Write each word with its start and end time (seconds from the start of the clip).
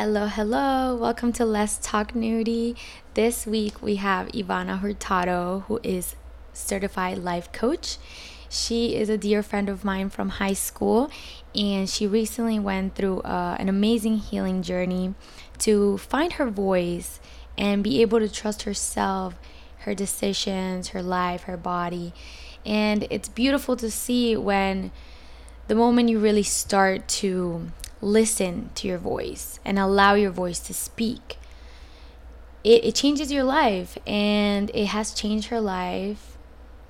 Hello, 0.00 0.28
hello. 0.28 0.94
Welcome 0.94 1.32
to 1.32 1.44
Let's 1.44 1.76
Talk 1.76 2.12
Nudie. 2.12 2.76
This 3.14 3.48
week 3.48 3.82
we 3.82 3.96
have 3.96 4.30
Ivanna 4.32 4.76
Hurtado, 4.76 5.64
who 5.66 5.80
is 5.82 6.14
certified 6.52 7.18
life 7.18 7.50
coach. 7.50 7.98
She 8.48 8.94
is 8.94 9.08
a 9.08 9.18
dear 9.18 9.42
friend 9.42 9.68
of 9.68 9.84
mine 9.84 10.10
from 10.10 10.28
high 10.28 10.52
school, 10.52 11.10
and 11.52 11.90
she 11.90 12.06
recently 12.06 12.60
went 12.60 12.94
through 12.94 13.22
uh, 13.22 13.56
an 13.58 13.68
amazing 13.68 14.18
healing 14.18 14.62
journey 14.62 15.16
to 15.58 15.98
find 15.98 16.34
her 16.34 16.48
voice 16.48 17.18
and 17.58 17.82
be 17.82 18.00
able 18.00 18.20
to 18.20 18.28
trust 18.28 18.62
herself, 18.62 19.34
her 19.78 19.96
decisions, 19.96 20.90
her 20.90 21.02
life, 21.02 21.42
her 21.42 21.56
body. 21.56 22.14
And 22.64 23.04
it's 23.10 23.28
beautiful 23.28 23.74
to 23.74 23.90
see 23.90 24.36
when 24.36 24.92
the 25.66 25.74
moment 25.74 26.08
you 26.08 26.20
really 26.20 26.44
start 26.44 27.08
to 27.08 27.72
listen 28.00 28.70
to 28.76 28.86
your 28.86 28.98
voice 28.98 29.58
and 29.64 29.78
allow 29.78 30.14
your 30.14 30.30
voice 30.30 30.60
to 30.60 30.74
speak, 30.74 31.36
it, 32.64 32.84
it 32.84 32.94
changes 32.94 33.32
your 33.32 33.44
life. 33.44 33.98
And 34.06 34.70
it 34.74 34.86
has 34.86 35.12
changed 35.12 35.48
her 35.48 35.60
life 35.60 36.36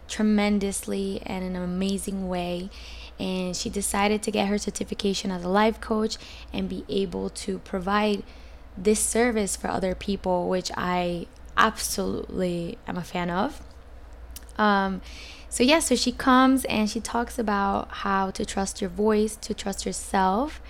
tremendously 0.09 1.23
and 1.25 1.45
in 1.45 1.57
an 1.57 1.63
amazing 1.63 2.29
way. 2.29 2.71
And 3.19 3.57
she 3.57 3.69
decided 3.69 4.23
to 4.23 4.31
get 4.31 4.49
her 4.49 4.59
certification 4.59 5.31
as 5.31 5.45
a 5.45 5.49
life 5.49 5.81
coach 5.81 6.17
and 6.53 6.69
be 6.69 6.85
able 6.89 7.31
to 7.31 7.59
provide 7.61 8.23
this 8.77 9.01
service 9.01 9.57
for 9.57 9.69
other 9.69 9.95
people, 9.95 10.49
which 10.49 10.71
I 10.77 11.27
absolutely 11.57 12.79
am 12.87 12.97
a 12.97 13.03
fan 13.03 13.31
of. 13.31 13.61
Um, 14.57 15.03
so, 15.49 15.63
yeah, 15.63 15.79
so 15.79 15.97
she 15.97 16.13
comes 16.13 16.65
and 16.67 16.91
she 16.91 17.01
talks 17.01 17.39
about 17.39 17.89
how 17.89 18.31
to 18.33 18.45
trust 18.45 18.81
your 18.81 18.91
voice, 18.91 19.37
to 19.37 19.55
trust 19.55 19.87
yourself, 19.87 20.61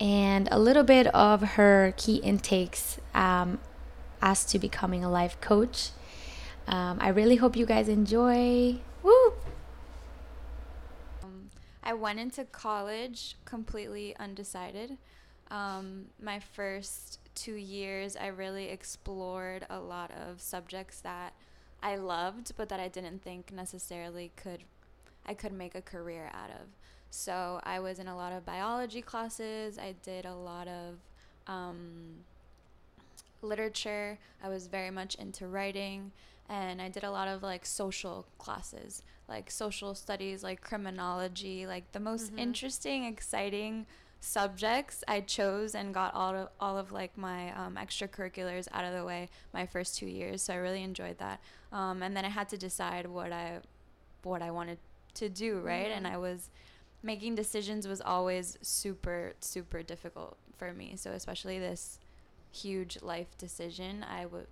and 0.00 0.48
a 0.50 0.58
little 0.58 0.82
bit 0.82 1.06
of 1.08 1.42
her 1.42 1.94
key 1.96 2.16
intakes 2.16 2.98
um, 3.14 3.58
as 4.20 4.44
to 4.46 4.58
becoming 4.58 5.04
a 5.04 5.10
life 5.10 5.40
coach. 5.40 5.90
Um, 6.66 6.98
I 7.00 7.08
really 7.08 7.36
hope 7.36 7.56
you 7.56 7.66
guys 7.66 7.88
enjoy. 7.88 8.76
Woo! 9.02 9.32
Um, 11.22 11.50
I 11.82 11.92
went 11.92 12.18
into 12.18 12.44
college 12.44 13.36
completely 13.44 14.16
undecided. 14.18 14.96
Um, 15.50 16.06
my 16.20 16.40
first 16.40 17.18
two 17.34 17.54
years, 17.54 18.16
I 18.16 18.28
really 18.28 18.70
explored 18.70 19.66
a 19.68 19.78
lot 19.78 20.10
of 20.10 20.40
subjects 20.40 21.00
that 21.00 21.34
I 21.82 21.96
loved, 21.96 22.52
but 22.56 22.70
that 22.70 22.80
I 22.80 22.88
didn't 22.88 23.22
think 23.22 23.52
necessarily 23.52 24.32
could 24.36 24.64
I 25.26 25.34
could 25.34 25.52
make 25.52 25.74
a 25.74 25.82
career 25.82 26.30
out 26.34 26.50
of. 26.50 26.66
So 27.14 27.60
I 27.62 27.78
was 27.78 28.00
in 28.00 28.08
a 28.08 28.16
lot 28.16 28.32
of 28.32 28.44
biology 28.44 29.00
classes. 29.00 29.78
I 29.78 29.94
did 30.02 30.26
a 30.26 30.34
lot 30.34 30.66
of 30.66 30.96
um, 31.46 32.24
literature. 33.40 34.18
I 34.42 34.48
was 34.48 34.66
very 34.66 34.90
much 34.90 35.14
into 35.14 35.46
writing, 35.46 36.10
and 36.48 36.82
I 36.82 36.88
did 36.88 37.04
a 37.04 37.10
lot 37.12 37.28
of 37.28 37.40
like 37.40 37.64
social 37.64 38.26
classes, 38.38 39.04
like 39.28 39.48
social 39.48 39.94
studies, 39.94 40.42
like 40.42 40.60
criminology, 40.60 41.68
like 41.68 41.92
the 41.92 42.00
most 42.00 42.30
mm-hmm. 42.30 42.40
interesting, 42.40 43.04
exciting 43.04 43.86
subjects 44.18 45.04
I 45.06 45.20
chose 45.20 45.76
and 45.76 45.94
got 45.94 46.14
all 46.14 46.34
of 46.34 46.48
all 46.58 46.76
of 46.76 46.90
like 46.90 47.16
my 47.16 47.52
um, 47.52 47.76
extracurriculars 47.76 48.66
out 48.72 48.84
of 48.84 48.92
the 48.92 49.04
way 49.04 49.28
my 49.52 49.66
first 49.66 49.96
two 49.96 50.06
years. 50.06 50.42
So 50.42 50.54
I 50.54 50.56
really 50.56 50.82
enjoyed 50.82 51.18
that. 51.18 51.40
Um, 51.72 52.02
and 52.02 52.16
then 52.16 52.24
I 52.24 52.30
had 52.30 52.48
to 52.48 52.58
decide 52.58 53.06
what 53.06 53.30
I 53.30 53.60
what 54.24 54.42
I 54.42 54.50
wanted 54.50 54.78
to 55.14 55.28
do, 55.28 55.60
right? 55.60 55.86
Mm-hmm. 55.86 55.98
And 55.98 56.06
I 56.08 56.16
was 56.16 56.50
making 57.04 57.34
decisions 57.34 57.86
was 57.86 58.00
always 58.00 58.58
super 58.62 59.34
super 59.40 59.82
difficult 59.82 60.36
for 60.56 60.72
me. 60.72 60.94
So 60.96 61.12
especially 61.12 61.58
this 61.58 62.00
huge 62.50 63.02
life 63.02 63.36
decision, 63.36 64.04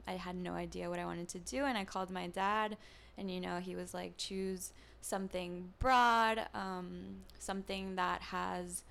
I 0.07 0.13
had 0.13 0.37
no 0.37 0.53
idea 0.53 0.91
what 0.91 0.99
I 0.99 1.05
wanted 1.05 1.29
to 1.31 1.39
do, 1.39 1.65
and 1.65 1.79
I 1.79 1.85
called 1.85 2.11
my 2.11 2.27
dad, 2.29 2.77
and 3.17 3.31
you 3.31 3.41
know 3.41 3.59
he 3.59 3.75
was 3.75 3.95
like 3.95 4.17
choose 4.17 4.73
something 5.01 5.73
broad, 5.79 6.47
um, 6.55 7.17
something 7.39 7.97
that 7.97 8.21
has 8.21 8.85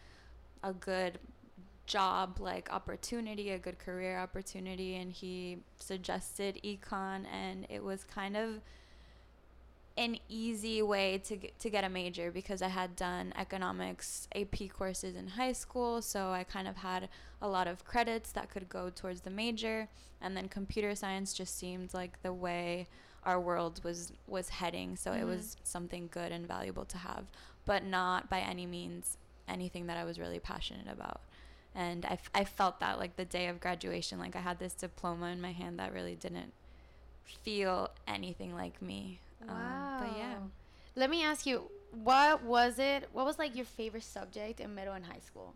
a 0.63 0.73
good 0.73 1.19
job 1.85 2.37
like 2.39 2.71
opportunity, 2.71 3.51
a 3.51 3.59
good 3.59 3.77
career 3.77 4.17
opportunity, 4.17 4.95
and 4.95 5.11
he 5.11 5.57
suggested 5.77 6.59
econ, 6.63 7.25
and 7.31 7.67
it 7.69 7.83
was 7.83 8.03
kind 8.03 8.35
of 8.35 8.61
an 9.97 10.17
easy 10.29 10.81
way 10.81 11.17
to 11.25 11.35
get, 11.35 11.59
to 11.59 11.69
get 11.69 11.83
a 11.83 11.89
major 11.89 12.31
because 12.31 12.61
I 12.61 12.69
had 12.69 12.95
done 12.95 13.33
economics 13.37 14.27
AP 14.35 14.69
courses 14.69 15.15
in 15.15 15.27
high 15.27 15.51
school, 15.51 16.01
so 16.01 16.31
I 16.31 16.43
kind 16.43 16.67
of 16.67 16.77
had 16.77 17.09
a 17.41 17.47
lot 17.47 17.67
of 17.67 17.83
credits 17.85 18.31
that 18.31 18.49
could 18.49 18.69
go 18.69 18.89
towards 18.89 19.21
the 19.21 19.29
major, 19.29 19.87
and 20.21 20.35
then 20.37 20.47
computer 20.47 20.95
science 20.95 21.33
just 21.33 21.57
seemed 21.57 21.93
like 21.93 22.21
the 22.21 22.33
way 22.33 22.87
our 23.23 23.39
world 23.39 23.81
was 23.83 24.13
was 24.27 24.49
heading, 24.49 24.95
so 24.95 25.11
mm-hmm. 25.11 25.21
it 25.21 25.25
was 25.25 25.57
something 25.63 26.09
good 26.11 26.31
and 26.31 26.47
valuable 26.47 26.85
to 26.85 26.97
have, 26.97 27.25
but 27.65 27.83
not 27.83 28.29
by 28.29 28.39
any 28.39 28.65
means 28.65 29.17
anything 29.47 29.87
that 29.87 29.97
I 29.97 30.03
was 30.03 30.19
really 30.19 30.39
passionate 30.39 30.87
about. 30.91 31.21
And 31.73 32.05
I, 32.05 32.13
f- 32.13 32.29
I 32.33 32.43
felt 32.43 32.79
that 32.79 32.99
like 32.99 33.15
the 33.15 33.25
day 33.25 33.47
of 33.47 33.59
graduation, 33.59 34.19
like 34.19 34.35
I 34.35 34.39
had 34.39 34.59
this 34.59 34.73
diploma 34.73 35.27
in 35.27 35.41
my 35.41 35.51
hand 35.51 35.79
that 35.79 35.93
really 35.93 36.15
didn't 36.15 36.53
feel 37.23 37.89
anything 38.07 38.53
like 38.53 38.81
me. 38.81 39.19
Wow. 39.47 39.53
Um, 39.53 40.07
but 40.07 40.17
yeah. 40.17 40.35
Let 40.95 41.09
me 41.09 41.23
ask 41.23 41.45
you, 41.45 41.69
what 41.91 42.43
was 42.43 42.79
it? 42.79 43.07
What 43.13 43.25
was 43.25 43.39
like 43.39 43.55
your 43.55 43.65
favorite 43.65 44.03
subject 44.03 44.59
in 44.59 44.75
middle 44.75 44.93
and 44.93 45.05
high 45.05 45.19
school? 45.19 45.53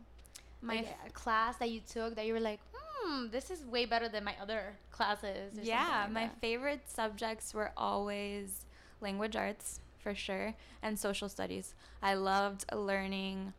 My 0.62 0.78
like 0.78 1.14
class 1.14 1.58
that 1.58 1.70
you 1.70 1.82
took 1.82 2.16
that 2.16 2.26
you 2.26 2.34
were 2.34 2.40
like, 2.40 2.60
hmm, 2.74 3.28
this 3.32 3.52
is 3.52 3.66
way 3.66 3.86
better 3.86 4.10
than 4.10 4.24
my 4.24 4.36
other 4.42 4.78
classes. 4.92 5.54
yeah, 5.62 6.02
like 6.04 6.12
my 6.12 6.30
favorite 6.42 6.82
subjects 6.90 7.54
were 7.54 7.72
always 7.78 8.66
language 9.02 9.36
arts 9.36 9.80
for 10.00 10.16
sure 10.16 10.56
and 10.82 10.98
social 10.98 11.30
studies. 11.30 11.76
I 12.02 12.16
loved 12.16 12.66
learning 12.74 13.54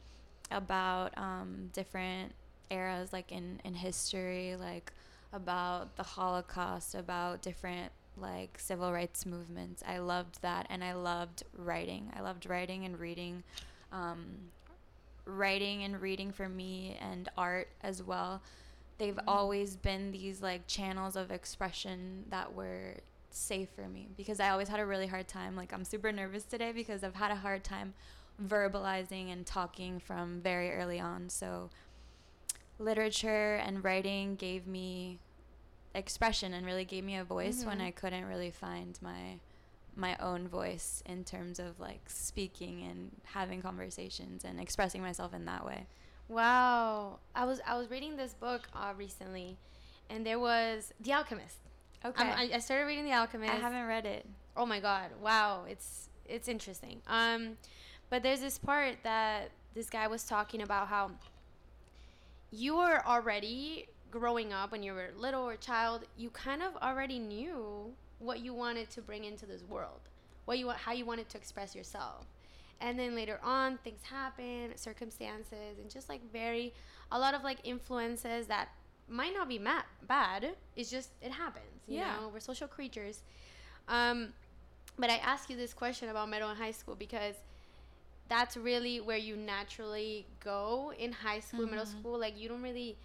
about 0.50 1.16
um, 1.16 1.70
different 1.72 2.32
eras, 2.70 3.12
like 3.12 3.30
in, 3.32 3.60
in 3.64 3.74
history, 3.74 4.56
like 4.58 4.92
about 5.32 5.96
the 5.96 6.02
Holocaust, 6.02 6.94
about 6.94 7.42
different 7.42 7.92
like 8.16 8.58
civil 8.58 8.92
rights 8.92 9.26
movements. 9.26 9.82
I 9.86 9.98
loved 9.98 10.42
that, 10.42 10.66
and 10.70 10.82
I 10.82 10.94
loved 10.94 11.44
writing. 11.56 12.10
I 12.16 12.22
loved 12.22 12.48
writing 12.48 12.84
and 12.84 12.98
reading. 12.98 13.42
Um, 13.92 14.50
writing 15.26 15.82
and 15.82 16.00
reading 16.00 16.30
for 16.30 16.48
me 16.48 16.96
and 17.00 17.28
art 17.36 17.68
as 17.82 18.02
well. 18.02 18.40
They've 18.98 19.14
mm-hmm. 19.14 19.28
always 19.28 19.76
been 19.76 20.12
these 20.12 20.40
like 20.40 20.66
channels 20.66 21.16
of 21.16 21.30
expression 21.30 22.24
that 22.30 22.54
were 22.54 22.94
safe 23.30 23.68
for 23.74 23.88
me 23.88 24.08
because 24.16 24.40
I 24.40 24.50
always 24.50 24.68
had 24.68 24.80
a 24.80 24.86
really 24.86 25.06
hard 25.06 25.28
time. 25.28 25.56
Like 25.56 25.72
I'm 25.72 25.84
super 25.84 26.12
nervous 26.12 26.44
today 26.44 26.72
because 26.72 27.04
I've 27.04 27.16
had 27.16 27.30
a 27.30 27.36
hard 27.36 27.64
time 27.64 27.92
verbalizing 28.42 29.32
and 29.32 29.44
talking 29.44 29.98
from 29.98 30.40
very 30.40 30.72
early 30.72 31.00
on. 31.00 31.28
So, 31.28 31.70
literature 32.78 33.54
and 33.54 33.82
writing 33.82 34.36
gave 34.36 34.66
me 34.66 35.18
expression 35.96 36.52
and 36.52 36.66
really 36.66 36.84
gave 36.84 37.04
me 37.04 37.16
a 37.16 37.24
voice 37.24 37.58
mm-hmm. 37.58 37.68
when 37.68 37.80
I 37.80 37.90
couldn't 37.90 38.26
really 38.26 38.50
find 38.50 38.98
my 39.02 39.38
my 39.96 40.14
own 40.20 40.46
voice 40.46 41.02
in 41.06 41.24
terms 41.24 41.58
of 41.58 41.80
like 41.80 42.02
speaking 42.06 42.82
and 42.82 43.10
having 43.24 43.62
conversations 43.62 44.44
and 44.44 44.60
expressing 44.60 45.00
myself 45.00 45.32
in 45.32 45.46
that 45.46 45.64
way. 45.64 45.86
Wow. 46.28 47.18
I 47.34 47.44
was 47.46 47.60
I 47.66 47.78
was 47.78 47.90
reading 47.90 48.16
this 48.16 48.34
book 48.34 48.68
uh, 48.74 48.92
recently 48.96 49.56
and 50.10 50.24
there 50.24 50.38
was 50.38 50.92
The 51.00 51.14
Alchemist. 51.14 51.56
Okay. 52.04 52.24
I, 52.24 52.50
I 52.54 52.58
started 52.58 52.84
reading 52.84 53.04
The 53.04 53.12
Alchemist. 53.12 53.52
I 53.52 53.56
haven't 53.56 53.86
read 53.86 54.04
it. 54.04 54.26
Oh 54.56 54.66
my 54.66 54.80
god. 54.80 55.10
Wow. 55.20 55.64
It's 55.68 56.10
it's 56.26 56.46
interesting. 56.46 57.00
Um 57.06 57.56
but 58.10 58.22
there's 58.22 58.40
this 58.40 58.58
part 58.58 58.96
that 59.02 59.50
this 59.74 59.88
guy 59.88 60.06
was 60.08 60.24
talking 60.24 60.60
about 60.60 60.88
how 60.88 61.10
you 62.50 62.76
are 62.76 63.02
already 63.06 63.88
growing 64.10 64.52
up 64.52 64.72
when 64.72 64.82
you 64.82 64.92
were 64.92 65.10
little 65.16 65.42
or 65.42 65.56
child, 65.56 66.04
you 66.16 66.30
kind 66.30 66.62
of 66.62 66.76
already 66.76 67.18
knew 67.18 67.92
what 68.18 68.40
you 68.40 68.54
wanted 68.54 68.88
to 68.90 69.02
bring 69.02 69.24
into 69.24 69.46
this 69.46 69.62
world, 69.64 70.00
what 70.44 70.58
you 70.58 70.66
want, 70.66 70.78
how 70.78 70.92
you 70.92 71.04
wanted 71.04 71.28
to 71.28 71.38
express 71.38 71.74
yourself. 71.74 72.26
And 72.80 72.98
then 72.98 73.14
later 73.14 73.40
on, 73.42 73.78
things 73.78 74.00
happen, 74.02 74.72
circumstances, 74.76 75.78
and 75.80 75.90
just 75.90 76.08
like 76.08 76.20
very, 76.32 76.74
a 77.10 77.18
lot 77.18 77.34
of 77.34 77.42
like 77.42 77.58
influences 77.64 78.46
that 78.46 78.68
might 79.08 79.32
not 79.32 79.48
be 79.48 79.58
ma- 79.58 79.82
bad. 80.06 80.54
It's 80.76 80.90
just 80.90 81.10
it 81.22 81.32
happens. 81.32 81.64
You 81.86 81.98
yeah. 81.98 82.16
know, 82.16 82.30
we're 82.32 82.40
social 82.40 82.68
creatures. 82.68 83.22
Um, 83.88 84.32
but 84.98 85.10
I 85.10 85.16
ask 85.16 85.48
you 85.48 85.56
this 85.56 85.72
question 85.72 86.08
about 86.08 86.28
middle 86.28 86.48
and 86.48 86.58
high 86.58 86.72
school 86.72 86.94
because 86.94 87.34
that's 88.28 88.56
really 88.56 89.00
where 89.00 89.16
you 89.16 89.36
naturally 89.36 90.26
go 90.42 90.92
in 90.98 91.12
high 91.12 91.40
school, 91.40 91.60
mm-hmm. 91.60 91.70
middle 91.70 91.86
school. 91.86 92.18
Like 92.18 92.38
you 92.38 92.48
don't 92.48 92.62
really 92.62 92.96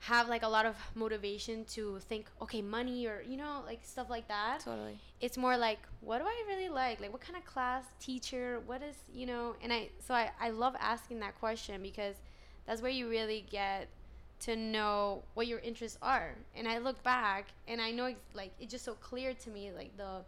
have 0.00 0.28
like 0.28 0.42
a 0.42 0.48
lot 0.48 0.64
of 0.64 0.76
motivation 0.94 1.64
to 1.64 1.98
think, 2.00 2.26
okay, 2.40 2.62
money 2.62 3.06
or 3.06 3.22
you 3.26 3.36
know, 3.36 3.62
like 3.66 3.80
stuff 3.82 4.08
like 4.08 4.28
that. 4.28 4.60
Totally. 4.60 4.98
It's 5.20 5.36
more 5.36 5.56
like, 5.56 5.80
what 6.00 6.18
do 6.18 6.24
I 6.24 6.44
really 6.46 6.68
like? 6.68 7.00
Like 7.00 7.12
what 7.12 7.20
kind 7.20 7.36
of 7.36 7.44
class, 7.44 7.84
teacher, 8.00 8.60
what 8.66 8.82
is 8.82 8.96
you 9.12 9.26
know? 9.26 9.56
And 9.62 9.72
I 9.72 9.88
so 10.06 10.14
I 10.14 10.30
I 10.40 10.50
love 10.50 10.74
asking 10.78 11.20
that 11.20 11.38
question 11.38 11.82
because 11.82 12.14
that's 12.66 12.80
where 12.82 12.90
you 12.90 13.08
really 13.08 13.44
get 13.50 13.88
to 14.40 14.54
know 14.54 15.22
what 15.34 15.48
your 15.48 15.58
interests 15.58 15.98
are. 16.00 16.36
And 16.54 16.68
I 16.68 16.78
look 16.78 17.02
back 17.02 17.46
and 17.66 17.80
I 17.80 17.90
know 17.90 18.06
it's 18.06 18.20
like 18.34 18.52
it's 18.60 18.70
just 18.70 18.84
so 18.84 18.94
clear 18.94 19.34
to 19.34 19.50
me 19.50 19.72
like 19.76 19.96
the 19.96 20.22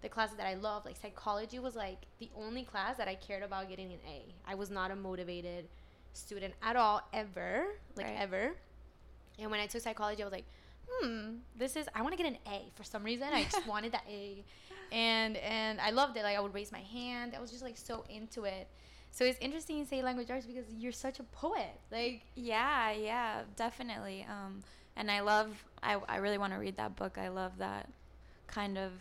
the 0.00 0.08
classes 0.08 0.36
that 0.36 0.46
I 0.46 0.54
love, 0.54 0.84
like 0.84 0.96
psychology 0.96 1.58
was 1.58 1.74
like 1.74 1.98
the 2.20 2.30
only 2.36 2.62
class 2.62 2.96
that 2.98 3.08
I 3.08 3.16
cared 3.16 3.42
about 3.42 3.68
getting 3.68 3.92
an 3.92 3.98
A. 4.08 4.22
I 4.46 4.54
was 4.54 4.70
not 4.70 4.92
a 4.92 4.96
motivated 4.96 5.66
student 6.12 6.54
at 6.62 6.76
all 6.76 7.02
ever, 7.12 7.66
like 7.96 8.06
Right. 8.06 8.16
ever. 8.20 8.52
And 9.38 9.50
when 9.50 9.60
I 9.60 9.66
took 9.66 9.82
psychology, 9.82 10.22
I 10.22 10.26
was 10.26 10.32
like, 10.32 10.46
hmm, 10.88 11.36
this 11.56 11.76
is 11.76 11.86
I 11.94 12.02
want 12.02 12.16
to 12.16 12.22
get 12.22 12.30
an 12.32 12.38
A 12.46 12.70
for 12.74 12.84
some 12.84 13.04
reason. 13.04 13.28
I 13.32 13.44
just 13.44 13.66
wanted 13.66 13.92
that 13.92 14.04
A, 14.08 14.44
and 14.92 15.36
and 15.36 15.80
I 15.80 15.90
loved 15.90 16.16
it. 16.16 16.22
Like 16.22 16.36
I 16.36 16.40
would 16.40 16.54
raise 16.54 16.72
my 16.72 16.80
hand. 16.80 17.34
I 17.36 17.40
was 17.40 17.50
just 17.50 17.62
like 17.62 17.76
so 17.76 18.04
into 18.08 18.44
it. 18.44 18.68
So 19.10 19.24
it's 19.24 19.38
interesting 19.40 19.78
you 19.78 19.84
say 19.84 20.02
language 20.02 20.30
arts 20.30 20.46
because 20.46 20.66
you're 20.76 20.92
such 20.92 21.18
a 21.18 21.22
poet. 21.24 21.80
Like 21.90 22.22
Yeah, 22.34 22.92
yeah, 22.92 23.42
definitely. 23.56 24.26
Um, 24.28 24.60
and 24.96 25.10
I 25.10 25.20
love, 25.20 25.64
I, 25.82 25.94
I 26.08 26.16
really 26.16 26.38
want 26.38 26.52
to 26.52 26.58
read 26.58 26.76
that 26.76 26.96
book. 26.96 27.18
I 27.18 27.28
love 27.28 27.58
that 27.58 27.88
kind 28.48 28.76
of 28.76 28.92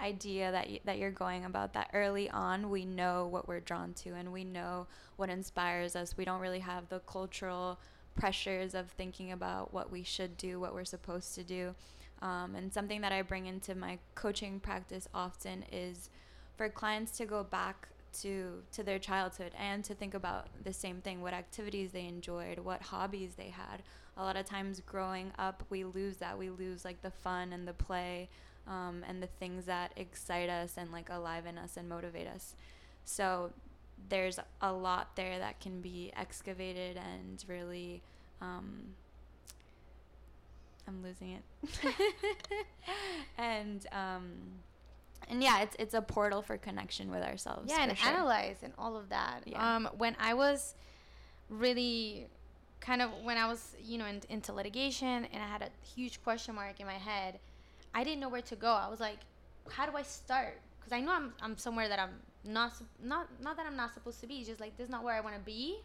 idea 0.00 0.50
that 0.50 0.66
y- 0.68 0.80
that 0.84 0.98
you're 0.98 1.10
going 1.10 1.44
about 1.44 1.72
that 1.74 1.88
early 1.94 2.28
on 2.30 2.68
we 2.68 2.84
know 2.84 3.28
what 3.28 3.46
we're 3.46 3.60
drawn 3.60 3.94
to 3.94 4.10
and 4.10 4.32
we 4.32 4.42
know 4.42 4.86
what 5.16 5.30
inspires 5.30 5.94
us 5.94 6.16
we 6.16 6.24
don't 6.24 6.40
really 6.40 6.58
have 6.58 6.88
the 6.88 6.98
cultural 7.00 7.78
pressures 8.14 8.74
of 8.74 8.90
thinking 8.90 9.32
about 9.32 9.72
what 9.72 9.90
we 9.90 10.02
should 10.02 10.36
do 10.36 10.60
what 10.60 10.74
we're 10.74 10.84
supposed 10.84 11.34
to 11.34 11.42
do. 11.42 11.74
Um, 12.22 12.54
and 12.54 12.72
something 12.72 13.00
that 13.02 13.12
i 13.12 13.20
bring 13.22 13.46
into 13.46 13.74
my 13.74 13.98
coaching 14.14 14.58
practice 14.60 15.08
often 15.14 15.64
is 15.70 16.08
for 16.56 16.68
clients 16.68 17.12
to 17.18 17.26
go 17.26 17.42
back 17.42 17.88
to 18.22 18.62
to 18.70 18.82
their 18.82 18.98
childhood 18.98 19.52
and 19.58 19.84
to 19.84 19.94
think 19.94 20.14
about 20.14 20.46
the 20.62 20.72
same 20.72 21.00
thing 21.00 21.20
what 21.20 21.34
activities 21.34 21.90
they 21.90 22.06
enjoyed 22.06 22.58
what 22.58 22.80
hobbies 22.80 23.34
they 23.34 23.48
had. 23.48 23.82
A 24.16 24.22
lot 24.22 24.36
of 24.36 24.46
times 24.46 24.80
growing 24.80 25.32
up 25.38 25.64
we 25.70 25.84
lose 25.84 26.18
that. 26.18 26.38
We 26.38 26.50
lose 26.50 26.84
like 26.84 27.02
the 27.02 27.10
fun 27.10 27.52
and 27.52 27.66
the 27.66 27.72
play 27.72 28.28
um, 28.66 29.04
and 29.08 29.22
the 29.22 29.26
things 29.26 29.66
that 29.66 29.92
excite 29.96 30.48
us 30.48 30.74
and 30.76 30.92
like 30.92 31.10
aliven 31.10 31.58
us 31.62 31.76
and 31.76 31.88
motivate 31.88 32.28
us. 32.28 32.54
So 33.04 33.50
there's 34.08 34.38
a 34.60 34.72
lot 34.72 35.16
there 35.16 35.38
that 35.38 35.60
can 35.60 35.80
be 35.80 36.12
excavated 36.16 36.96
and 36.96 37.44
really 37.48 38.02
um, 38.40 38.94
i'm 40.86 41.02
losing 41.02 41.32
it 41.32 41.42
and 43.38 43.86
um, 43.92 44.32
and 45.28 45.42
yeah 45.42 45.62
it's 45.62 45.76
it's 45.78 45.94
a 45.94 46.02
portal 46.02 46.42
for 46.42 46.56
connection 46.56 47.10
with 47.10 47.22
ourselves 47.22 47.70
yeah, 47.70 47.82
and 47.82 47.96
sure. 47.96 48.10
analyze 48.10 48.56
and 48.62 48.72
all 48.78 48.96
of 48.96 49.08
that. 49.08 49.42
Yeah. 49.46 49.76
Um, 49.76 49.88
when 49.96 50.16
I 50.18 50.34
was 50.34 50.74
really 51.48 52.28
kind 52.80 53.02
of 53.02 53.10
when 53.22 53.36
I 53.36 53.46
was 53.46 53.76
you 53.82 53.98
know 53.98 54.06
in, 54.06 54.20
into 54.28 54.52
litigation 54.52 55.26
and 55.32 55.42
I 55.42 55.46
had 55.46 55.62
a 55.62 55.68
huge 55.94 56.22
question 56.22 56.54
mark 56.54 56.80
in 56.80 56.86
my 56.86 56.94
head, 56.94 57.38
I 57.94 58.04
didn't 58.04 58.20
know 58.20 58.28
where 58.28 58.42
to 58.42 58.56
go. 58.56 58.68
I 58.68 58.88
was 58.88 59.00
like, 59.00 59.18
how 59.70 59.86
do 59.86 59.96
I 59.96 60.02
start? 60.02 60.60
Because 60.78 60.92
I 60.92 61.00
know 61.00 61.12
I'm 61.12 61.32
I'm 61.40 61.56
somewhere 61.56 61.88
that 61.88 61.98
I'm 61.98 62.14
not 62.44 62.72
not 63.02 63.28
not 63.42 63.56
that 63.56 63.66
I'm 63.66 63.76
not 63.76 63.94
supposed 63.94 64.20
to 64.20 64.26
be. 64.26 64.36
It's 64.36 64.48
just 64.48 64.60
like 64.60 64.76
this 64.76 64.84
is 64.84 64.90
not 64.90 65.04
where 65.04 65.14
I 65.14 65.20
want 65.20 65.36
to 65.36 65.42
be. 65.42 65.78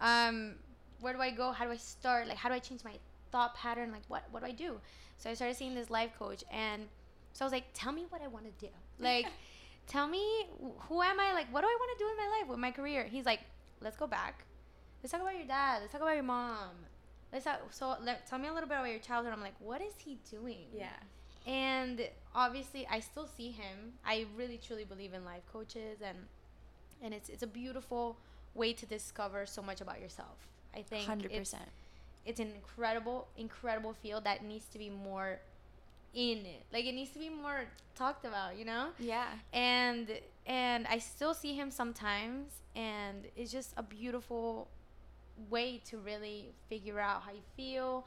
Um, 0.00 0.54
where 1.00 1.12
do 1.12 1.20
I 1.20 1.30
go? 1.30 1.52
How 1.52 1.64
do 1.64 1.70
I 1.70 1.76
start? 1.76 2.28
Like 2.28 2.36
how 2.36 2.48
do 2.48 2.54
I 2.54 2.58
change 2.58 2.84
my 2.84 2.94
thought 3.30 3.54
pattern? 3.54 3.90
Like 3.92 4.02
what 4.08 4.24
what 4.30 4.40
do 4.42 4.46
I 4.46 4.52
do? 4.52 4.80
So 5.18 5.30
I 5.30 5.34
started 5.34 5.56
seeing 5.56 5.74
this 5.74 5.90
life 5.90 6.10
coach 6.18 6.44
and 6.52 6.86
so 7.32 7.44
I 7.44 7.46
was 7.46 7.52
like, 7.52 7.66
tell 7.72 7.92
me 7.92 8.04
what 8.08 8.20
I 8.20 8.26
want 8.26 8.46
to 8.46 8.66
do. 8.66 8.72
Like, 8.98 9.26
tell 9.86 10.08
me 10.08 10.46
who 10.60 11.02
am 11.02 11.20
I? 11.20 11.32
Like, 11.32 11.52
what 11.52 11.60
do 11.60 11.68
I 11.68 11.76
want 11.78 11.98
to 11.98 12.04
do 12.04 12.10
in 12.10 12.16
my 12.16 12.38
life 12.38 12.48
with 12.48 12.58
my 12.58 12.70
career? 12.72 13.04
He's 13.04 13.26
like, 13.26 13.40
let's 13.80 13.96
go 13.96 14.08
back. 14.08 14.44
Let's 15.02 15.12
talk 15.12 15.20
about 15.20 15.36
your 15.36 15.46
dad. 15.46 15.78
Let's 15.80 15.92
talk 15.92 16.00
about 16.00 16.14
your 16.14 16.24
mom. 16.24 16.70
Let's 17.32 17.44
talk, 17.44 17.60
so 17.70 17.94
let, 18.02 18.26
tell 18.26 18.38
me 18.38 18.48
a 18.48 18.52
little 18.52 18.68
bit 18.68 18.76
about 18.76 18.90
your 18.90 18.98
childhood. 18.98 19.32
I'm 19.32 19.40
like, 19.40 19.54
what 19.60 19.80
is 19.80 19.92
he 19.98 20.18
doing? 20.30 20.66
yeah 20.74 20.88
And 21.46 22.08
obviously, 22.38 22.86
I 22.88 23.00
still 23.00 23.26
see 23.26 23.50
him. 23.50 23.94
I 24.06 24.26
really 24.36 24.58
truly 24.64 24.84
believe 24.84 25.12
in 25.12 25.24
life 25.24 25.42
coaches, 25.52 25.98
and 26.02 26.18
and 27.02 27.12
it's 27.12 27.28
it's 27.28 27.42
a 27.42 27.46
beautiful 27.46 28.16
way 28.54 28.72
to 28.72 28.86
discover 28.86 29.44
so 29.46 29.60
much 29.60 29.80
about 29.80 30.00
yourself. 30.00 30.38
I 30.74 30.82
think 30.82 31.08
100% 31.08 31.24
it's, 31.30 31.54
it's 32.24 32.40
an 32.40 32.52
incredible 32.54 33.26
incredible 33.36 33.92
field 33.92 34.24
that 34.24 34.44
needs 34.44 34.66
to 34.72 34.78
be 34.78 34.90
more 34.90 35.40
in 36.14 36.38
it. 36.38 36.62
Like 36.72 36.84
it 36.86 36.94
needs 36.94 37.10
to 37.10 37.18
be 37.18 37.28
more 37.28 37.64
talked 37.96 38.24
about, 38.24 38.56
you 38.56 38.64
know? 38.64 38.88
yeah 38.98 39.26
And 39.52 40.08
and 40.46 40.86
I 40.86 40.98
still 40.98 41.34
see 41.34 41.54
him 41.54 41.70
sometimes 41.70 42.62
and 42.76 43.26
it's 43.36 43.52
just 43.52 43.74
a 43.76 43.82
beautiful 43.82 44.68
way 45.50 45.80
to 45.88 45.98
really 45.98 46.50
figure 46.68 46.98
out 47.00 47.22
how 47.22 47.32
you 47.32 47.42
feel. 47.56 48.06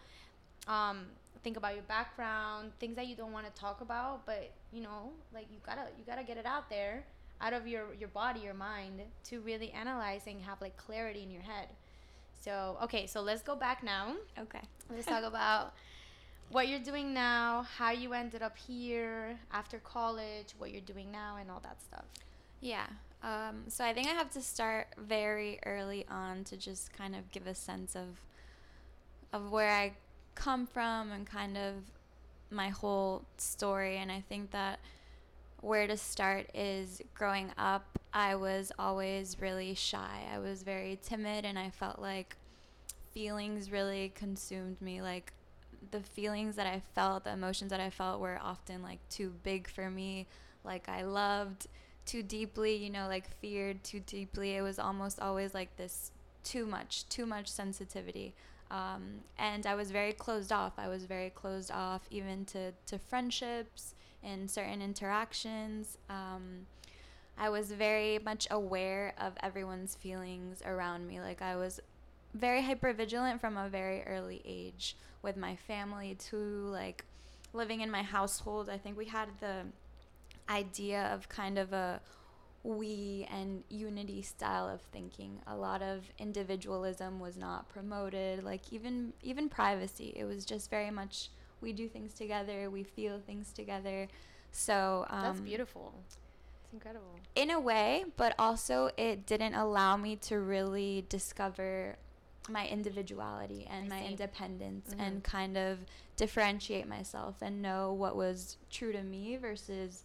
Um 0.68 1.08
think 1.44 1.58
about 1.58 1.74
your 1.74 1.84
background, 1.84 2.72
things 2.80 2.96
that 2.96 3.08
you 3.08 3.16
don't 3.16 3.32
want 3.32 3.46
to 3.46 3.60
talk 3.60 3.82
about, 3.82 4.26
but 4.26 4.52
you 4.72 4.82
know, 4.82 5.12
like 5.34 5.48
you 5.52 5.58
got 5.66 5.76
to 5.76 5.88
you 5.98 6.04
got 6.06 6.18
to 6.18 6.24
get 6.24 6.38
it 6.38 6.46
out 6.46 6.70
there 6.70 7.04
out 7.42 7.54
of 7.54 7.68
your 7.68 7.94
your 8.00 8.10
body, 8.10 8.42
your 8.42 8.54
mind 8.54 9.02
to 9.26 9.40
really 9.42 9.72
analyze 9.72 10.22
and 10.28 10.42
have 10.42 10.62
like 10.62 10.78
clarity 10.78 11.24
in 11.24 11.32
your 11.32 11.42
head. 11.42 11.68
So, 12.40 12.78
okay, 12.84 13.06
so 13.06 13.22
let's 13.22 13.44
go 13.44 13.56
back 13.56 13.84
now. 13.84 14.16
okay 14.40 14.62
Let's 14.90 15.06
talk 15.06 15.24
about 15.34 15.74
what 16.52 16.68
you're 16.68 16.80
doing 16.80 17.14
now, 17.14 17.66
how 17.78 17.92
you 17.92 18.14
ended 18.14 18.42
up 18.42 18.58
here 18.58 19.38
after 19.54 19.80
college, 19.80 20.54
what 20.58 20.72
you're 20.72 20.82
doing 20.82 21.12
now, 21.12 21.38
and 21.40 21.50
all 21.50 21.62
that 21.62 21.82
stuff. 21.82 22.06
Yeah. 22.60 22.88
Um, 23.24 23.64
so 23.68 23.86
I 23.86 23.94
think 23.94 24.08
I 24.08 24.12
have 24.12 24.32
to 24.32 24.42
start 24.42 24.88
very 24.98 25.60
early 25.66 26.06
on 26.10 26.44
to 26.46 26.58
just 26.58 26.92
kind 26.94 27.16
of 27.16 27.32
give 27.32 27.48
a 27.48 27.56
sense 27.56 27.96
of 27.96 28.20
of 29.34 29.50
where 29.50 29.70
I 29.70 29.94
come 30.42 30.66
from 30.66 31.12
and 31.12 31.28
kind 31.28 31.56
of 31.56 31.76
my 32.50 32.70
whole 32.70 33.24
story. 33.38 33.98
And 33.98 34.12
I 34.12 34.24
think 34.28 34.52
that 34.52 34.80
where 35.62 35.86
to 35.86 35.96
start 35.96 36.48
is 36.56 37.02
growing 37.14 37.52
up. 37.58 38.00
I 38.14 38.36
was 38.36 38.72
always 38.80 39.38
really 39.40 39.76
shy. 39.76 40.24
I 40.34 40.40
was 40.40 40.64
very 40.64 41.00
timid, 41.02 41.46
and 41.46 41.58
I 41.58 41.70
felt 41.70 42.00
like 42.00 42.36
feelings 43.14 43.72
really 43.72 44.12
consumed 44.16 44.82
me. 44.82 45.02
Like 45.02 45.32
the 45.92 46.02
feelings 46.02 46.56
that 46.56 46.68
I 46.68 46.82
felt, 46.96 47.24
the 47.24 47.34
emotions 47.34 47.70
that 47.70 47.80
I 47.80 47.92
felt 47.92 48.20
were 48.20 48.40
often 48.42 48.82
like 48.82 49.00
too 49.10 49.34
big 49.44 49.70
for 49.70 49.90
me. 49.90 50.28
Like 50.64 50.90
I 50.90 51.04
loved 51.04 51.68
too 52.06 52.24
deeply, 52.24 52.76
you 52.76 52.90
know, 52.90 53.08
like 53.08 53.30
feared 53.40 53.84
too 53.84 54.00
deeply. 54.00 54.56
It 54.58 54.62
was 54.62 54.80
almost 54.80 55.20
always 55.20 55.54
like 55.54 55.78
this 55.78 56.12
too 56.44 56.66
much, 56.66 57.08
too 57.10 57.28
much 57.28 57.48
sensitivity. 57.48 58.34
Um, 58.72 59.20
and 59.38 59.68
I 59.68 59.76
was 59.76 59.92
very 59.92 60.14
closed 60.14 60.52
off. 60.52 60.74
I 60.78 60.88
was 60.88 61.04
very 61.04 61.30
closed 61.30 61.72
off 61.72 62.08
even 62.10 62.46
to, 62.46 62.72
to 62.88 62.98
friendships 62.98 63.96
and 64.24 64.50
certain 64.50 64.82
interactions. 64.82 65.98
Um, 66.10 66.68
I 67.38 67.50
was 67.50 67.72
very 67.72 68.18
much 68.20 68.48
aware 68.50 69.14
of 69.20 69.34
everyone's 69.44 69.96
feelings 69.96 70.62
around 70.66 71.06
me. 71.06 71.20
Like 71.20 71.42
I 71.42 71.58
was 71.58 71.82
very 72.34 72.62
hyper 72.62 72.94
vigilant 72.94 73.42
from 73.42 73.58
a 73.58 73.68
very 73.68 74.04
early 74.04 74.42
age 74.46 74.96
with 75.22 75.36
my 75.36 75.58
family 75.58 76.16
too. 76.16 76.70
Like 76.72 77.04
living 77.52 77.82
in 77.82 77.92
my 77.92 78.04
household, 78.04 78.70
I 78.70 78.78
think 78.78 78.98
we 78.98 79.06
had 79.06 79.28
the 79.42 79.66
idea 80.50 81.10
of 81.14 81.28
kind 81.28 81.58
of 81.58 81.74
a 81.74 82.00
we 82.64 83.28
and 83.32 83.64
unity 83.70 84.22
style 84.22 84.68
of 84.70 84.82
thinking. 84.82 85.40
A 85.48 85.56
lot 85.56 85.82
of 85.82 86.04
individualism 86.20 87.20
was 87.20 87.38
not 87.38 87.68
promoted, 87.70 88.44
like 88.44 88.72
even 88.72 89.14
even 89.24 89.50
privacy. 89.50 90.14
It 90.16 90.26
was 90.26 90.46
just 90.46 90.70
very 90.70 90.92
much 90.92 91.30
we 91.62 91.74
do 91.74 91.88
things 91.88 92.14
together, 92.14 92.70
we 92.70 92.84
feel 92.84 93.20
things 93.20 93.52
together. 93.54 94.08
So 94.52 95.06
um, 95.10 95.22
That's 95.24 95.40
beautiful. 95.40 95.94
It's 96.06 96.18
incredible. 96.74 97.20
in 97.36 97.50
a 97.52 97.60
way, 97.60 98.06
but 98.18 98.36
also 98.38 98.90
it 98.98 99.26
didn't 99.26 99.54
allow 99.56 99.96
me 99.98 100.16
to 100.18 100.40
really 100.40 101.06
discover 101.10 101.98
my 102.50 102.68
individuality 102.68 103.68
and 103.70 103.88
my 103.88 104.04
independence 104.04 104.90
Mhm. 104.94 105.00
and 105.00 105.24
kind 105.24 105.58
of 105.58 105.86
differentiate 106.18 106.88
myself 106.88 107.36
and 107.42 107.62
know 107.62 107.94
what 107.94 108.16
was 108.16 108.58
true 108.72 108.92
to 108.92 109.04
me 109.04 109.38
versus 109.38 110.04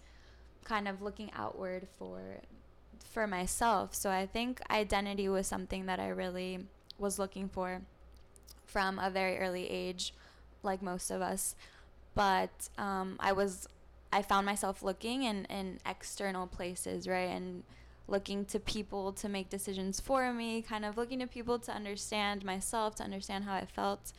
kind 0.67 0.89
of 0.89 1.01
looking 1.01 1.31
outward 1.35 1.87
for 1.99 2.21
for 3.13 3.27
myself. 3.27 3.95
So 3.95 4.11
I 4.11 4.27
think 4.27 4.61
identity 4.71 5.29
was 5.29 5.47
something 5.47 5.87
that 5.87 5.99
I 5.99 6.09
really 6.09 6.67
was 6.99 7.19
looking 7.19 7.49
for 7.49 7.81
from 8.67 8.99
a 8.99 9.09
very 9.09 9.39
early 9.39 9.71
age, 9.71 10.13
like 10.63 10.83
most 10.83 11.11
of 11.11 11.23
us. 11.23 11.57
But 12.15 12.69
um, 12.77 13.17
I 13.21 13.33
was, 13.33 13.69
I 14.13 14.21
found 14.23 14.45
myself 14.45 14.83
looking 14.83 15.23
in, 15.23 15.47
in 15.47 15.79
external 15.87 16.47
places, 16.47 17.09
right? 17.09 17.31
And 17.31 17.63
looking 18.09 18.45
to 18.47 18.61
people 18.61 19.13
to 19.13 19.29
make 19.29 19.49
decisions 19.49 19.99
for 20.01 20.33
me, 20.33 20.63
kind 20.63 20.85
of 20.85 20.97
looking 20.97 21.21
to 21.21 21.27
people 21.27 21.59
to 21.61 21.73
understand 21.73 22.45
myself, 22.45 22.95
to 22.97 23.03
understand 23.03 23.45
how 23.45 23.55
I 23.55 23.65
felt. 23.65 24.13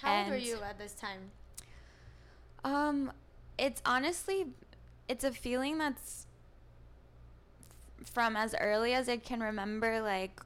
How 0.00 0.20
old 0.20 0.28
were 0.28 0.36
you 0.36 0.58
at 0.62 0.78
this 0.78 0.92
time? 0.92 1.30
Um, 2.64 3.12
it's 3.58 3.82
honestly, 3.84 4.46
it's 5.12 5.24
a 5.24 5.30
feeling 5.32 5.76
that's 5.78 6.26
from 8.04 8.34
as 8.36 8.54
early 8.58 8.94
as 8.94 9.08
I 9.08 9.18
can 9.18 9.40
remember. 9.40 10.00
Like, 10.00 10.40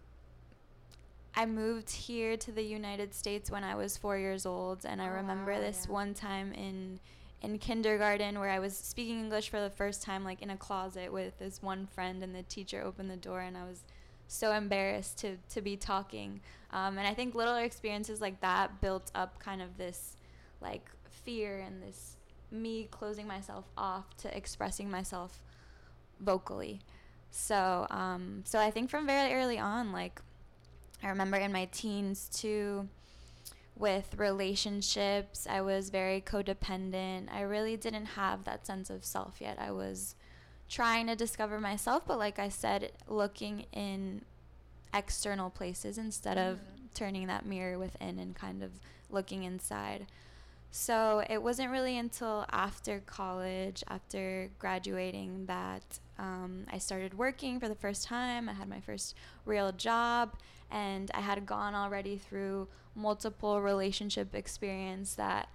I 1.34 1.46
moved 1.46 1.90
here 1.90 2.36
to 2.38 2.50
the 2.52 2.62
United 2.62 3.14
States 3.14 3.50
when 3.50 3.62
I 3.62 3.74
was 3.74 3.96
four 3.96 4.18
years 4.18 4.46
old, 4.46 4.84
and 4.84 5.00
I 5.00 5.08
Oh, 5.08 5.12
remember 5.20 5.52
wow, 5.52 5.60
this 5.60 5.86
yeah. 5.86 5.92
one 5.92 6.14
time 6.14 6.52
in 6.52 7.00
in 7.42 7.58
kindergarten 7.58 8.40
where 8.40 8.48
I 8.48 8.58
was 8.58 8.74
speaking 8.76 9.20
English 9.20 9.50
for 9.50 9.60
the 9.60 9.70
first 9.70 10.02
time, 10.02 10.24
like 10.24 10.40
in 10.42 10.50
a 10.50 10.56
closet 10.56 11.12
with 11.12 11.38
this 11.38 11.62
one 11.62 11.86
friend, 11.86 12.22
and 12.22 12.34
the 12.34 12.42
teacher 12.42 12.82
opened 12.82 13.10
the 13.10 13.16
door, 13.16 13.40
and 13.40 13.56
I 13.56 13.64
was 13.64 13.84
so 14.26 14.52
embarrassed 14.52 15.18
to 15.18 15.36
to 15.50 15.60
be 15.62 15.76
talking. 15.76 16.40
Um, 16.72 16.98
and 16.98 17.06
I 17.06 17.14
think 17.14 17.34
little 17.34 17.56
experiences 17.56 18.20
like 18.20 18.40
that 18.40 18.80
built 18.80 19.10
up 19.14 19.38
kind 19.38 19.62
of 19.62 19.76
this 19.78 20.16
like 20.60 20.90
fear 21.10 21.60
and 21.60 21.82
this 21.82 22.15
me 22.50 22.88
closing 22.90 23.26
myself 23.26 23.64
off 23.76 24.16
to 24.18 24.36
expressing 24.36 24.90
myself 24.90 25.40
vocally. 26.20 26.80
So, 27.30 27.86
um, 27.90 28.42
so 28.44 28.58
I 28.58 28.70
think 28.70 28.88
from 28.90 29.06
very 29.06 29.32
early 29.34 29.58
on, 29.58 29.92
like 29.92 30.20
I 31.02 31.08
remember 31.08 31.36
in 31.36 31.52
my 31.52 31.66
teens 31.66 32.28
too, 32.32 32.88
with 33.76 34.14
relationships, 34.16 35.46
I 35.48 35.60
was 35.60 35.90
very 35.90 36.20
codependent. 36.20 37.30
I 37.32 37.42
really 37.42 37.76
didn't 37.76 38.06
have 38.06 38.44
that 38.44 38.66
sense 38.66 38.88
of 38.88 39.04
self 39.04 39.40
yet. 39.40 39.58
I 39.58 39.70
was 39.70 40.14
trying 40.68 41.06
to 41.08 41.14
discover 41.14 41.60
myself, 41.60 42.04
but 42.06 42.18
like 42.18 42.38
I 42.38 42.48
said, 42.48 42.92
looking 43.06 43.66
in 43.72 44.22
external 44.94 45.50
places 45.50 45.98
instead 45.98 46.38
of 46.38 46.56
Mhm. 46.58 46.94
turning 46.94 47.26
that 47.26 47.44
mirror 47.44 47.78
within 47.78 48.18
and 48.18 48.34
kind 48.34 48.62
of 48.62 48.72
looking 49.10 49.42
inside. 49.44 50.06
So 50.78 51.24
it 51.30 51.42
wasn't 51.42 51.70
really 51.70 51.96
until 51.96 52.44
after 52.52 53.00
college, 53.00 53.82
after 53.88 54.50
graduating, 54.58 55.46
that 55.46 56.00
um, 56.18 56.66
I 56.70 56.76
started 56.76 57.16
working 57.16 57.58
for 57.58 57.66
the 57.66 57.74
first 57.74 58.04
time. 58.04 58.46
I 58.46 58.52
had 58.52 58.68
my 58.68 58.80
first 58.80 59.14
real 59.46 59.72
job, 59.72 60.36
and 60.70 61.10
I 61.14 61.20
had 61.20 61.46
gone 61.46 61.74
already 61.74 62.18
through 62.18 62.68
multiple 62.94 63.62
relationship 63.62 64.34
experience 64.34 65.14
that 65.14 65.48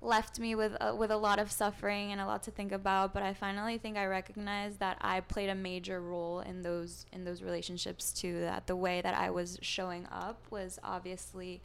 left 0.00 0.40
me 0.40 0.56
with 0.56 0.76
a, 0.80 0.92
with 0.92 1.12
a 1.12 1.16
lot 1.16 1.38
of 1.38 1.52
suffering 1.52 2.10
and 2.10 2.20
a 2.20 2.26
lot 2.26 2.42
to 2.42 2.50
think 2.50 2.72
about. 2.72 3.14
But 3.14 3.22
I 3.22 3.34
finally 3.34 3.78
think 3.78 3.96
I 3.96 4.06
recognized 4.06 4.80
that 4.80 4.96
I 5.00 5.20
played 5.20 5.50
a 5.50 5.54
major 5.54 6.00
role 6.00 6.40
in 6.40 6.62
those 6.62 7.06
in 7.12 7.22
those 7.22 7.42
relationships 7.42 8.12
too. 8.12 8.40
That 8.40 8.66
the 8.66 8.74
way 8.74 9.02
that 9.02 9.14
I 9.14 9.30
was 9.30 9.60
showing 9.62 10.08
up 10.10 10.44
was 10.50 10.80
obviously 10.82 11.62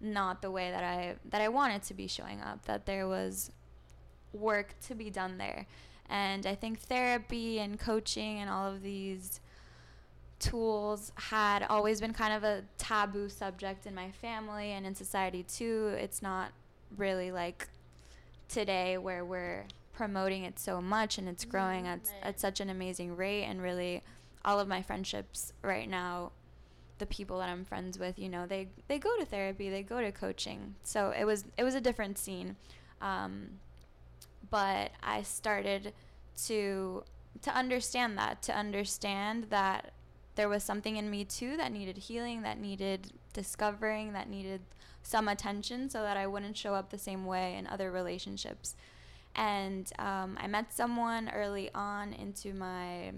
not 0.00 0.42
the 0.42 0.50
way 0.50 0.70
that 0.70 0.82
I 0.82 1.16
that 1.30 1.40
I 1.40 1.48
wanted 1.48 1.82
to 1.84 1.94
be 1.94 2.06
showing 2.06 2.40
up. 2.40 2.64
That 2.66 2.86
there 2.86 3.06
was 3.06 3.50
work 4.32 4.74
to 4.86 4.94
be 4.94 5.10
done 5.10 5.38
there. 5.38 5.66
And 6.08 6.46
I 6.46 6.54
think 6.54 6.80
therapy 6.80 7.60
and 7.60 7.78
coaching 7.78 8.38
and 8.38 8.50
all 8.50 8.68
of 8.68 8.82
these 8.82 9.40
tools 10.40 11.12
had 11.14 11.64
always 11.68 12.00
been 12.00 12.12
kind 12.12 12.32
of 12.32 12.42
a 12.42 12.64
taboo 12.78 13.28
subject 13.28 13.86
in 13.86 13.94
my 13.94 14.10
family 14.10 14.72
and 14.72 14.86
in 14.86 14.94
society 14.94 15.42
too. 15.44 15.94
It's 15.98 16.22
not 16.22 16.50
really 16.96 17.30
like 17.30 17.68
today 18.48 18.98
where 18.98 19.24
we're 19.24 19.66
promoting 19.92 20.44
it 20.44 20.58
so 20.58 20.80
much 20.80 21.18
and 21.18 21.28
it's 21.28 21.44
growing 21.44 21.86
at, 21.86 22.04
mm, 22.04 22.10
at 22.22 22.40
such 22.40 22.60
an 22.60 22.70
amazing 22.70 23.16
rate 23.16 23.44
and 23.44 23.62
really 23.62 24.02
all 24.44 24.58
of 24.58 24.66
my 24.66 24.82
friendships 24.82 25.52
right 25.62 25.88
now 25.88 26.32
the 27.00 27.06
people 27.06 27.38
that 27.40 27.48
I'm 27.48 27.64
friends 27.64 27.98
with, 27.98 28.16
you 28.18 28.28
know, 28.28 28.46
they 28.46 28.68
they 28.86 29.00
go 29.00 29.10
to 29.18 29.24
therapy, 29.24 29.68
they 29.68 29.82
go 29.82 30.00
to 30.00 30.12
coaching. 30.12 30.76
So 30.84 31.10
it 31.10 31.24
was 31.24 31.44
it 31.56 31.64
was 31.64 31.74
a 31.74 31.80
different 31.80 32.16
scene, 32.16 32.54
um, 33.00 33.58
but 34.48 34.92
I 35.02 35.22
started 35.22 35.92
to 36.44 37.02
to 37.42 37.50
understand 37.54 38.16
that, 38.18 38.42
to 38.42 38.54
understand 38.54 39.46
that 39.50 39.92
there 40.36 40.48
was 40.48 40.62
something 40.62 40.96
in 40.96 41.10
me 41.10 41.24
too 41.24 41.56
that 41.56 41.72
needed 41.72 41.96
healing, 41.96 42.42
that 42.42 42.60
needed 42.60 43.12
discovering, 43.32 44.12
that 44.12 44.28
needed 44.28 44.60
some 45.02 45.26
attention, 45.26 45.90
so 45.90 46.02
that 46.02 46.16
I 46.16 46.26
wouldn't 46.26 46.56
show 46.56 46.74
up 46.74 46.90
the 46.90 46.98
same 46.98 47.24
way 47.24 47.56
in 47.56 47.66
other 47.66 47.90
relationships. 47.90 48.76
And 49.34 49.90
um, 49.98 50.36
I 50.40 50.46
met 50.46 50.72
someone 50.72 51.30
early 51.30 51.70
on 51.74 52.12
into 52.12 52.52
my 52.52 53.12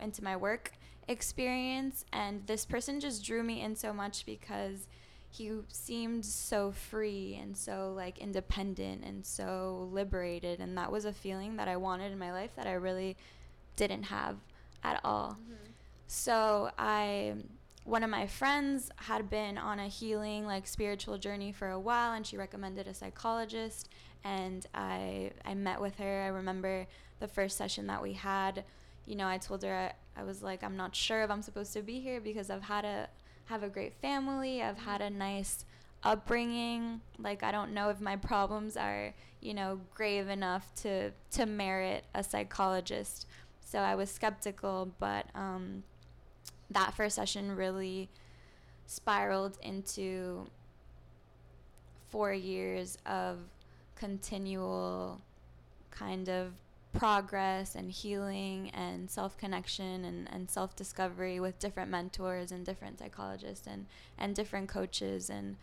into 0.00 0.22
my 0.22 0.36
work 0.36 0.72
experience 1.08 2.04
and 2.12 2.46
this 2.46 2.66
person 2.66 3.00
just 3.00 3.24
drew 3.24 3.42
me 3.42 3.62
in 3.62 3.74
so 3.74 3.92
much 3.92 4.26
because 4.26 4.86
he 5.30 5.52
seemed 5.68 6.24
so 6.24 6.70
free 6.70 7.38
and 7.40 7.56
so 7.56 7.92
like 7.94 8.18
independent 8.18 9.04
and 9.04 9.24
so 9.24 9.88
liberated 9.92 10.60
and 10.60 10.76
that 10.76 10.90
was 10.90 11.04
a 11.04 11.12
feeling 11.12 11.56
that 11.56 11.68
I 11.68 11.76
wanted 11.76 12.12
in 12.12 12.18
my 12.18 12.32
life 12.32 12.50
that 12.56 12.66
I 12.66 12.72
really 12.72 13.16
didn't 13.76 14.04
have 14.04 14.36
at 14.82 15.00
all. 15.04 15.32
Mm-hmm. 15.32 15.70
So 16.06 16.70
I 16.78 17.34
one 17.84 18.02
of 18.02 18.10
my 18.10 18.26
friends 18.26 18.90
had 18.96 19.30
been 19.30 19.56
on 19.56 19.78
a 19.78 19.88
healing 19.88 20.44
like 20.44 20.66
spiritual 20.66 21.16
journey 21.16 21.52
for 21.52 21.70
a 21.70 21.80
while 21.80 22.12
and 22.12 22.26
she 22.26 22.36
recommended 22.36 22.86
a 22.86 22.92
psychologist 22.92 23.88
and 24.24 24.66
I 24.74 25.32
I 25.44 25.54
met 25.54 25.80
with 25.80 25.96
her. 25.98 26.22
I 26.22 26.28
remember 26.28 26.86
the 27.20 27.28
first 27.28 27.56
session 27.56 27.86
that 27.88 28.02
we 28.02 28.12
had, 28.12 28.64
you 29.08 29.16
know, 29.16 29.26
I 29.26 29.38
told 29.38 29.62
her 29.62 29.74
I, 29.74 30.20
I 30.20 30.24
was 30.24 30.42
like 30.42 30.62
I'm 30.62 30.76
not 30.76 30.94
sure 30.94 31.22
if 31.22 31.30
I'm 31.30 31.42
supposed 31.42 31.72
to 31.72 31.82
be 31.82 31.98
here 31.98 32.20
because 32.20 32.50
I've 32.50 32.62
had 32.62 32.84
a 32.84 33.08
have 33.46 33.62
a 33.62 33.68
great 33.68 33.94
family. 34.02 34.62
I've 34.62 34.76
had 34.76 35.00
a 35.00 35.08
nice 35.08 35.64
upbringing. 36.02 37.00
Like 37.18 37.42
I 37.42 37.50
don't 37.50 37.72
know 37.72 37.88
if 37.88 38.00
my 38.00 38.16
problems 38.16 38.76
are, 38.76 39.14
you 39.40 39.54
know, 39.54 39.80
grave 39.94 40.28
enough 40.28 40.70
to 40.82 41.12
to 41.32 41.46
merit 41.46 42.04
a 42.14 42.22
psychologist. 42.22 43.26
So 43.64 43.78
I 43.78 43.94
was 43.94 44.10
skeptical, 44.10 44.92
but 44.98 45.26
um, 45.34 45.84
that 46.70 46.94
first 46.94 47.16
session 47.16 47.56
really 47.56 48.10
spiraled 48.86 49.58
into 49.62 50.46
four 52.10 52.32
years 52.32 52.98
of 53.06 53.38
continual 53.94 55.20
kind 55.90 56.28
of 56.28 56.52
progress 56.92 57.74
and 57.74 57.90
healing 57.90 58.70
and 58.70 59.10
self 59.10 59.36
connection 59.36 60.04
and, 60.04 60.28
and 60.32 60.50
self 60.50 60.74
discovery 60.74 61.40
with 61.40 61.58
different 61.58 61.90
mentors 61.90 62.50
and 62.50 62.64
different 62.64 62.98
psychologists 62.98 63.66
and, 63.66 63.86
and 64.16 64.34
different 64.34 64.68
coaches 64.68 65.30
and 65.30 65.56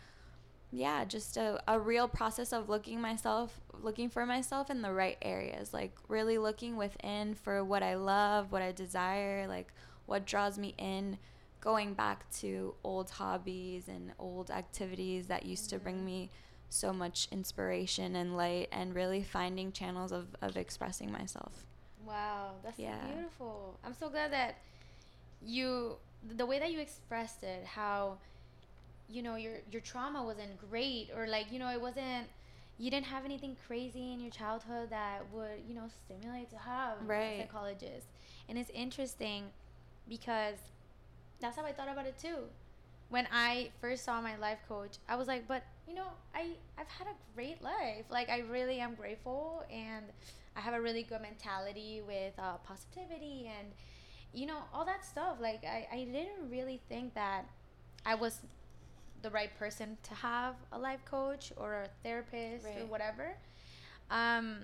yeah, 0.72 1.04
just 1.04 1.36
a, 1.36 1.62
a 1.68 1.78
real 1.78 2.08
process 2.08 2.52
of 2.52 2.68
looking 2.68 3.00
myself 3.00 3.60
looking 3.82 4.08
for 4.08 4.26
myself 4.26 4.68
in 4.70 4.82
the 4.82 4.92
right 4.92 5.16
areas. 5.22 5.72
Like 5.72 5.96
really 6.08 6.38
looking 6.38 6.76
within 6.76 7.34
for 7.34 7.64
what 7.64 7.82
I 7.82 7.94
love, 7.94 8.52
what 8.52 8.62
I 8.62 8.72
desire, 8.72 9.46
like 9.46 9.72
what 10.06 10.26
draws 10.26 10.58
me 10.58 10.74
in, 10.78 11.18
going 11.60 11.94
back 11.94 12.30
to 12.30 12.74
old 12.84 13.10
hobbies 13.10 13.88
and 13.88 14.12
old 14.18 14.50
activities 14.50 15.26
that 15.28 15.46
used 15.46 15.70
to 15.70 15.78
bring 15.78 15.96
mm-hmm. 15.96 16.06
me 16.06 16.30
so 16.68 16.92
much 16.92 17.28
inspiration 17.30 18.16
and 18.16 18.36
light 18.36 18.68
and 18.72 18.94
really 18.94 19.22
finding 19.22 19.72
channels 19.72 20.12
of, 20.12 20.36
of 20.42 20.56
expressing 20.56 21.10
myself. 21.12 21.64
Wow, 22.04 22.52
that's 22.62 22.78
Yeah. 22.78 23.00
so 23.00 23.08
beautiful. 23.14 23.78
I'm 23.84 23.94
so 23.94 24.08
glad 24.08 24.32
that 24.32 24.56
you 25.44 25.96
the 26.36 26.46
way 26.46 26.58
that 26.58 26.72
you 26.72 26.80
expressed 26.80 27.42
it, 27.42 27.64
how 27.64 28.18
you 29.08 29.22
know 29.22 29.36
your 29.36 29.54
your 29.70 29.80
trauma 29.80 30.22
wasn't 30.22 30.58
great 30.70 31.10
or 31.16 31.26
like 31.26 31.52
you 31.52 31.58
know 31.58 31.70
it 31.70 31.80
wasn't 31.80 32.26
you 32.78 32.90
didn't 32.90 33.06
have 33.06 33.24
anything 33.24 33.56
crazy 33.66 34.12
in 34.12 34.20
your 34.20 34.30
childhood 34.30 34.90
that 34.90 35.22
would 35.32 35.60
you 35.66 35.74
know 35.74 35.88
stimulate 36.04 36.50
to 36.50 36.56
have 36.58 36.98
Right. 37.06 37.34
a 37.38 37.42
psychologist. 37.42 38.08
And 38.48 38.58
it's 38.58 38.70
interesting 38.70 39.44
because 40.08 40.56
that's 41.40 41.56
how 41.56 41.64
I 41.64 41.72
thought 41.72 41.88
about 41.88 42.06
it 42.06 42.18
too. 42.18 42.44
When 43.08 43.26
I 43.32 43.70
first 43.80 44.04
saw 44.04 44.20
my 44.20 44.36
life 44.36 44.58
coach, 44.68 44.98
I 45.08 45.16
was 45.16 45.28
like, 45.28 45.46
but 45.48 45.62
you 45.86 45.94
know, 45.94 46.08
I 46.34 46.50
I've 46.78 46.88
had 46.88 47.06
a 47.06 47.34
great 47.34 47.62
life. 47.62 48.04
Like 48.10 48.28
I 48.28 48.40
really 48.40 48.80
am 48.80 48.94
grateful 48.94 49.64
and 49.70 50.06
I 50.56 50.60
have 50.60 50.74
a 50.74 50.80
really 50.80 51.02
good 51.02 51.20
mentality 51.20 52.02
with 52.06 52.32
uh, 52.38 52.56
positivity 52.64 53.50
and 53.58 53.68
you 54.32 54.46
know 54.46 54.58
all 54.72 54.84
that 54.84 55.04
stuff. 55.04 55.36
Like 55.40 55.64
I, 55.64 55.86
I 55.92 56.04
didn't 56.04 56.50
really 56.50 56.80
think 56.88 57.14
that 57.14 57.44
I 58.04 58.14
was 58.14 58.40
the 59.22 59.30
right 59.30 59.56
person 59.58 59.96
to 60.04 60.14
have 60.14 60.54
a 60.72 60.78
life 60.78 61.04
coach 61.04 61.52
or 61.56 61.82
a 61.82 61.88
therapist 62.02 62.66
or 62.66 62.86
whatever. 62.86 63.36
Um, 64.10 64.58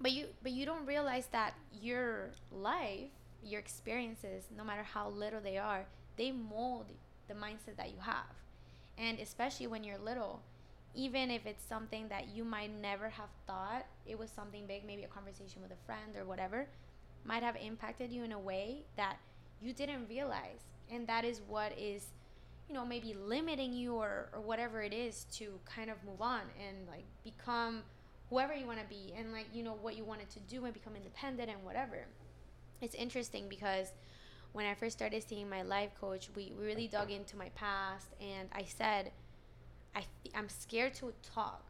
but 0.00 0.12
you 0.12 0.26
but 0.42 0.52
you 0.52 0.66
don't 0.66 0.86
realize 0.86 1.26
that 1.32 1.54
your 1.80 2.30
life, 2.52 3.10
your 3.42 3.60
experiences, 3.60 4.44
no 4.56 4.64
matter 4.64 4.82
how 4.82 5.08
little 5.08 5.40
they 5.40 5.58
are, 5.58 5.86
they 6.16 6.32
mold 6.32 6.86
the 7.28 7.34
mindset 7.34 7.76
that 7.76 7.90
you 7.90 8.00
have. 8.00 8.34
And 8.98 9.18
especially 9.18 9.66
when 9.66 9.84
you're 9.84 9.98
little, 9.98 10.40
even 10.94 11.30
if 11.30 11.46
it's 11.46 11.62
something 11.64 12.08
that 12.08 12.28
you 12.34 12.44
might 12.44 12.70
never 12.80 13.10
have 13.10 13.28
thought 13.46 13.84
it 14.06 14.18
was 14.18 14.30
something 14.30 14.66
big, 14.66 14.86
maybe 14.86 15.04
a 15.04 15.08
conversation 15.08 15.60
with 15.62 15.70
a 15.70 15.84
friend 15.84 16.16
or 16.16 16.24
whatever, 16.24 16.66
might 17.24 17.42
have 17.42 17.56
impacted 17.56 18.10
you 18.10 18.24
in 18.24 18.32
a 18.32 18.38
way 18.38 18.84
that 18.96 19.16
you 19.60 19.72
didn't 19.72 20.08
realize. 20.08 20.60
And 20.90 21.06
that 21.06 21.24
is 21.24 21.42
what 21.46 21.76
is, 21.78 22.06
you 22.68 22.74
know, 22.74 22.86
maybe 22.86 23.14
limiting 23.14 23.72
you 23.72 23.94
or, 23.94 24.28
or 24.32 24.40
whatever 24.40 24.80
it 24.82 24.92
is 24.92 25.24
to 25.34 25.58
kind 25.66 25.90
of 25.90 25.96
move 26.04 26.22
on 26.22 26.42
and 26.66 26.86
like 26.88 27.04
become 27.24 27.82
whoever 28.30 28.54
you 28.54 28.66
want 28.66 28.78
to 28.78 28.86
be 28.86 29.12
and 29.16 29.32
like, 29.32 29.46
you 29.52 29.62
know, 29.62 29.76
what 29.82 29.96
you 29.96 30.04
wanted 30.04 30.30
to 30.30 30.40
do 30.40 30.64
and 30.64 30.72
become 30.72 30.96
independent 30.96 31.50
and 31.50 31.62
whatever. 31.64 32.06
It's 32.80 32.94
interesting 32.94 33.48
because 33.48 33.92
when 34.52 34.66
I 34.66 34.74
first 34.74 34.96
started 34.96 35.22
seeing 35.22 35.48
my 35.48 35.62
life 35.62 35.90
coach, 36.00 36.28
we, 36.34 36.52
we 36.58 36.66
really 36.66 36.88
dug 36.88 37.10
into 37.10 37.36
my 37.36 37.50
past, 37.50 38.08
and 38.20 38.48
I 38.52 38.64
said, 38.64 39.12
I 39.94 40.04
I'm 40.34 40.48
scared 40.48 40.94
to 40.94 41.12
talk, 41.34 41.64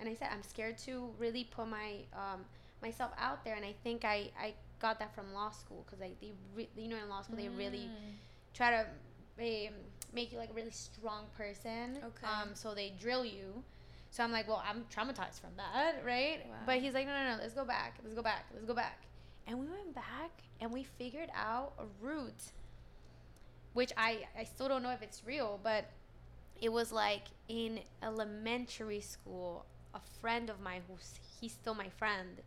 and 0.00 0.08
I 0.08 0.14
said 0.14 0.28
I'm 0.32 0.42
scared 0.42 0.78
to 0.78 1.10
really 1.18 1.44
put 1.44 1.68
my 1.68 1.92
um, 2.12 2.44
myself 2.82 3.12
out 3.18 3.44
there, 3.44 3.54
and 3.54 3.64
I 3.64 3.74
think 3.84 4.04
I 4.04 4.30
I 4.40 4.54
got 4.80 4.98
that 4.98 5.14
from 5.14 5.32
law 5.32 5.50
school 5.50 5.84
because 5.86 6.02
I 6.02 6.12
they 6.20 6.32
re- 6.54 6.68
you 6.76 6.88
know 6.88 6.96
in 6.96 7.08
law 7.08 7.22
school 7.22 7.36
mm. 7.36 7.42
they 7.42 7.48
really 7.48 7.88
mm. 7.90 8.14
try 8.54 8.70
to 8.70 8.80
um, 8.80 9.74
make 10.14 10.32
you 10.32 10.38
like 10.38 10.50
a 10.50 10.54
really 10.54 10.70
strong 10.70 11.24
person. 11.36 11.98
Okay. 11.98 12.26
Um, 12.26 12.50
so 12.54 12.74
they 12.74 12.92
drill 13.00 13.24
you. 13.24 13.62
So 14.10 14.24
I'm 14.24 14.32
like, 14.32 14.48
well, 14.48 14.62
I'm 14.66 14.84
traumatized 14.84 15.40
from 15.40 15.50
that, 15.58 15.96
right? 16.04 16.40
Wow. 16.46 16.54
But 16.64 16.76
he's 16.78 16.94
like, 16.94 17.06
no, 17.06 17.12
no, 17.12 17.36
no, 17.36 17.42
let's 17.42 17.52
go 17.52 17.64
back, 17.64 17.98
let's 18.02 18.14
go 18.14 18.22
back, 18.22 18.46
let's 18.54 18.64
go 18.64 18.72
back. 18.72 19.02
And 19.46 19.58
we 19.60 19.66
went 19.66 19.94
back 19.94 20.30
and 20.60 20.72
we 20.72 20.82
figured 20.82 21.30
out 21.34 21.72
a 21.78 21.84
route, 22.04 22.52
which 23.74 23.92
I, 23.96 24.26
I 24.38 24.44
still 24.44 24.68
don't 24.68 24.82
know 24.82 24.90
if 24.90 25.02
it's 25.02 25.22
real, 25.24 25.60
but 25.62 25.84
it 26.60 26.72
was 26.72 26.92
like 26.92 27.24
in 27.48 27.80
elementary 28.02 29.00
school, 29.00 29.66
a 29.94 30.00
friend 30.20 30.50
of 30.50 30.60
mine 30.60 30.82
who's 30.88 31.14
he's 31.40 31.52
still 31.52 31.74
my 31.74 31.88
friend 31.88 32.40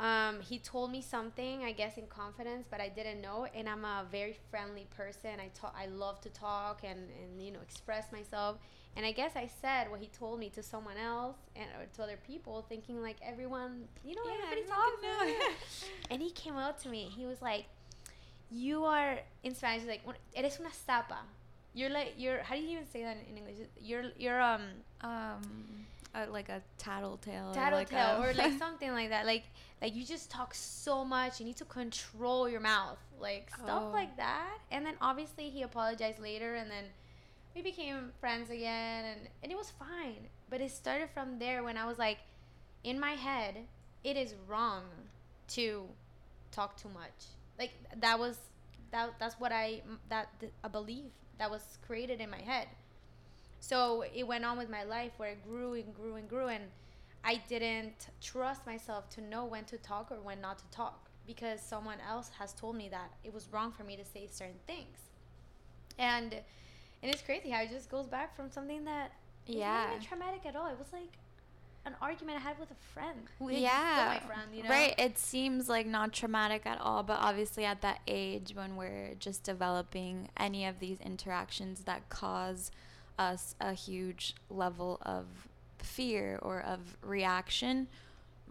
um, 0.00 0.40
he 0.40 0.58
told 0.58 0.90
me 0.90 1.02
something, 1.02 1.62
I 1.62 1.72
guess, 1.72 1.98
in 1.98 2.06
confidence, 2.06 2.66
but 2.70 2.80
I 2.80 2.88
didn't 2.88 3.20
know. 3.20 3.46
And 3.54 3.68
I'm 3.68 3.84
a 3.84 4.06
very 4.10 4.34
friendly 4.50 4.86
person. 4.96 5.32
I 5.38 5.48
talk, 5.54 5.76
I 5.78 5.86
love 5.86 6.22
to 6.22 6.30
talk 6.30 6.80
and, 6.82 6.98
and 7.22 7.42
you 7.42 7.52
know 7.52 7.58
express 7.60 8.10
myself. 8.10 8.56
And 8.96 9.04
I 9.04 9.12
guess 9.12 9.32
I 9.36 9.48
said 9.60 9.90
what 9.90 10.00
he 10.00 10.08
told 10.18 10.40
me 10.40 10.48
to 10.50 10.62
someone 10.62 10.96
else 10.96 11.36
and 11.54 11.66
or 11.78 11.84
to 11.96 12.02
other 12.02 12.18
people, 12.26 12.64
thinking 12.66 13.02
like 13.02 13.16
everyone, 13.22 13.84
you 14.02 14.14
know, 14.14 14.22
yeah, 14.24 14.50
everybody 14.50 14.62
talks. 14.62 15.84
and 16.10 16.22
he 16.22 16.30
came 16.30 16.56
out 16.56 16.80
to 16.80 16.88
me. 16.88 17.12
He 17.14 17.26
was 17.26 17.42
like, 17.42 17.66
"You 18.50 18.84
are 18.86 19.18
in 19.44 19.54
Spanish, 19.54 19.86
like 19.86 20.00
eres 20.34 20.58
una 20.58 20.70
sapa." 20.72 21.18
You're 21.74 21.90
like 21.90 22.14
you're. 22.16 22.38
How 22.38 22.56
do 22.56 22.62
you 22.62 22.70
even 22.70 22.88
say 22.90 23.04
that 23.04 23.18
in 23.28 23.36
English? 23.36 23.68
You're 23.78 24.04
you're 24.18 24.40
um 24.40 24.62
um 25.02 25.86
a, 26.14 26.26
like 26.26 26.48
a 26.48 26.62
tattletale, 26.78 27.52
tattletale, 27.52 28.22
or 28.22 28.26
like, 28.28 28.36
or 28.36 28.38
like 28.42 28.58
something 28.58 28.92
like 28.92 29.10
that. 29.10 29.26
Like 29.26 29.44
like 29.80 29.94
you 29.94 30.04
just 30.04 30.30
talk 30.30 30.54
so 30.54 31.04
much. 31.04 31.40
You 31.40 31.46
need 31.46 31.56
to 31.56 31.64
control 31.64 32.48
your 32.48 32.60
mouth, 32.60 32.98
like 33.20 33.50
stuff 33.56 33.84
oh. 33.86 33.90
like 33.92 34.16
that. 34.16 34.58
And 34.70 34.84
then 34.84 34.94
obviously 35.00 35.50
he 35.50 35.62
apologized 35.62 36.20
later, 36.20 36.54
and 36.54 36.70
then 36.70 36.84
we 37.54 37.62
became 37.62 38.12
friends 38.20 38.50
again, 38.50 39.04
and 39.04 39.28
and 39.42 39.52
it 39.52 39.56
was 39.56 39.70
fine. 39.70 40.28
But 40.48 40.60
it 40.60 40.70
started 40.70 41.08
from 41.12 41.38
there 41.38 41.62
when 41.62 41.76
I 41.76 41.86
was 41.86 41.98
like, 41.98 42.18
in 42.84 42.98
my 42.98 43.12
head, 43.12 43.56
it 44.04 44.16
is 44.16 44.34
wrong 44.48 44.82
to 45.48 45.84
talk 46.50 46.76
too 46.76 46.88
much. 46.88 47.26
Like 47.58 47.72
that 48.00 48.18
was 48.18 48.38
that 48.90 49.10
that's 49.18 49.38
what 49.38 49.52
I 49.52 49.82
that 50.08 50.28
a 50.64 50.68
belief 50.68 51.12
that 51.38 51.50
was 51.50 51.78
created 51.86 52.20
in 52.20 52.30
my 52.30 52.40
head 52.40 52.68
so 53.60 54.04
it 54.14 54.26
went 54.26 54.44
on 54.44 54.58
with 54.58 54.68
my 54.68 54.82
life 54.82 55.12
where 55.18 55.30
it 55.30 55.42
grew 55.42 55.74
and 55.74 55.94
grew 55.94 56.16
and 56.16 56.28
grew 56.28 56.48
and 56.48 56.64
i 57.24 57.40
didn't 57.48 58.08
trust 58.20 58.66
myself 58.66 59.08
to 59.08 59.20
know 59.20 59.44
when 59.44 59.64
to 59.64 59.76
talk 59.78 60.10
or 60.10 60.20
when 60.20 60.40
not 60.40 60.58
to 60.58 60.64
talk 60.70 61.08
because 61.26 61.60
someone 61.60 61.98
else 62.08 62.30
has 62.38 62.52
told 62.52 62.74
me 62.74 62.88
that 62.88 63.12
it 63.22 63.32
was 63.32 63.48
wrong 63.52 63.70
for 63.70 63.84
me 63.84 63.96
to 63.96 64.04
say 64.04 64.26
certain 64.30 64.58
things 64.66 64.98
and 65.98 66.34
and 67.02 67.12
it's 67.12 67.22
crazy 67.22 67.50
how 67.50 67.62
it 67.62 67.70
just 67.70 67.90
goes 67.90 68.06
back 68.06 68.34
from 68.34 68.50
something 68.50 68.84
that 68.84 69.12
yeah 69.46 69.84
not 69.84 69.96
even 69.96 70.06
traumatic 70.06 70.46
at 70.46 70.56
all 70.56 70.66
it 70.66 70.78
was 70.78 70.92
like 70.92 71.18
an 71.86 71.94
argument 72.02 72.38
I 72.38 72.40
had 72.42 72.58
with 72.58 72.70
a 72.70 72.92
friend 72.92 73.20
yeah, 73.40 74.20
my 74.20 74.26
friend, 74.26 74.54
you 74.54 74.62
know? 74.62 74.68
Right. 74.68 74.94
It 74.98 75.18
seems 75.18 75.68
like 75.68 75.86
not 75.86 76.12
traumatic 76.12 76.66
at 76.66 76.78
all, 76.78 77.02
but 77.02 77.18
obviously 77.18 77.64
at 77.64 77.80
that 77.80 78.00
age 78.06 78.52
when 78.54 78.76
we're 78.76 79.14
just 79.18 79.44
developing 79.44 80.28
any 80.36 80.66
of 80.66 80.78
these 80.78 81.00
interactions 81.00 81.80
that 81.84 82.08
cause 82.10 82.70
us 83.20 83.54
a 83.60 83.74
huge 83.74 84.34
level 84.48 84.98
of 85.02 85.26
fear 85.78 86.38
or 86.42 86.60
of 86.60 86.80
reaction 87.02 87.86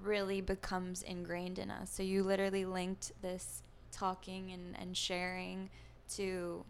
really 0.01 0.39
becomes 0.39 1.01
ingrained 1.01 1.59
in 1.59 1.71
us. 1.71 1.89
So 1.89 2.03
you 2.03 2.23
literally 2.23 2.65
linked 2.65 3.11
this 3.21 3.63
talking 3.91 4.51
and, 4.51 4.77
and 4.79 4.95
sharing 4.95 5.69
to 6.15 6.63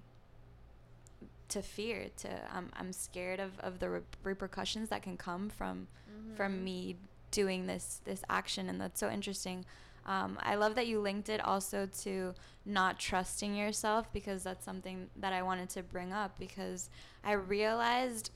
to 1.50 1.62
fear 1.64 2.10
to 2.16 2.30
I'm, 2.54 2.70
I'm 2.80 2.94
scared 2.94 3.40
of, 3.40 3.60
of 3.60 3.80
the 3.80 3.90
re- 3.90 4.02
repercussions 4.24 4.90
that 4.90 5.02
can 5.02 5.18
come 5.18 5.50
from 5.50 5.88
mm-hmm. 6.10 6.36
from 6.36 6.64
me 6.64 6.96
doing 7.32 7.66
this 7.66 8.02
this 8.06 8.22
action 8.30 8.70
and 8.70 8.80
that's 8.80 9.00
so 9.00 9.10
interesting 9.10 9.66
um, 10.06 10.38
I 10.42 10.56
love 10.56 10.76
that 10.76 10.88
you 10.88 11.00
linked 11.00 11.30
it 11.30 11.44
also 11.44 11.88
to 12.02 12.34
not 12.66 13.00
trusting 13.00 13.56
yourself 13.56 14.12
because 14.14 14.44
that's 14.44 14.66
something 14.66 15.10
that 15.18 15.34
I 15.34 15.42
wanted 15.42 15.70
to 15.72 15.84
bring 15.84 16.14
up 16.14 16.38
because 16.40 16.90
I 17.24 17.34
realized 17.34 18.32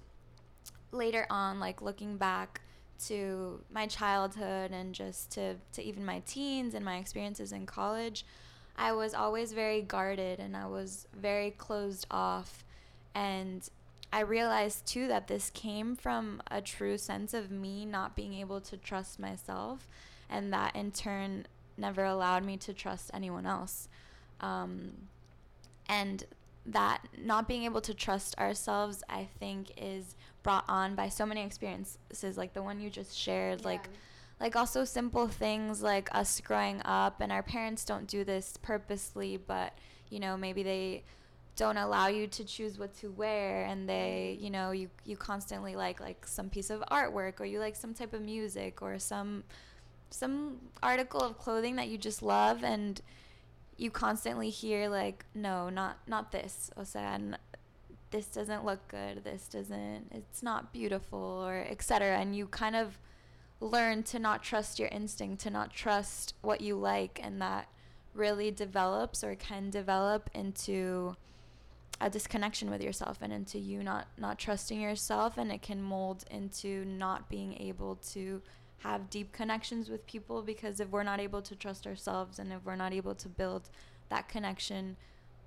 later 0.91 1.25
on, 1.29 1.59
like 1.59 1.81
looking 1.81 2.17
back 2.17 2.61
to 3.07 3.61
my 3.71 3.87
childhood 3.87 4.71
and 4.71 4.93
just 4.93 5.31
to, 5.31 5.55
to 5.73 5.83
even 5.83 6.05
my 6.05 6.21
teens 6.25 6.73
and 6.73 6.85
my 6.85 6.97
experiences 6.97 7.51
in 7.51 7.65
college, 7.65 8.25
I 8.75 8.93
was 8.93 9.13
always 9.13 9.53
very 9.53 9.81
guarded 9.81 10.39
and 10.39 10.55
I 10.55 10.67
was 10.67 11.07
very 11.15 11.51
closed 11.51 12.07
off. 12.09 12.63
And 13.15 13.67
I 14.11 14.21
realized 14.21 14.85
too 14.85 15.07
that 15.07 15.27
this 15.27 15.49
came 15.49 15.95
from 15.95 16.41
a 16.49 16.61
true 16.61 16.97
sense 16.97 17.33
of 17.33 17.51
me 17.51 17.85
not 17.85 18.15
being 18.15 18.33
able 18.35 18.61
to 18.61 18.77
trust 18.77 19.19
myself 19.19 19.87
and 20.29 20.53
that 20.53 20.75
in 20.75 20.91
turn 20.91 21.45
never 21.77 22.03
allowed 22.03 22.43
me 22.43 22.57
to 22.57 22.73
trust 22.73 23.11
anyone 23.13 23.45
else. 23.45 23.87
Um, 24.39 24.91
and 25.87 26.23
that 26.65 27.07
not 27.21 27.47
being 27.47 27.63
able 27.63 27.81
to 27.81 27.93
trust 27.93 28.37
ourselves, 28.37 29.03
I 29.09 29.27
think, 29.39 29.71
is 29.77 30.15
brought 30.43 30.65
on 30.67 30.95
by 30.95 31.09
so 31.09 31.25
many 31.25 31.43
experiences, 31.43 32.37
like 32.37 32.53
the 32.53 32.63
one 32.63 32.79
you 32.79 32.89
just 32.89 33.17
shared, 33.17 33.61
yeah. 33.61 33.67
like 33.67 33.89
like 34.39 34.55
also 34.55 34.83
simple 34.83 35.27
things 35.27 35.81
like 35.81 36.13
us 36.13 36.41
growing 36.41 36.81
up 36.83 37.21
and 37.21 37.31
our 37.31 37.43
parents 37.43 37.85
don't 37.85 38.07
do 38.07 38.23
this 38.23 38.57
purposely 38.61 39.37
but 39.37 39.77
you 40.09 40.19
know 40.19 40.35
maybe 40.35 40.63
they 40.63 41.03
don't 41.55 41.77
allow 41.77 42.07
you 42.07 42.27
to 42.27 42.43
choose 42.43 42.79
what 42.79 42.93
to 42.95 43.11
wear 43.11 43.63
and 43.65 43.87
they 43.87 44.37
you 44.41 44.49
know 44.49 44.71
you 44.71 44.89
you 45.05 45.15
constantly 45.15 45.75
like 45.75 45.99
like 45.99 46.27
some 46.27 46.49
piece 46.49 46.69
of 46.69 46.81
artwork 46.91 47.39
or 47.39 47.45
you 47.45 47.59
like 47.59 47.75
some 47.75 47.93
type 47.93 48.13
of 48.13 48.21
music 48.21 48.81
or 48.81 48.97
some 48.97 49.43
some 50.13 50.57
article 50.81 51.21
of 51.21 51.37
clothing 51.37 51.75
that 51.77 51.87
you 51.87 51.97
just 51.97 52.21
love 52.21 52.63
and 52.63 53.01
you 53.77 53.89
constantly 53.89 54.49
hear 54.49 54.87
like 54.87 55.25
no 55.33 55.69
not 55.69 55.97
not 56.07 56.31
this 56.31 56.69
o 56.77 56.83
this 58.11 58.27
doesn't 58.27 58.63
look 58.63 58.87
good. 58.89 59.23
This 59.23 59.47
doesn't 59.47 60.11
it's 60.11 60.43
not 60.43 60.71
beautiful 60.71 61.19
or 61.19 61.65
etc 61.67 62.17
and 62.17 62.35
you 62.35 62.45
kind 62.47 62.75
of 62.75 62.99
learn 63.59 64.03
to 64.03 64.19
not 64.19 64.43
trust 64.43 64.77
your 64.77 64.89
instinct 64.89 65.41
to 65.43 65.49
not 65.49 65.73
trust 65.73 66.35
what 66.41 66.61
you 66.61 66.75
like. 66.75 67.19
And 67.23 67.41
that 67.41 67.67
really 68.13 68.51
develops 68.51 69.23
or 69.23 69.33
can 69.35 69.71
develop 69.71 70.29
into 70.35 71.15
a 71.99 72.09
disconnection 72.09 72.69
with 72.69 72.81
yourself 72.83 73.19
and 73.21 73.33
into 73.33 73.57
you 73.57 73.81
not 73.81 74.07
not 74.17 74.37
trusting 74.37 74.79
yourself. 74.79 75.37
And 75.37 75.51
it 75.51 75.63
can 75.63 75.81
mold 75.81 76.23
into 76.29 76.85
not 76.85 77.29
being 77.29 77.59
able 77.59 77.95
to 78.11 78.43
have 78.83 79.09
deep 79.09 79.31
connections 79.31 79.89
with 79.89 80.05
people 80.05 80.41
because 80.41 80.79
if 80.79 80.89
we're 80.89 81.03
not 81.03 81.19
able 81.19 81.41
to 81.41 81.55
trust 81.55 81.87
ourselves 81.87 82.37
and 82.37 82.51
if 82.51 82.59
we're 82.65 82.75
not 82.75 82.91
able 82.93 83.15
to 83.15 83.29
build 83.29 83.69
that 84.09 84.27
connection 84.27 84.97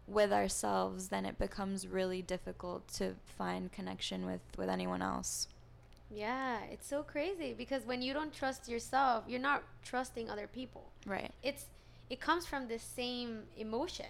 with 0.07 0.33
ourselves, 0.33 1.09
then 1.09 1.27
it 1.27 1.39
becomes 1.39 1.87
really 1.87 2.23
difficult 2.23 2.89
to 2.89 3.15
find 3.25 3.71
connection 3.73 4.25
with, 4.25 4.41
with 4.57 4.69
anyone 4.69 5.03
else. 5.03 5.49
Yeah, 6.11 6.61
it's 6.71 6.87
so 6.87 7.03
crazy 7.03 7.53
because 7.53 7.85
when 7.85 8.01
you 8.01 8.15
don't 8.15 8.33
trust 8.33 8.69
yourself, 8.69 9.25
you're 9.27 9.41
not 9.41 9.63
trusting 9.83 10.31
other 10.31 10.47
people. 10.47 10.85
Right. 11.05 11.33
It's 11.43 11.67
it 12.09 12.21
comes 12.21 12.47
from 12.47 12.69
the 12.69 12.79
same 12.79 13.43
emotion, 13.57 14.07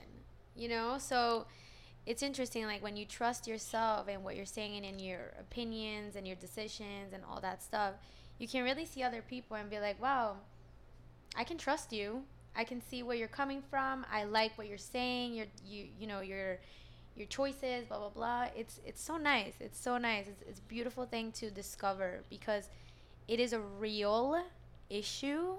you 0.55 0.69
know? 0.69 0.99
So 0.99 1.47
it's 2.05 2.23
interesting 2.23 2.67
like 2.67 2.83
when 2.83 2.97
you 2.97 3.07
trust 3.07 3.49
yourself 3.49 4.07
and 4.09 4.23
what 4.23 4.37
you're 4.37 4.45
saying 4.45 4.85
and 4.85 5.01
your 5.01 5.33
opinions 5.41 6.15
and 6.15 6.27
your 6.27 6.37
decisions 6.37 7.15
and 7.15 7.25
all 7.25 7.41
that 7.41 7.63
stuff, 7.63 7.95
you 8.39 8.49
can 8.49 8.65
really 8.65 8.87
see 8.87 9.03
other 9.03 9.23
people 9.23 9.57
and 9.57 9.71
be 9.71 9.79
like, 9.79 10.01
wow, 10.01 10.37
I 11.37 11.45
can 11.45 11.59
trust 11.59 11.93
you. 11.93 12.23
I 12.55 12.65
can 12.65 12.81
see 12.81 13.03
where 13.03 13.17
you're 13.17 13.29
coming 13.29 13.63
from. 13.71 14.07
I 14.11 14.25
like 14.25 14.57
what 14.57 14.67
you're 14.69 14.79
saying. 14.79 15.35
Your 15.35 15.47
you 15.67 15.87
you 15.99 16.07
know 16.07 16.21
your 16.21 16.59
your 17.15 17.27
choices, 17.27 17.87
blah 17.87 17.99
blah 17.99 18.09
blah. 18.09 18.47
It's 18.57 18.81
it's 18.87 19.03
so 19.03 19.17
nice. 19.17 19.55
It's 19.61 19.79
so 19.79 19.99
nice. 19.99 20.27
It's 20.29 20.43
it's 20.49 20.59
a 20.61 20.69
beautiful 20.69 21.05
thing 21.05 21.33
to 21.33 21.51
discover 21.51 22.25
because 22.31 22.71
it 23.29 23.41
is 23.41 23.53
a 23.53 23.61
real 23.61 24.43
issue 24.89 25.57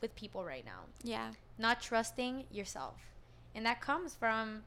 with 0.00 0.14
people 0.16 0.44
right 0.44 0.64
now. 0.64 0.80
Yeah. 1.02 1.30
Not 1.58 1.80
trusting 1.80 2.44
yourself. 2.50 2.96
And 3.54 3.64
that 3.66 3.80
comes 3.80 4.14
from 4.14 4.62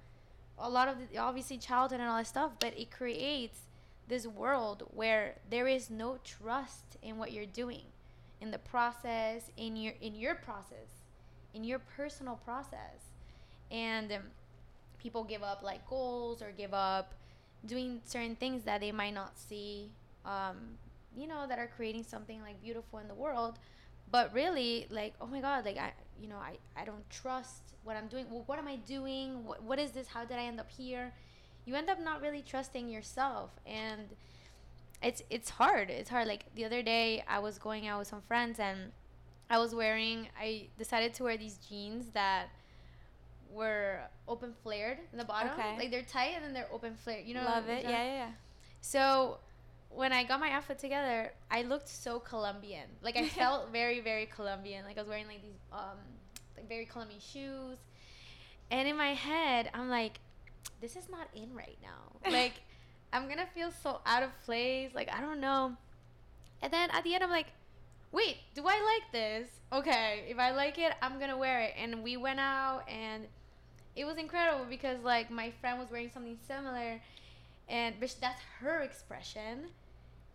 a 0.57 0.69
lot 0.69 0.87
of 0.87 0.95
the, 0.97 1.17
obviously 1.17 1.57
childhood 1.57 1.99
and 1.99 2.09
all 2.09 2.17
that 2.17 2.27
stuff, 2.27 2.51
but 2.59 2.77
it 2.77 2.89
creates 2.89 3.59
this 4.07 4.25
world 4.25 4.83
where 4.93 5.35
there 5.49 5.67
is 5.67 5.89
no 5.89 6.17
trust 6.23 6.97
in 7.01 7.17
what 7.17 7.31
you're 7.31 7.45
doing 7.45 7.83
in 8.39 8.51
the 8.51 8.57
process 8.57 9.51
in 9.57 9.75
your 9.75 9.93
in 10.01 10.15
your 10.15 10.35
process 10.35 11.07
in 11.57 11.63
your 11.63 11.79
personal 11.79 12.35
process. 12.45 13.13
And 13.71 14.11
um, 14.11 14.21
people 14.99 15.23
give 15.23 15.43
up 15.43 15.61
like 15.63 15.85
goals 15.89 16.41
or 16.41 16.51
give 16.55 16.73
up 16.73 17.13
doing 17.65 17.99
certain 18.05 18.35
things 18.35 18.63
that 18.63 18.79
they 18.81 18.91
might 18.91 19.13
not 19.13 19.37
see 19.37 19.91
um, 20.23 20.77
you 21.15 21.27
know 21.27 21.47
that 21.47 21.57
are 21.57 21.69
creating 21.75 22.03
something 22.03 22.41
like 22.41 22.61
beautiful 22.61 22.99
in 22.99 23.07
the 23.07 23.15
world. 23.15 23.59
But 24.09 24.33
really 24.33 24.87
like 24.89 25.15
oh 25.19 25.27
my 25.27 25.41
god 25.41 25.65
like 25.65 25.77
i 25.77 25.91
you 26.21 26.29
know 26.29 26.37
i, 26.37 26.57
I 26.79 26.85
don't 26.85 27.07
trust 27.09 27.73
what 27.83 27.97
i'm 27.97 28.07
doing. 28.07 28.25
Well, 28.29 28.43
what 28.45 28.57
am 28.57 28.67
i 28.67 28.77
doing? 28.77 29.43
What, 29.43 29.61
what 29.63 29.79
is 29.79 29.91
this? 29.91 30.07
How 30.07 30.23
did 30.23 30.37
i 30.37 30.43
end 30.43 30.59
up 30.59 30.69
here 30.71 31.13
you 31.67 31.75
end 31.75 31.89
up 31.89 31.99
not 31.99 32.21
really 32.21 32.41
trusting 32.41 32.89
yourself 32.89 33.51
and 33.65 34.15
it's 35.03 35.21
it's 35.29 35.49
hard 35.51 35.89
it's 35.89 36.09
hard 36.09 36.27
like 36.27 36.45
the 36.55 36.65
other 36.65 36.81
day 36.81 37.23
i 37.27 37.37
was 37.37 37.59
going 37.59 37.85
out 37.87 37.99
with 37.99 38.07
some 38.07 38.21
friends 38.21 38.57
and 38.59 38.91
i 39.49 39.59
was 39.59 39.75
wearing 39.75 40.27
i 40.39 40.67
decided 40.79 41.13
to 41.13 41.23
wear 41.23 41.37
these 41.37 41.57
jeans 41.69 42.09
that 42.13 42.47
were 43.51 43.99
open 44.27 44.53
flared 44.63 44.97
in 45.11 45.17
the 45.17 45.23
bottom 45.25 45.51
Okay. 45.59 45.77
like 45.77 45.91
they're 45.91 46.01
tight 46.01 46.31
and 46.35 46.43
then 46.43 46.53
they're 46.53 46.71
open 46.71 46.95
flared 46.95 47.25
you 47.25 47.33
know 47.35 47.43
Love 47.43 47.67
it. 47.69 47.83
Yeah, 47.83 48.03
yeah, 48.03 48.13
yeah. 48.13 48.29
So 48.81 49.37
when 49.89 50.11
I 50.11 50.23
got 50.25 50.39
my 50.39 50.51
outfit 50.51 50.79
together, 50.79 51.31
I 51.49 51.61
looked 51.63 51.87
so 51.87 52.19
Colombian. 52.19 52.87
Like 53.01 53.15
I 53.17 53.27
felt 53.41 53.71
very, 53.71 53.99
very 54.01 54.25
Colombian. 54.25 54.85
Like 54.85 54.97
I 54.97 55.01
was 55.01 55.09
wearing 55.09 55.27
like 55.27 55.41
these 55.41 55.59
um 55.71 55.97
like 56.57 56.67
very 56.67 56.85
Colombian 56.85 57.21
shoes. 57.21 57.77
And 58.69 58.87
in 58.87 58.97
my 58.97 59.13
head, 59.13 59.69
I'm 59.73 59.89
like, 59.89 60.19
this 60.81 60.95
is 60.95 61.09
not 61.09 61.27
in 61.35 61.53
right 61.55 61.77
now. 61.81 62.31
Like 62.31 62.53
I'm 63.13 63.27
gonna 63.27 63.47
feel 63.53 63.71
so 63.71 64.01
out 64.05 64.23
of 64.23 64.29
place. 64.45 64.91
Like 64.93 65.11
I 65.13 65.21
don't 65.21 65.39
know. 65.39 65.75
And 66.61 66.73
then 66.73 66.89
at 66.91 67.03
the 67.03 67.13
end 67.13 67.23
I'm 67.23 67.29
like, 67.29 67.47
wait, 68.11 68.37
do 68.55 68.63
I 68.65 68.99
like 68.99 69.11
this? 69.11 69.49
Okay, 69.71 70.25
if 70.27 70.39
I 70.39 70.51
like 70.51 70.77
it, 70.77 70.93
I'm 71.01 71.19
gonna 71.19 71.37
wear 71.37 71.61
it. 71.61 71.73
And 71.77 72.03
we 72.03 72.17
went 72.17 72.39
out 72.39 72.83
and 72.87 73.27
it 73.95 74.05
was 74.05 74.17
incredible 74.17 74.65
because 74.69 75.03
like 75.03 75.31
my 75.31 75.51
friend 75.59 75.79
was 75.79 75.89
wearing 75.89 76.11
something 76.13 76.37
similar 76.47 77.01
and 77.67 77.95
but 77.99 78.15
that's 78.21 78.41
her 78.59 78.81
expression 78.81 79.65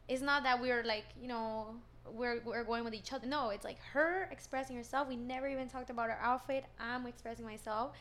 it's 0.09 0.21
not 0.21 0.42
that 0.42 0.61
we're 0.61 0.83
like 0.83 1.05
you 1.21 1.29
know 1.29 1.68
we're, 2.12 2.40
we're 2.45 2.64
going 2.64 2.83
with 2.83 2.95
each 2.95 3.12
other 3.12 3.27
no 3.27 3.51
it's 3.51 3.64
like 3.64 3.79
her 3.92 4.29
expressing 4.33 4.77
herself 4.77 5.09
we 5.09 5.16
never 5.16 5.47
even 5.47 5.68
talked 5.68 5.90
about 5.90 6.11
our 6.11 6.18
outfit 6.21 6.64
i'm 6.81 7.07
expressing 7.07 7.45
myself 7.45 7.92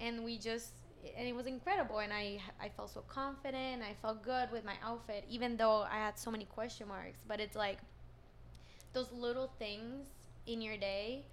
and 0.00 0.24
we 0.24 0.38
just 0.38 0.70
and 1.16 1.26
it 1.26 1.34
was 1.34 1.46
incredible 1.46 1.98
and 1.98 2.12
i 2.12 2.38
i 2.60 2.68
felt 2.68 2.90
so 2.90 3.02
confident 3.08 3.82
i 3.82 3.94
felt 4.02 4.22
good 4.22 4.50
with 4.50 4.64
my 4.64 4.74
outfit 4.84 5.24
even 5.28 5.56
though 5.56 5.86
i 5.90 5.96
had 5.96 6.18
so 6.18 6.30
many 6.30 6.44
question 6.44 6.88
marks 6.88 7.20
but 7.26 7.40
it's 7.40 7.56
like 7.56 7.78
those 8.92 9.10
little 9.12 9.50
things 9.58 10.06
in 10.46 10.60
your 10.60 10.76
day 10.76 11.24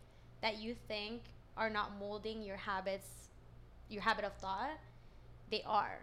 that 0.41 0.59
you 0.59 0.75
think 0.87 1.21
are 1.57 1.69
not 1.69 1.97
molding 1.99 2.43
your 2.43 2.57
habits 2.57 3.25
your 3.89 4.01
habit 4.01 4.25
of 4.25 4.33
thought 4.35 4.77
they 5.51 5.63
are. 5.65 5.99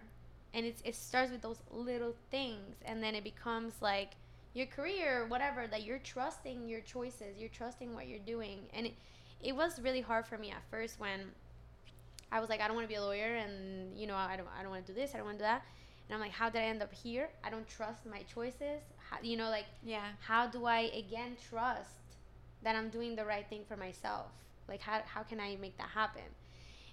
And 0.55 0.67
it's 0.67 0.83
it 0.85 0.95
starts 0.95 1.33
with 1.33 1.43
those 1.43 1.61
little 1.71 2.15
things 2.31 2.77
and 2.85 3.03
then 3.03 3.15
it 3.15 3.25
becomes 3.25 3.75
like 3.81 4.13
your 4.55 4.67
career 4.67 5.25
whatever 5.29 5.67
that 5.67 5.83
you're 5.83 5.99
trusting 5.99 6.69
your 6.69 6.81
choices 6.81 7.39
you're 7.39 7.49
trusting 7.49 7.95
what 7.95 8.07
you're 8.07 8.19
doing. 8.19 8.61
And 8.75 8.87
it, 8.87 8.95
it 9.43 9.57
was 9.57 9.81
really 9.81 10.03
hard 10.03 10.27
for 10.27 10.39
me 10.39 10.51
at 10.51 10.63
first 10.71 11.01
when 11.01 11.33
i 12.33 12.41
was 12.41 12.49
like 12.49 12.61
i 12.61 12.67
don't 12.67 12.75
want 12.77 12.87
to 12.87 12.95
be 12.97 12.97
a 12.97 13.03
lawyer 13.03 13.37
and 13.37 13.97
you 13.97 14.07
know 14.09 14.17
i 14.17 14.37
don't, 14.37 14.49
I 14.59 14.63
don't 14.63 14.71
want 14.71 14.85
to 14.87 14.93
do 14.93 15.01
this 15.01 15.11
i 15.15 15.19
don't 15.19 15.27
want 15.27 15.39
to 15.39 15.45
do 15.45 15.49
that. 15.53 15.63
And 16.09 16.15
i'm 16.17 16.21
like 16.21 16.33
how 16.33 16.49
did 16.51 16.61
i 16.61 16.65
end 16.65 16.83
up 16.83 16.93
here? 16.93 17.29
I 17.45 17.51
don't 17.51 17.69
trust 17.69 18.05
my 18.07 18.23
choices. 18.35 18.81
How, 19.09 19.19
you 19.23 19.37
know 19.37 19.51
like 19.51 19.67
Yeah. 19.85 20.09
how 20.21 20.47
do 20.47 20.67
i 20.67 20.81
again 21.03 21.37
trust 21.51 21.91
that 22.65 22.75
i'm 22.77 22.89
doing 22.91 23.17
the 23.17 23.25
right 23.25 23.47
thing 23.49 23.63
for 23.69 23.77
myself? 23.77 24.27
Like 24.69 24.81
how, 24.81 25.01
how 25.15 25.23
can 25.23 25.39
i 25.41 25.57
make 25.61 25.77
that 25.79 25.91
happen? 25.91 26.29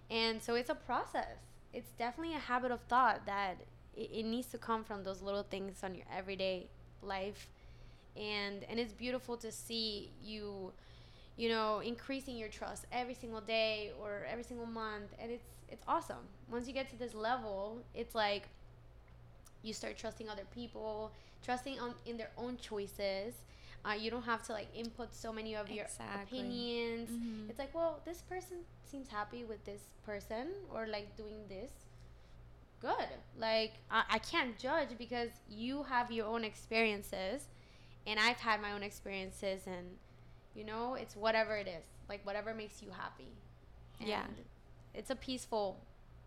And 0.10 0.41
so 0.41 0.56
it's 0.56 0.69
a 0.69 0.75
process. 0.75 1.38
It's 1.73 1.91
definitely 1.97 2.36
a 2.36 2.39
habit 2.39 2.71
of 2.71 2.82
thought 2.93 3.25
that 3.25 3.58
it, 3.95 4.10
it 4.12 4.25
needs 4.25 4.47
to 4.47 4.58
come 4.58 4.84
from 4.84 5.04
those 5.04 5.21
little 5.21 5.43
things 5.43 5.84
on 5.84 5.93
your 5.95 6.06
everyday 6.15 6.67
life. 7.02 7.47
And 8.15 8.63
and 8.69 8.80
it's 8.80 8.93
beautiful 8.93 9.38
to 9.38 9.52
see 9.52 10.12
you 10.21 10.73
you 11.39 11.47
know 11.54 11.80
increasing 11.93 12.36
your 12.41 12.49
trust 12.49 12.82
every 12.91 13.13
single 13.23 13.41
day 13.41 13.91
or 14.02 14.12
every 14.34 14.43
single 14.43 14.65
month 14.84 15.10
and 15.21 15.32
it's 15.32 15.49
it's 15.73 15.84
awesome. 15.88 16.25
Once 16.52 16.67
you 16.67 16.73
get 16.73 16.88
to 16.93 16.97
this 17.04 17.13
level 17.30 17.62
it's 18.02 18.13
like 18.25 18.43
you 19.62 19.73
start 19.73 19.97
trusting 19.97 20.28
other 20.30 20.47
people 20.54 21.12
trusting 21.43 21.80
on 21.80 21.93
in 22.06 22.17
their 22.17 22.32
own 22.38 22.58
choices. 22.58 23.34
Uh, 23.86 23.93
you 24.04 24.12
don't 24.12 24.23
have 24.34 24.43
to 24.47 24.52
like 24.52 24.67
input 24.75 25.10
so 25.13 25.32
many 25.32 25.56
of 25.56 25.71
your 25.71 25.86
Exactly. 25.86 26.39
opinions. 26.39 27.10
Mhm. 27.10 27.49
it's 27.49 27.60
like 27.63 27.73
well 27.73 27.93
this 28.10 28.21
person 28.34 28.58
seems 28.91 29.08
happy 29.08 29.41
with 29.52 29.62
this 29.63 29.84
person 30.06 30.45
or 30.73 30.82
like 30.88 31.08
doing 31.15 31.41
this. 31.47 31.71
Good. 32.82 33.10
Like 33.38 33.73
I, 33.89 34.04
I 34.15 34.19
can't 34.19 34.58
judge 34.58 34.89
because 34.97 35.32
you 35.49 35.84
have 35.84 36.12
your 36.12 36.28
own 36.34 36.43
experiences 36.43 37.47
and 38.08 38.17
i've 38.19 38.38
had 38.49 38.62
my 38.62 38.71
own 38.71 38.84
experiences 38.84 39.67
and 39.67 39.86
you 40.60 40.65
know 40.65 40.95
it's 40.95 41.15
whatever 41.15 41.56
it 41.56 41.67
is 41.67 41.86
like 42.10 42.26
whatever 42.26 42.54
makes 42.54 42.82
you 42.84 42.89
happy 42.91 43.32
Yeah. 44.00 44.26
It's 44.93 45.10
a 45.10 45.15
peaceful 45.15 45.80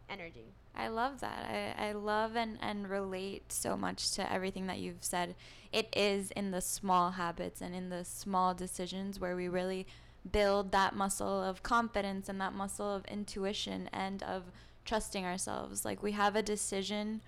energy 0.08 0.54
I 0.74 0.88
love 0.88 1.20
that. 1.20 1.74
I, 1.78 1.88
I 1.88 1.92
love 1.92 2.34
and, 2.34 2.58
and 2.60 2.88
relate 2.88 3.52
so 3.52 3.76
much 3.76 4.12
to 4.12 4.32
everything 4.32 4.66
that 4.68 4.78
you've 4.78 5.04
said. 5.04 5.34
It 5.70 5.88
is 5.94 6.30
in 6.30 6.50
the 6.50 6.60
small 6.60 7.12
habits 7.12 7.60
and 7.60 7.74
in 7.74 7.90
the 7.90 8.04
small 8.04 8.54
decisions 8.54 9.20
where 9.20 9.36
we 9.36 9.48
really 9.48 9.86
build 10.30 10.72
that 10.72 10.94
muscle 10.94 11.42
of 11.42 11.62
confidence 11.62 12.28
and 12.28 12.40
that 12.40 12.54
muscle 12.54 12.90
of 12.90 13.04
intuition 13.06 13.90
and 13.92 14.22
of 14.22 14.44
trusting 14.84 15.24
ourselves. 15.24 15.84
Like 15.84 16.02
we 16.02 16.12
have 16.12 16.36
a 16.36 16.42
decision. 16.42 17.20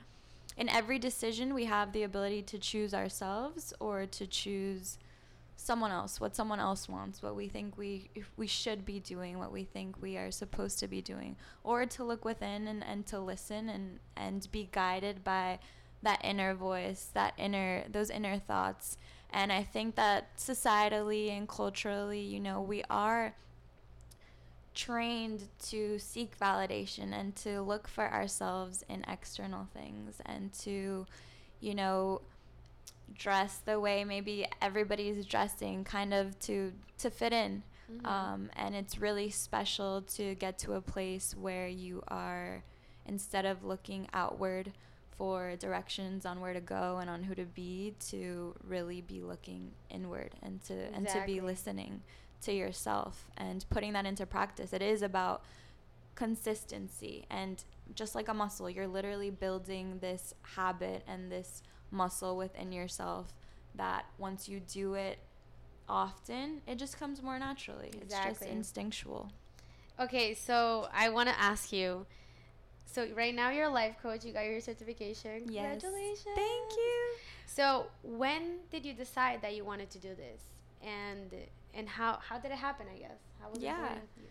In 0.57 0.69
every 0.69 0.99
decision, 0.99 1.53
we 1.53 1.65
have 1.65 1.93
the 1.93 2.05
ability 2.05 2.43
to 2.43 2.59
choose 2.59 2.95
ourselves 2.95 3.75
or 3.81 4.07
to 4.07 4.27
choose 4.27 4.99
someone 5.57 5.91
else, 5.91 6.21
what 6.21 6.35
someone 6.35 6.61
else 6.61 6.89
wants, 6.89 7.23
what 7.23 7.37
we 7.37 7.49
think 7.49 7.79
we 7.79 8.11
we 8.37 8.47
should 8.47 8.85
be 8.85 9.01
doing, 9.01 9.39
what 9.39 9.53
we 9.53 9.65
think 9.65 10.01
we 10.03 10.17
are 10.17 10.31
supposed 10.31 10.79
to 10.81 10.89
be 10.89 11.01
doing, 11.01 11.37
or 11.63 11.87
to 11.87 12.05
look 12.05 12.25
within 12.25 12.67
and, 12.67 12.85
and 12.85 13.07
to 13.07 13.19
listen 13.19 13.69
and, 13.69 13.99
and 14.17 14.51
be 14.51 14.69
guided 14.73 15.25
by 15.25 15.59
that 16.03 16.21
inner 16.25 16.55
voice, 16.55 17.11
that 17.15 17.35
inner 17.39 17.85
those 17.91 18.11
inner 18.11 18.39
thoughts. 18.39 18.97
And 19.31 19.53
I 19.53 19.65
think 19.65 19.97
that 19.97 20.37
societally 20.37 21.37
and 21.37 21.49
culturally, 21.49 22.21
you 22.21 22.39
know, 22.39 22.61
we 22.61 22.85
are 22.89 23.35
trained 24.75 25.49
to 25.63 25.99
seek 25.99 26.39
validation 26.39 27.13
and 27.13 27.35
to 27.37 27.63
look 27.63 27.89
for 27.89 28.13
ourselves 28.13 28.85
in 28.89 29.05
external 29.09 29.69
things 29.73 30.21
and 30.27 30.53
to, 30.53 31.07
you 31.61 31.75
know, 31.75 32.21
dress 33.13 33.59
the 33.59 33.79
way 33.79 34.05
maybe 34.05 34.47
everybody's 34.63 35.25
dressing 35.27 35.85
kind 35.85 36.15
of 36.15 36.39
to 36.41 36.73
to 36.99 37.11
fit 37.11 37.33
in. 37.33 37.63
Mhm. 37.93 38.07
um, 38.07 38.51
and 38.57 38.75
it's 38.75 38.97
really 38.99 39.29
special 39.29 40.01
to 40.01 40.35
get 40.37 40.59
to 40.59 40.73
a 40.73 40.81
place 40.81 41.35
where 41.37 41.69
you 41.69 42.03
are 42.09 42.65
instead 43.05 43.45
of 43.45 43.63
looking 43.63 44.09
outward 44.15 44.73
for 45.19 45.55
directions 45.57 46.25
on 46.25 46.41
where 46.41 46.55
to 46.55 46.63
go 46.63 46.97
and 46.99 47.11
on 47.11 47.23
who 47.25 47.35
to 47.35 47.45
be 47.45 47.95
to 48.01 48.55
really 48.65 49.03
be 49.03 49.21
looking 49.21 49.71
inward 49.91 50.35
and 50.43 50.63
to 50.63 50.75
and 50.95 51.07
to 51.09 51.23
be 51.27 51.41
listening 51.43 52.03
to 52.41 52.53
yourself 52.55 53.31
and 53.37 53.67
putting 53.69 53.93
that 53.93 54.07
into 54.07 54.25
practice. 54.25 54.73
It 54.73 54.81
is 54.83 55.03
about 55.03 55.45
consistency 56.15 57.27
and 57.31 57.65
just 57.95 58.15
like 58.15 58.29
a 58.29 58.35
muscle 58.35 58.71
you're 58.71 58.87
literally 58.89 59.31
building 59.31 59.99
this 60.01 60.33
habit 60.43 61.03
and 61.07 61.31
this 61.31 61.63
muscle 61.95 62.37
within 62.37 62.73
yourself 62.73 63.33
that 63.75 64.05
once 64.19 64.49
you 64.49 64.61
do 64.61 64.95
it 64.95 65.19
often 65.89 66.61
it 66.67 66.77
just 66.77 66.99
comes 66.99 67.23
more 67.23 67.39
naturally 67.39 67.91
it's 68.01 68.15
just 68.21 68.43
instinctual 68.43 69.31
Okay, 70.01 70.35
so 70.35 70.89
I 70.93 71.11
want 71.11 71.29
to 71.29 71.41
ask 71.41 71.73
you. 71.73 72.05
So 72.85 73.07
right 73.15 73.33
now 73.33 73.51
you're 73.51 73.67
a 73.67 73.71
life 73.71 73.95
coach. 74.03 74.25
You 74.25 74.33
got 74.33 74.45
your 74.45 74.61
certification. 74.61 75.47
Yes. 75.49 75.81
Congratulations. 75.81 76.35
Thank 76.35 76.73
you. 76.77 77.01
So 77.47 77.87
when 78.03 78.57
did 78.73 78.85
you 78.85 78.93
decide 78.93 79.41
that 79.43 79.55
you 79.55 79.65
wanted 79.65 79.91
to 79.91 79.99
do 80.01 80.13
this, 80.17 80.43
and 80.83 81.33
and 81.75 81.89
how 81.89 82.19
how 82.29 82.39
did 82.39 82.51
it 82.51 82.59
happen? 82.59 82.87
I 82.93 82.99
guess 82.99 83.21
how 83.41 83.51
was 83.51 83.63
Yeah. 83.63 83.87
it 83.87 84.01
with 84.03 84.17
you? 84.17 84.29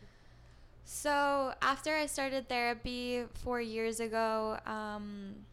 So 0.83 1.53
after 1.61 1.95
I 1.95 2.07
started 2.07 2.49
therapy 2.49 3.23
four 3.35 3.61
years 3.61 4.01
ago, 4.01 4.59
um, 4.65 5.45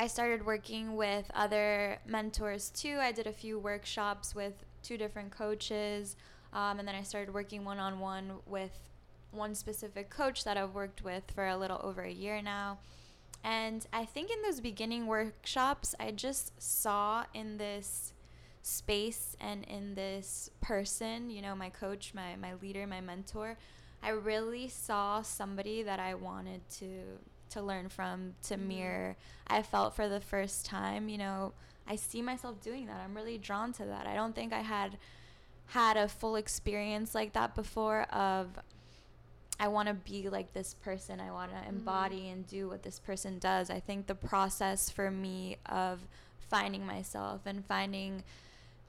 I 0.00 0.06
started 0.06 0.46
working 0.46 0.94
with 0.94 1.28
other 1.34 1.98
mentors 2.06 2.70
too. 2.70 2.98
I 3.00 3.10
did 3.10 3.26
a 3.26 3.32
few 3.32 3.58
workshops 3.58 4.32
with 4.32 4.64
two 4.80 4.96
different 4.96 5.32
coaches, 5.32 6.14
um, 6.52 6.78
and 6.78 6.86
then 6.86 6.94
I 6.94 7.02
started 7.02 7.34
working 7.34 7.64
one 7.64 7.80
on 7.80 7.98
one 7.98 8.34
with 8.46 8.78
one 9.32 9.56
specific 9.56 10.08
coach 10.08 10.44
that 10.44 10.56
I've 10.56 10.72
worked 10.72 11.02
with 11.02 11.24
for 11.34 11.48
a 11.48 11.56
little 11.56 11.80
over 11.82 12.02
a 12.02 12.12
year 12.12 12.40
now. 12.40 12.78
And 13.42 13.84
I 13.92 14.04
think 14.04 14.30
in 14.30 14.40
those 14.42 14.60
beginning 14.60 15.08
workshops, 15.08 15.96
I 15.98 16.12
just 16.12 16.52
saw 16.62 17.24
in 17.34 17.58
this 17.58 18.12
space 18.62 19.36
and 19.40 19.64
in 19.64 19.96
this 19.96 20.48
person, 20.60 21.28
you 21.28 21.42
know, 21.42 21.56
my 21.56 21.70
coach, 21.70 22.12
my, 22.14 22.36
my 22.36 22.54
leader, 22.62 22.86
my 22.86 23.00
mentor, 23.00 23.58
I 24.00 24.10
really 24.10 24.68
saw 24.68 25.22
somebody 25.22 25.82
that 25.82 25.98
I 25.98 26.14
wanted 26.14 26.68
to 26.78 27.18
to 27.50 27.62
learn 27.62 27.88
from, 27.88 28.34
to 28.44 28.54
mm-hmm. 28.54 28.68
mirror. 28.68 29.16
I 29.46 29.62
felt 29.62 29.94
for 29.94 30.08
the 30.08 30.20
first 30.20 30.66
time, 30.66 31.08
you 31.08 31.18
know, 31.18 31.52
I 31.86 31.96
see 31.96 32.22
myself 32.22 32.60
doing 32.60 32.86
that. 32.86 33.00
I'm 33.02 33.14
really 33.14 33.38
drawn 33.38 33.72
to 33.74 33.84
that. 33.84 34.06
I 34.06 34.14
don't 34.14 34.34
think 34.34 34.52
I 34.52 34.60
had 34.60 34.98
had 35.66 35.96
a 35.96 36.08
full 36.08 36.36
experience 36.36 37.14
like 37.14 37.34
that 37.34 37.54
before 37.54 38.02
of 38.04 38.58
I 39.60 39.68
want 39.68 39.88
to 39.88 39.94
be 39.94 40.28
like 40.28 40.52
this 40.52 40.74
person. 40.74 41.20
I 41.20 41.32
want 41.32 41.50
to 41.50 41.58
mm-hmm. 41.58 41.68
embody 41.68 42.20
mm-hmm. 42.20 42.32
and 42.32 42.46
do 42.46 42.68
what 42.68 42.82
this 42.82 43.00
person 43.00 43.38
does. 43.38 43.70
I 43.70 43.80
think 43.80 44.06
the 44.06 44.14
process 44.14 44.88
for 44.88 45.10
me 45.10 45.56
of 45.66 46.06
finding 46.48 46.86
myself 46.86 47.42
and 47.44 47.64
finding 47.66 48.22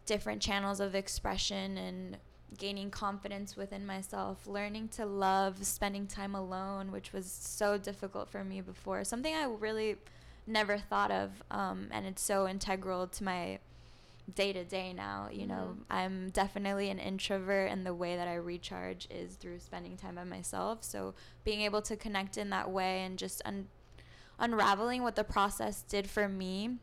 different 0.05 0.41
channels 0.41 0.79
of 0.79 0.95
expression 0.95 1.77
and 1.77 2.17
gaining 2.57 2.89
confidence 2.89 3.55
within 3.55 3.85
myself, 3.85 4.47
learning 4.47 4.89
to 4.89 5.05
love 5.05 5.63
spending 5.65 6.07
time 6.07 6.35
alone, 6.35 6.91
which 6.91 7.13
was 7.13 7.25
so 7.25 7.77
difficult 7.77 8.29
for 8.29 8.43
me 8.43 8.61
before. 8.61 9.03
Something 9.03 9.35
I 9.35 9.45
really 9.45 9.97
never 10.47 10.77
thought 10.77 11.11
of, 11.11 11.43
um, 11.51 11.87
and 11.91 12.05
it's 12.05 12.21
so 12.21 12.47
integral 12.47 13.07
to 13.07 13.23
my 13.23 13.59
day 14.35 14.53
to 14.53 14.63
day 14.63 14.93
now. 14.93 15.27
You 15.31 15.41
mm-hmm. 15.41 15.47
know, 15.49 15.77
I'm 15.89 16.29
definitely 16.31 16.89
an 16.89 16.99
introvert, 16.99 17.71
and 17.71 17.85
the 17.85 17.93
way 17.93 18.15
that 18.15 18.27
I 18.27 18.35
recharge 18.35 19.07
is 19.09 19.35
through 19.35 19.59
spending 19.59 19.95
time 19.95 20.15
by 20.15 20.23
myself. 20.23 20.83
So 20.83 21.13
being 21.43 21.61
able 21.61 21.81
to 21.83 21.95
connect 21.95 22.37
in 22.37 22.49
that 22.49 22.69
way 22.69 23.03
and 23.03 23.17
just 23.17 23.41
un- 23.45 23.67
unraveling 24.39 25.03
what 25.03 25.15
the 25.15 25.23
process 25.23 25.83
did 25.83 26.09
for 26.09 26.27
me 26.27 26.77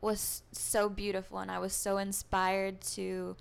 was 0.00 0.42
so 0.52 0.88
beautiful, 0.88 1.38
and 1.38 1.50
I 1.50 1.58
was 1.58 1.72
so 1.72 1.98
inspired 1.98 2.80
to 2.82 3.36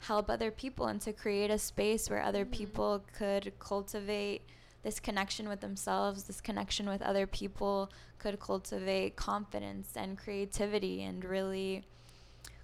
help 0.00 0.30
other 0.30 0.50
people 0.50 0.86
and 0.86 1.00
to 1.00 1.12
create 1.12 1.50
a 1.50 1.58
space 1.58 2.08
where 2.08 2.22
other 2.22 2.44
mm-hmm. 2.44 2.52
people 2.52 3.04
could 3.16 3.52
cultivate 3.58 4.42
this 4.82 5.00
connection 5.00 5.48
with 5.48 5.60
themselves, 5.60 6.24
this 6.24 6.40
connection 6.40 6.88
with 6.88 7.02
other 7.02 7.26
people 7.26 7.90
could 8.18 8.38
cultivate 8.38 9.16
confidence 9.16 9.92
and 9.96 10.16
creativity 10.16 11.02
and 11.02 11.24
really 11.24 11.84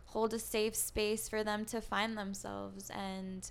hold 0.07 0.33
a 0.33 0.39
safe 0.39 0.77
space 0.77 1.29
for 1.29 1.43
them 1.43 1.65
to 1.65 1.81
find 1.81 2.17
themselves 2.17 2.89
and 2.91 3.51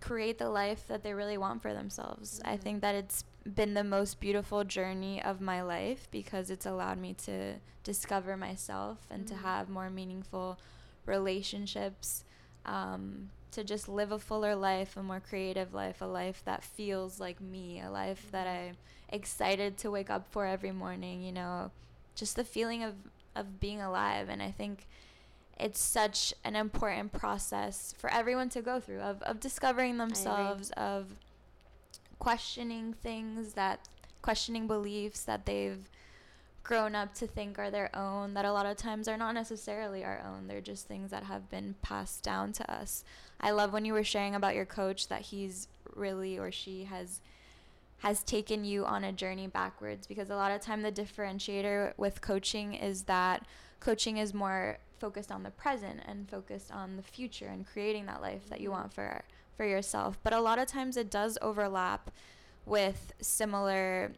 create 0.00 0.38
the 0.38 0.48
life 0.48 0.86
that 0.88 1.02
they 1.02 1.12
really 1.12 1.36
want 1.36 1.60
for 1.60 1.74
themselves. 1.74 2.38
Mm-hmm. 2.38 2.52
I 2.52 2.56
think 2.56 2.80
that 2.80 2.94
it's 2.94 3.24
been 3.54 3.74
the 3.74 3.84
most 3.84 4.18
beautiful 4.18 4.64
journey 4.64 5.22
of 5.22 5.40
my 5.40 5.62
life 5.62 6.08
because 6.10 6.50
it's 6.50 6.66
allowed 6.66 6.98
me 6.98 7.14
to 7.14 7.56
discover 7.84 8.36
myself 8.36 8.98
and 9.10 9.26
mm-hmm. 9.26 9.36
to 9.36 9.42
have 9.42 9.68
more 9.68 9.90
meaningful 9.90 10.58
relationships 11.04 12.24
um, 12.66 13.30
to 13.52 13.64
just 13.64 13.88
live 13.88 14.12
a 14.12 14.18
fuller 14.18 14.54
life, 14.54 14.96
a 14.96 15.02
more 15.02 15.20
creative 15.20 15.74
life, 15.74 16.00
a 16.00 16.06
life 16.06 16.42
that 16.44 16.62
feels 16.62 17.18
like 17.20 17.40
me, 17.40 17.80
a 17.80 17.90
life 17.90 18.28
that 18.32 18.46
I'm 18.46 18.76
excited 19.08 19.76
to 19.78 19.90
wake 19.90 20.10
up 20.10 20.26
for 20.30 20.46
every 20.46 20.72
morning, 20.72 21.22
you 21.22 21.32
know, 21.32 21.70
just 22.14 22.36
the 22.36 22.44
feeling 22.44 22.82
of, 22.82 22.94
of 23.34 23.60
being 23.60 23.80
alive. 23.80 24.28
And 24.28 24.42
I 24.42 24.50
think 24.50 24.86
it's 25.58 25.80
such 25.80 26.32
an 26.44 26.56
important 26.56 27.12
process 27.12 27.94
for 27.98 28.10
everyone 28.10 28.48
to 28.50 28.62
go 28.62 28.80
through 28.80 29.00
of, 29.00 29.20
of 29.22 29.40
discovering 29.40 29.98
themselves, 29.98 30.70
of 30.76 31.16
questioning 32.18 32.92
things 32.92 33.54
that, 33.54 33.88
questioning 34.22 34.66
beliefs 34.66 35.24
that 35.24 35.46
they've 35.46 35.88
grown 36.62 36.94
up 36.94 37.14
to 37.14 37.26
think 37.26 37.58
are 37.58 37.70
their 37.70 37.94
own 37.96 38.34
that 38.34 38.44
a 38.44 38.52
lot 38.52 38.66
of 38.66 38.76
times 38.76 39.08
are 39.08 39.16
not 39.16 39.34
necessarily 39.34 40.04
our 40.04 40.22
own. 40.26 40.46
They're 40.46 40.60
just 40.60 40.86
things 40.86 41.10
that 41.10 41.24
have 41.24 41.50
been 41.50 41.74
passed 41.82 42.22
down 42.22 42.52
to 42.54 42.72
us. 42.72 43.04
I 43.40 43.50
love 43.50 43.72
when 43.72 43.84
you 43.84 43.92
were 43.92 44.04
sharing 44.04 44.34
about 44.34 44.54
your 44.54 44.66
coach 44.66 45.08
that 45.08 45.22
he's 45.22 45.68
really 45.94 46.38
or 46.38 46.52
she 46.52 46.84
has 46.84 47.20
has 47.98 48.22
taken 48.22 48.64
you 48.64 48.86
on 48.86 49.04
a 49.04 49.12
journey 49.12 49.46
backwards 49.46 50.06
because 50.06 50.30
a 50.30 50.36
lot 50.36 50.50
of 50.50 50.60
time 50.60 50.80
the 50.80 50.92
differentiator 50.92 51.92
with 51.98 52.22
coaching 52.22 52.72
is 52.72 53.02
that 53.02 53.44
coaching 53.78 54.16
is 54.16 54.32
more 54.32 54.78
focused 54.98 55.30
on 55.30 55.42
the 55.42 55.50
present 55.50 56.00
and 56.06 56.28
focused 56.28 56.72
on 56.72 56.96
the 56.96 57.02
future 57.02 57.46
and 57.46 57.66
creating 57.66 58.06
that 58.06 58.22
life 58.22 58.48
that 58.48 58.60
you 58.60 58.70
want 58.70 58.92
for 58.92 59.22
for 59.56 59.66
yourself. 59.66 60.18
But 60.22 60.32
a 60.32 60.40
lot 60.40 60.58
of 60.58 60.66
times 60.66 60.96
it 60.96 61.10
does 61.10 61.36
overlap 61.42 62.10
with 62.64 63.12
similar 63.20 64.12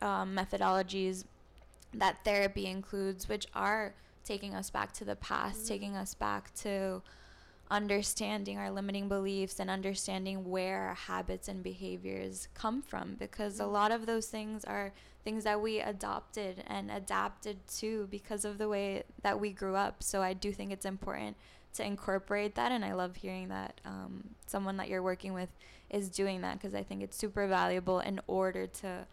um, 0.00 0.34
methodologies 0.34 1.24
that 1.98 2.24
therapy 2.24 2.66
includes, 2.66 3.28
which 3.28 3.46
are 3.54 3.94
taking 4.24 4.54
us 4.54 4.70
back 4.70 4.92
to 4.92 5.04
the 5.04 5.16
past, 5.16 5.60
mm-hmm. 5.60 5.68
taking 5.68 5.96
us 5.96 6.14
back 6.14 6.54
to 6.54 7.02
understanding 7.70 8.58
our 8.58 8.70
limiting 8.70 9.08
beliefs 9.08 9.60
and 9.60 9.68
understanding 9.68 10.48
where 10.50 10.88
our 10.88 10.94
habits 10.94 11.48
and 11.48 11.62
behaviors 11.62 12.48
come 12.54 12.80
from 12.80 13.14
because 13.18 13.54
mm-hmm. 13.54 13.68
a 13.68 13.72
lot 13.72 13.92
of 13.92 14.06
those 14.06 14.26
things 14.26 14.64
are 14.64 14.92
things 15.24 15.44
that 15.44 15.60
we 15.60 15.80
adopted 15.80 16.64
and 16.66 16.90
adapted 16.90 17.58
to 17.66 18.06
because 18.10 18.44
of 18.44 18.56
the 18.56 18.68
way 18.68 19.02
that 19.22 19.38
we 19.38 19.50
grew 19.50 19.74
up. 19.74 20.02
So 20.02 20.22
I 20.22 20.32
do 20.32 20.52
think 20.52 20.72
it's 20.72 20.86
important 20.86 21.36
to 21.74 21.84
incorporate 21.84 22.54
that 22.54 22.72
and 22.72 22.84
I 22.84 22.94
love 22.94 23.16
hearing 23.16 23.48
that 23.48 23.80
um, 23.84 24.24
someone 24.46 24.78
that 24.78 24.88
you're 24.88 25.02
working 25.02 25.34
with 25.34 25.50
is 25.90 26.08
doing 26.08 26.40
that 26.42 26.54
because 26.54 26.74
I 26.74 26.82
think 26.82 27.02
it's 27.02 27.16
super 27.16 27.46
valuable 27.46 28.00
in 28.00 28.20
order 28.26 28.66
to 28.66 29.06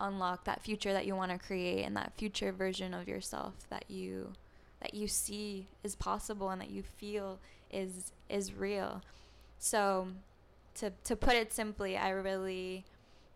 unlock 0.00 0.44
that 0.44 0.62
future 0.62 0.92
that 0.92 1.06
you 1.06 1.14
want 1.14 1.30
to 1.30 1.38
create 1.38 1.84
and 1.84 1.96
that 1.96 2.12
future 2.16 2.52
version 2.52 2.92
of 2.94 3.08
yourself 3.08 3.54
that 3.70 3.84
you 3.88 4.32
that 4.80 4.92
you 4.94 5.08
see 5.08 5.66
is 5.82 5.94
possible 5.94 6.50
and 6.50 6.60
that 6.60 6.70
you 6.70 6.82
feel 6.82 7.38
is 7.70 8.12
is 8.28 8.52
real. 8.52 9.02
So 9.58 10.08
to 10.76 10.92
to 11.04 11.16
put 11.16 11.34
it 11.34 11.52
simply, 11.52 11.96
I 11.96 12.10
really 12.10 12.84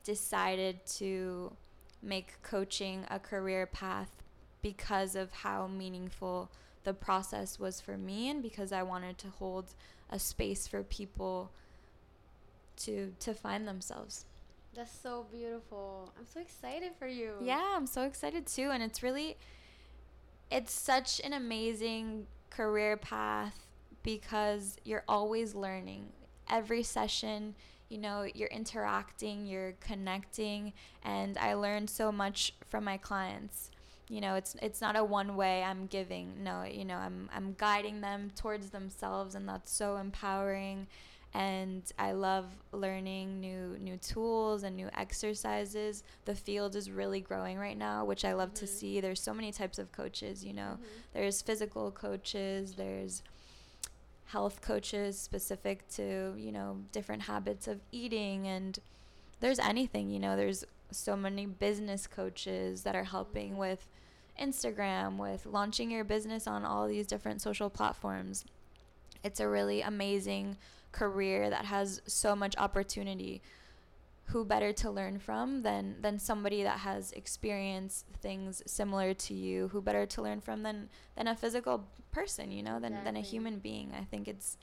decided 0.04 0.84
to 0.98 1.52
make 2.02 2.40
coaching 2.42 3.04
a 3.10 3.18
career 3.18 3.66
path 3.66 4.10
because 4.62 5.14
of 5.14 5.32
how 5.32 5.66
meaningful 5.66 6.50
the 6.84 6.94
process 6.94 7.58
was 7.58 7.80
for 7.80 7.96
me 7.96 8.28
and 8.28 8.42
because 8.42 8.72
I 8.72 8.82
wanted 8.82 9.18
to 9.18 9.28
hold 9.28 9.74
a 10.10 10.18
space 10.18 10.66
for 10.66 10.82
people 10.82 11.50
to 12.78 13.14
to 13.20 13.34
find 13.34 13.66
themselves. 13.66 14.24
That's 14.78 14.96
so 14.96 15.26
beautiful. 15.32 16.12
I'm 16.16 16.24
so 16.24 16.38
excited 16.38 16.92
for 16.96 17.08
you. 17.08 17.32
Yeah, 17.42 17.74
I'm 17.74 17.88
so 17.88 18.02
excited 18.02 18.46
too. 18.46 18.70
And 18.72 18.80
it's 18.80 19.02
really, 19.02 19.36
it's 20.52 20.72
such 20.72 21.20
an 21.24 21.32
amazing 21.32 22.28
career 22.48 22.96
path 22.96 23.66
because 24.04 24.76
you're 24.84 25.02
always 25.08 25.56
learning. 25.56 26.12
Every 26.48 26.84
session, 26.84 27.56
you 27.88 27.98
know, 27.98 28.24
you're 28.32 28.50
interacting, 28.50 29.46
you're 29.46 29.74
connecting. 29.80 30.72
And 31.02 31.36
I 31.38 31.54
learned 31.54 31.90
so 31.90 32.12
much 32.12 32.54
from 32.68 32.84
my 32.84 32.98
clients. 32.98 33.72
You 34.08 34.20
know, 34.20 34.36
it's 34.36 34.54
it's 34.62 34.80
not 34.80 34.94
a 34.94 35.02
one 35.02 35.34
way 35.34 35.64
I'm 35.64 35.86
giving. 35.86 36.44
No, 36.44 36.62
you 36.62 36.84
know, 36.84 36.98
I'm 36.98 37.28
I'm 37.34 37.56
guiding 37.58 38.00
them 38.00 38.30
towards 38.36 38.70
themselves 38.70 39.34
and 39.34 39.48
that's 39.48 39.72
so 39.72 39.96
empowering 39.96 40.86
and 41.34 41.82
I 41.98 42.12
love 42.12 42.46
learning 42.72 43.40
new 43.40 43.76
new 43.78 43.96
tools 43.98 44.62
and 44.62 44.76
new 44.76 44.88
exercises. 44.96 46.02
The 46.24 46.34
field 46.34 46.74
is 46.74 46.90
really 46.90 47.20
growing 47.20 47.58
right 47.58 47.76
now, 47.76 48.04
which 48.04 48.24
I 48.24 48.32
love 48.32 48.50
mm-hmm. 48.50 48.66
to 48.66 48.66
see. 48.66 49.00
There's 49.00 49.20
so 49.20 49.34
many 49.34 49.52
types 49.52 49.78
of 49.78 49.92
coaches, 49.92 50.44
you 50.44 50.52
know. 50.52 50.74
Mm-hmm. 50.74 50.84
There's 51.14 51.42
physical 51.42 51.90
coaches, 51.90 52.74
there's 52.74 53.22
health 54.26 54.60
coaches 54.60 55.18
specific 55.18 55.88
to, 55.88 56.34
you 56.36 56.52
know, 56.52 56.78
different 56.92 57.22
habits 57.22 57.66
of 57.66 57.80
eating 57.92 58.46
and 58.46 58.78
there's 59.40 59.58
anything, 59.58 60.10
you 60.10 60.18
know, 60.18 60.36
there's 60.36 60.64
so 60.90 61.16
many 61.16 61.46
business 61.46 62.06
coaches 62.06 62.82
that 62.82 62.94
are 62.94 63.04
helping 63.04 63.50
mm-hmm. 63.50 63.60
with 63.60 63.88
Instagram, 64.40 65.16
with 65.16 65.46
launching 65.46 65.90
your 65.90 66.04
business 66.04 66.46
on 66.46 66.64
all 66.64 66.86
these 66.86 67.06
different 67.06 67.40
social 67.40 67.70
platforms. 67.70 68.44
It's 69.24 69.40
a 69.40 69.48
really 69.48 69.80
amazing 69.80 70.56
career 70.98 71.50
that 71.50 71.64
has 71.64 72.02
so 72.06 72.34
much 72.34 72.54
opportunity 72.56 73.42
who 74.26 74.44
better 74.44 74.72
to 74.74 74.90
learn 74.90 75.18
from 75.18 75.62
than 75.62 75.96
than 76.02 76.18
somebody 76.18 76.62
that 76.62 76.80
has 76.80 77.12
experienced 77.12 78.04
things 78.20 78.62
similar 78.66 79.14
to 79.14 79.34
you? 79.34 79.68
Who 79.68 79.80
better 79.80 80.06
to 80.06 80.22
learn 80.22 80.40
from 80.40 80.62
than 80.62 80.88
than 81.16 81.28
a 81.28 81.36
physical 81.36 81.86
person 82.10 82.50
you 82.50 82.62
know 82.62 82.78
than 82.80 82.92
exactly. 82.92 83.04
than 83.04 83.16
a 83.16 83.20
human 83.20 83.58
being? 83.58 83.92
I 83.98 84.04
think 84.04 84.28
it's 84.28 84.56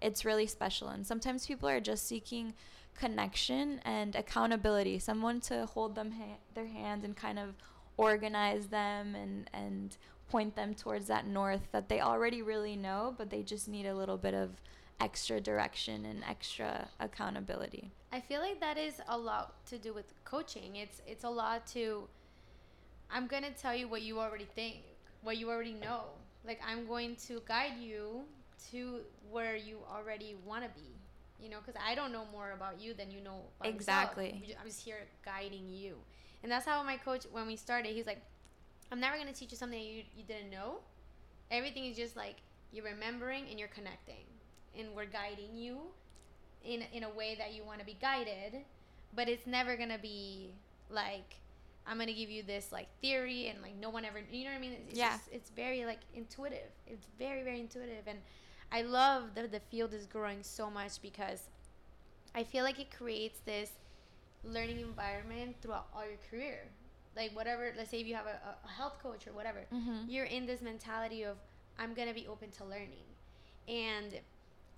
it's 0.00 0.24
really 0.24 0.46
special. 0.46 0.88
And 0.88 1.06
sometimes 1.06 1.46
people 1.46 1.68
are 1.68 1.80
just 1.80 2.06
seeking 2.06 2.54
connection 2.94 3.80
and 3.84 4.14
accountability 4.16 4.98
someone 4.98 5.40
to 5.40 5.66
hold 5.66 5.94
them 5.94 6.12
ha- 6.12 6.40
their 6.54 6.66
hand 6.66 7.04
and 7.04 7.16
kind 7.16 7.38
of 7.38 7.54
organize 7.96 8.66
them 8.68 9.14
and 9.14 9.48
and 9.52 9.96
point 10.30 10.54
them 10.56 10.74
towards 10.74 11.06
that 11.06 11.26
north 11.26 11.60
that 11.72 11.88
they 11.88 12.00
already 12.00 12.40
really 12.42 12.76
know 12.76 13.14
but 13.18 13.30
they 13.30 13.42
just 13.42 13.68
need 13.68 13.86
a 13.86 13.94
little 13.94 14.16
bit 14.16 14.34
of 14.34 14.50
extra 15.02 15.40
direction 15.40 16.04
and 16.06 16.22
extra 16.28 16.88
accountability. 17.00 17.90
I 18.12 18.20
feel 18.20 18.40
like 18.40 18.60
that 18.60 18.78
is 18.78 18.94
a 19.08 19.18
lot 19.18 19.64
to 19.66 19.78
do 19.78 19.92
with 19.94 20.08
coaching. 20.24 20.76
It's 20.76 20.98
it's 21.06 21.24
a 21.24 21.30
lot 21.30 21.66
to 21.74 22.08
I'm 23.10 23.26
going 23.26 23.42
to 23.42 23.50
tell 23.62 23.74
you 23.74 23.88
what 23.88 24.02
you 24.02 24.20
already 24.20 24.48
think, 24.54 24.76
what 25.22 25.36
you 25.36 25.50
already 25.50 25.74
know. 25.74 26.02
Like 26.46 26.60
I'm 26.66 26.86
going 26.86 27.16
to 27.28 27.42
guide 27.46 27.76
you 27.80 28.22
to 28.70 29.00
where 29.30 29.56
you 29.56 29.78
already 29.96 30.36
want 30.46 30.62
to 30.64 30.70
be. 30.80 30.88
you 31.42 31.50
know 31.50 31.58
because 31.62 31.78
i 31.90 31.92
don't 31.98 32.12
know 32.16 32.26
more 32.36 32.52
about 32.58 32.74
you 32.80 32.94
than 32.94 33.10
you 33.14 33.20
know 33.28 33.38
about 33.60 33.74
exactly 33.74 34.28
yourself. 34.30 34.58
i'm 34.60 34.68
just 34.72 34.82
here 34.88 35.00
guiding 35.24 35.66
you 35.68 35.96
and 36.42 36.48
that's 36.52 36.66
how 36.70 36.80
my 36.92 36.96
coach 36.96 37.24
when 37.32 37.46
we 37.52 37.56
started 37.56 37.90
he's 37.96 38.06
like 38.12 38.22
i'm 38.92 39.00
never 39.00 39.16
going 39.16 39.26
to 39.26 39.34
teach 39.40 39.50
you 39.50 39.58
something 39.62 39.80
you, 39.82 40.02
you 40.18 40.24
didn't 40.32 40.50
know 40.50 40.70
everything 41.50 41.84
is 41.90 41.96
just 41.96 42.14
like 42.16 42.36
you're 42.72 42.84
remembering 42.84 43.44
and 43.50 43.58
you're 43.58 43.74
connecting 43.78 44.24
and 44.78 44.88
we're 44.94 45.06
guiding 45.06 45.56
you 45.56 45.78
in 46.64 46.82
in 46.92 47.04
a 47.04 47.10
way 47.10 47.34
that 47.38 47.54
you 47.54 47.64
want 47.64 47.78
to 47.80 47.84
be 47.84 47.96
guided 48.00 48.56
but 49.14 49.28
it's 49.28 49.46
never 49.46 49.76
going 49.76 49.90
to 49.90 49.98
be 49.98 50.54
like 50.90 51.36
I'm 51.86 51.98
gonna 51.98 52.12
give 52.12 52.30
you 52.30 52.42
this 52.42 52.70
like 52.70 52.86
theory 53.00 53.48
and 53.48 53.60
like 53.60 53.74
no 53.76 53.90
one 53.90 54.04
ever 54.04 54.20
you 54.30 54.44
know 54.44 54.50
what 54.50 54.56
I 54.56 54.60
mean? 54.60 54.76
It's 54.88 54.98
yeah. 54.98 55.12
just, 55.12 55.28
it's 55.32 55.50
very 55.50 55.84
like 55.84 56.00
intuitive. 56.14 56.70
It's 56.86 57.06
very 57.18 57.42
very 57.42 57.60
intuitive 57.60 58.06
and 58.06 58.18
I 58.70 58.82
love 58.82 59.34
that 59.34 59.50
the 59.50 59.60
field 59.60 59.92
is 59.92 60.06
growing 60.06 60.42
so 60.42 60.70
much 60.70 61.02
because 61.02 61.48
I 62.34 62.44
feel 62.44 62.64
like 62.64 62.78
it 62.78 62.96
creates 62.96 63.40
this 63.40 63.70
learning 64.44 64.80
environment 64.80 65.56
throughout 65.60 65.88
all 65.94 66.04
your 66.06 66.18
career. 66.30 66.68
Like 67.16 67.34
whatever 67.34 67.72
let's 67.76 67.90
say 67.90 68.00
if 68.00 68.06
you 68.06 68.14
have 68.14 68.26
a, 68.26 68.38
a 68.64 68.68
health 68.68 68.98
coach 69.02 69.26
or 69.26 69.32
whatever 69.32 69.66
mm-hmm. 69.74 70.08
you're 70.08 70.26
in 70.26 70.46
this 70.46 70.62
mentality 70.62 71.24
of 71.24 71.36
I'm 71.78 71.94
gonna 71.94 72.14
be 72.14 72.26
open 72.28 72.50
to 72.52 72.64
learning. 72.64 73.06
And 73.66 74.20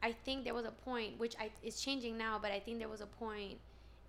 I 0.04 0.12
think 0.12 0.44
there 0.44 0.52
was 0.54 0.66
a 0.66 0.76
point 0.90 1.18
which 1.18 1.34
I 1.40 1.50
is 1.62 1.80
changing 1.80 2.18
now 2.18 2.38
but 2.40 2.50
I 2.52 2.60
think 2.60 2.78
there 2.78 2.90
was 2.90 3.00
a 3.00 3.06
point 3.06 3.58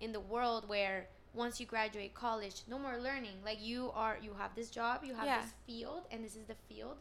in 0.00 0.12
the 0.12 0.20
world 0.20 0.68
where 0.68 1.08
once 1.32 1.58
you 1.60 1.66
graduate 1.66 2.12
college 2.14 2.62
no 2.68 2.78
more 2.78 2.98
learning. 2.98 3.36
Like 3.44 3.58
you 3.60 3.90
are 3.94 4.18
you 4.22 4.32
have 4.38 4.54
this 4.54 4.68
job 4.68 5.04
you 5.04 5.14
have 5.14 5.24
Yeah. 5.24 5.40
this 5.40 5.52
field 5.66 6.02
and 6.10 6.22
this 6.22 6.36
is 6.36 6.44
the 6.46 6.58
field 6.68 6.98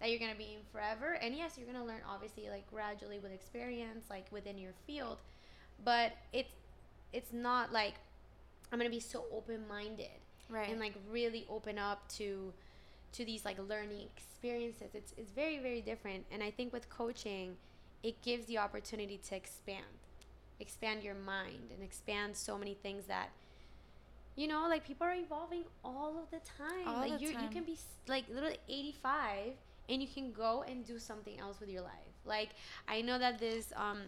that 0.00 0.10
you're 0.10 0.18
going 0.18 0.30
to 0.32 0.38
be 0.38 0.54
in 0.54 0.62
forever. 0.72 1.14
And 1.22 1.34
yes 1.34 1.56
you're 1.56 1.66
going 1.66 1.82
to 1.84 1.88
learn 1.92 2.02
obviously 2.08 2.48
like 2.48 2.68
gradually 2.70 3.18
with 3.18 3.32
experience 3.32 4.04
like 4.10 4.26
within 4.30 4.58
your 4.58 4.74
field. 4.86 5.18
But 5.84 6.12
it's 6.32 6.54
it's 7.12 7.32
not 7.32 7.72
like 7.72 7.94
i'm 8.72 8.78
going 8.80 8.90
to 8.90 8.94
be 8.94 9.00
so 9.00 9.24
open-minded 9.32 10.18
right. 10.50 10.68
and 10.68 10.80
like 10.80 10.94
really 11.10 11.46
open 11.48 11.78
up 11.78 12.06
to 12.18 12.52
to 13.12 13.24
these 13.24 13.44
like 13.44 13.58
learning 13.68 14.02
experiences. 14.16 14.90
It's 14.94 15.12
it's 15.16 15.32
very 15.32 15.58
very 15.58 15.80
different. 15.80 16.26
And 16.30 16.42
i 16.42 16.50
think 16.50 16.72
with 16.72 16.88
coaching 16.88 17.56
it 18.02 18.20
gives 18.22 18.46
the 18.46 18.58
opportunity 18.58 19.18
to 19.28 19.36
expand 19.36 19.84
expand 20.60 21.02
your 21.02 21.14
mind 21.14 21.70
and 21.74 21.82
expand 21.82 22.36
so 22.36 22.56
many 22.56 22.74
things 22.74 23.04
that 23.06 23.28
you 24.36 24.46
know 24.48 24.66
like 24.68 24.86
people 24.86 25.06
are 25.06 25.14
evolving 25.14 25.64
all 25.84 26.18
of 26.18 26.30
the 26.30 26.40
time. 26.58 26.86
All 26.86 27.00
like 27.00 27.18
the 27.18 27.24
you 27.24 27.28
you 27.30 27.48
can 27.50 27.64
be 27.64 27.76
like 28.08 28.24
literally 28.28 28.58
85 28.68 29.52
and 29.88 30.02
you 30.02 30.08
can 30.08 30.32
go 30.32 30.64
and 30.68 30.84
do 30.84 30.98
something 30.98 31.38
else 31.38 31.60
with 31.60 31.68
your 31.68 31.82
life. 31.82 31.92
Like 32.24 32.50
i 32.88 33.00
know 33.00 33.18
that 33.18 33.38
this 33.38 33.72
um 33.76 33.98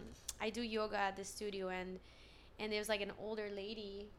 i 0.41 0.49
do 0.49 0.61
yoga 0.61 0.97
at 0.97 1.15
the 1.15 1.23
studio 1.23 1.69
and 1.69 1.99
and 2.59 2.71
there's 2.71 2.89
like 2.89 3.01
an 3.01 3.11
older 3.19 3.49
lady 3.55 4.09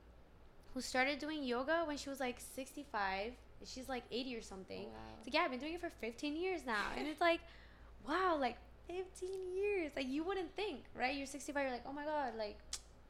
who 0.72 0.80
started 0.80 1.18
doing 1.18 1.42
yoga 1.42 1.82
when 1.84 1.96
she 1.96 2.08
was 2.08 2.20
like 2.20 2.40
65 2.54 3.32
and 3.60 3.68
she's 3.68 3.88
like 3.88 4.04
80 4.10 4.36
or 4.36 4.42
something. 4.42 4.84
Wow. 4.84 4.92
it's 5.18 5.26
like 5.26 5.34
yeah 5.34 5.42
i've 5.42 5.50
been 5.50 5.60
doing 5.60 5.74
it 5.74 5.80
for 5.80 5.90
15 6.00 6.36
years 6.36 6.64
now 6.64 6.86
and 6.96 7.06
it's 7.06 7.20
like 7.28 7.40
wow 8.08 8.36
like 8.40 8.56
15 8.90 9.28
years. 9.56 9.92
Like 9.96 10.08
you 10.08 10.24
wouldn't 10.24 10.54
think 10.56 10.80
right? 10.98 11.14
You're 11.16 11.26
65 11.26 11.62
you're 11.62 11.72
like 11.72 11.84
oh 11.86 11.92
my 11.92 12.04
god 12.04 12.32
like 12.38 12.58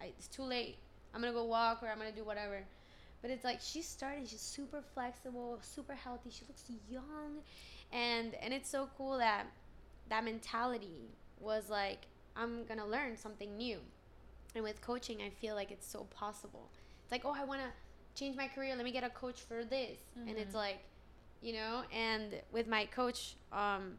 I, 0.00 0.06
it's 0.18 0.28
too 0.28 0.42
late. 0.42 0.76
I'm 1.14 1.20
gonna 1.20 1.32
go 1.32 1.44
walk 1.44 1.82
or 1.82 1.88
i'm 1.88 1.98
gonna 1.98 2.12
do 2.12 2.24
whatever. 2.24 2.62
But 3.22 3.30
it's 3.30 3.44
like 3.44 3.60
she 3.60 3.82
started 3.82 4.28
she's 4.28 4.40
super 4.40 4.82
flexible 4.94 5.58
super 5.62 5.94
healthy 5.94 6.30
she 6.30 6.44
looks 6.48 6.64
young. 6.90 7.38
And 7.92 8.34
and 8.36 8.52
it's 8.54 8.68
so 8.70 8.88
cool 8.96 9.18
that 9.18 9.46
that 10.08 10.24
mentality 10.24 11.08
was 11.40 11.70
like 11.70 12.06
i'm 12.36 12.64
gonna 12.66 12.86
learn 12.86 13.16
something 13.16 13.56
new. 13.56 13.78
And 14.54 14.64
with 14.64 14.80
coaching 14.80 15.18
i 15.22 15.30
feel 15.30 15.54
like 15.54 15.70
it's 15.70 15.86
so 15.86 16.04
possible. 16.10 16.68
It's 17.02 17.12
like 17.12 17.24
oh 17.24 17.34
i 17.36 17.44
want 17.44 17.60
to 17.60 17.68
change 18.18 18.36
my 18.36 18.48
career. 18.48 18.74
Let 18.76 18.84
me 18.84 18.92
get 18.92 19.04
a 19.04 19.10
coach 19.10 19.40
for 19.40 19.64
this. 19.64 19.98
And 20.16 20.36
it's 20.36 20.52
Mhm. 20.54 20.58
like 20.66 20.78
you 21.42 21.54
know 21.54 21.82
and 21.92 22.34
with 22.52 22.66
my 22.68 22.84
coach 22.86 23.34
um 23.52 23.98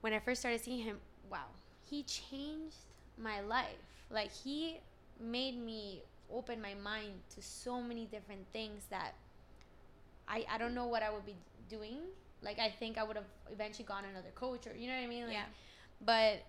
when 0.00 0.12
i 0.12 0.18
first 0.18 0.40
started 0.40 0.60
seeing 0.60 0.82
him 0.82 0.98
wow 1.30 1.46
he 1.90 2.04
changed 2.04 2.76
my 3.18 3.40
life. 3.40 3.66
Like 4.10 4.30
he 4.32 4.78
made 5.20 5.58
me 5.58 6.02
open 6.32 6.62
my 6.62 6.74
mind 6.74 7.12
to 7.34 7.42
so 7.42 7.80
many 7.80 8.06
different 8.06 8.46
things 8.52 8.84
that 8.88 9.12
i 10.28 10.46
i 10.50 10.56
don't 10.56 10.74
know 10.74 10.86
what 10.86 11.02
i 11.02 11.10
would 11.10 11.26
be 11.26 11.34
doing. 11.68 11.98
Like 12.42 12.58
i 12.58 12.70
think 12.70 12.96
i 12.96 13.02
would 13.02 13.16
have 13.16 13.26
eventually 13.52 13.84
gone 13.84 14.04
another 14.04 14.30
coach 14.34 14.66
or 14.66 14.74
you 14.76 14.86
know 14.86 14.94
what 14.94 15.02
i 15.02 15.06
mean? 15.08 15.24
Like 15.24 15.34
Yeah. 15.34 15.44
but 16.04 16.42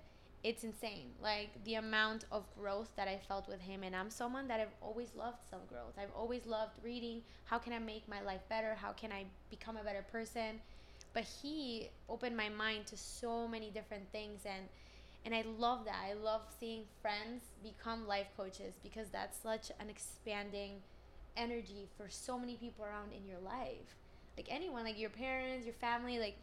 it's 0.43 0.63
insane. 0.63 1.11
Like 1.21 1.49
the 1.65 1.75
amount 1.75 2.25
of 2.31 2.43
growth 2.57 2.89
that 2.95 3.07
i 3.07 3.19
felt 3.27 3.47
with 3.47 3.61
him 3.61 3.83
and 3.83 3.95
i'm 3.95 4.09
someone 4.09 4.47
that 4.47 4.59
i've 4.59 4.75
always 4.81 5.09
loved 5.15 5.37
self 5.49 5.67
growth. 5.67 5.95
I've 5.97 6.15
always 6.15 6.45
loved 6.45 6.73
reading. 6.83 7.23
How 7.45 7.57
can 7.57 7.73
i 7.73 7.79
make 7.79 8.07
my 8.07 8.21
life 8.21 8.41
better? 8.49 8.75
How 8.75 8.91
can 8.91 9.11
i 9.11 9.25
become 9.49 9.77
a 9.77 9.83
better 9.83 10.05
person 10.11 10.61
but 11.13 11.23
he 11.23 11.89
opened 12.09 12.35
my 12.35 12.49
mind 12.49 12.85
to 12.85 12.97
so 12.97 13.47
many 13.47 13.69
different 13.69 14.11
things 14.11 14.41
and 14.45 14.65
and 15.25 15.35
i 15.35 15.43
love 15.57 15.85
that 15.85 15.95
i 16.09 16.13
love 16.13 16.41
seeing 16.59 16.83
friends 17.01 17.43
become 17.63 18.07
life 18.07 18.27
coaches 18.35 18.75
because 18.83 19.09
that's 19.09 19.37
such 19.37 19.71
an 19.79 19.89
expanding 19.89 20.81
energy 21.37 21.87
for 21.97 22.09
so 22.09 22.37
many 22.37 22.55
people 22.55 22.83
around 22.85 23.11
in 23.13 23.25
your 23.27 23.39
life 23.39 23.95
like 24.37 24.47
anyone 24.49 24.83
like 24.83 24.99
your 24.99 25.09
parents 25.09 25.65
your 25.65 25.75
family 25.75 26.19
like 26.19 26.37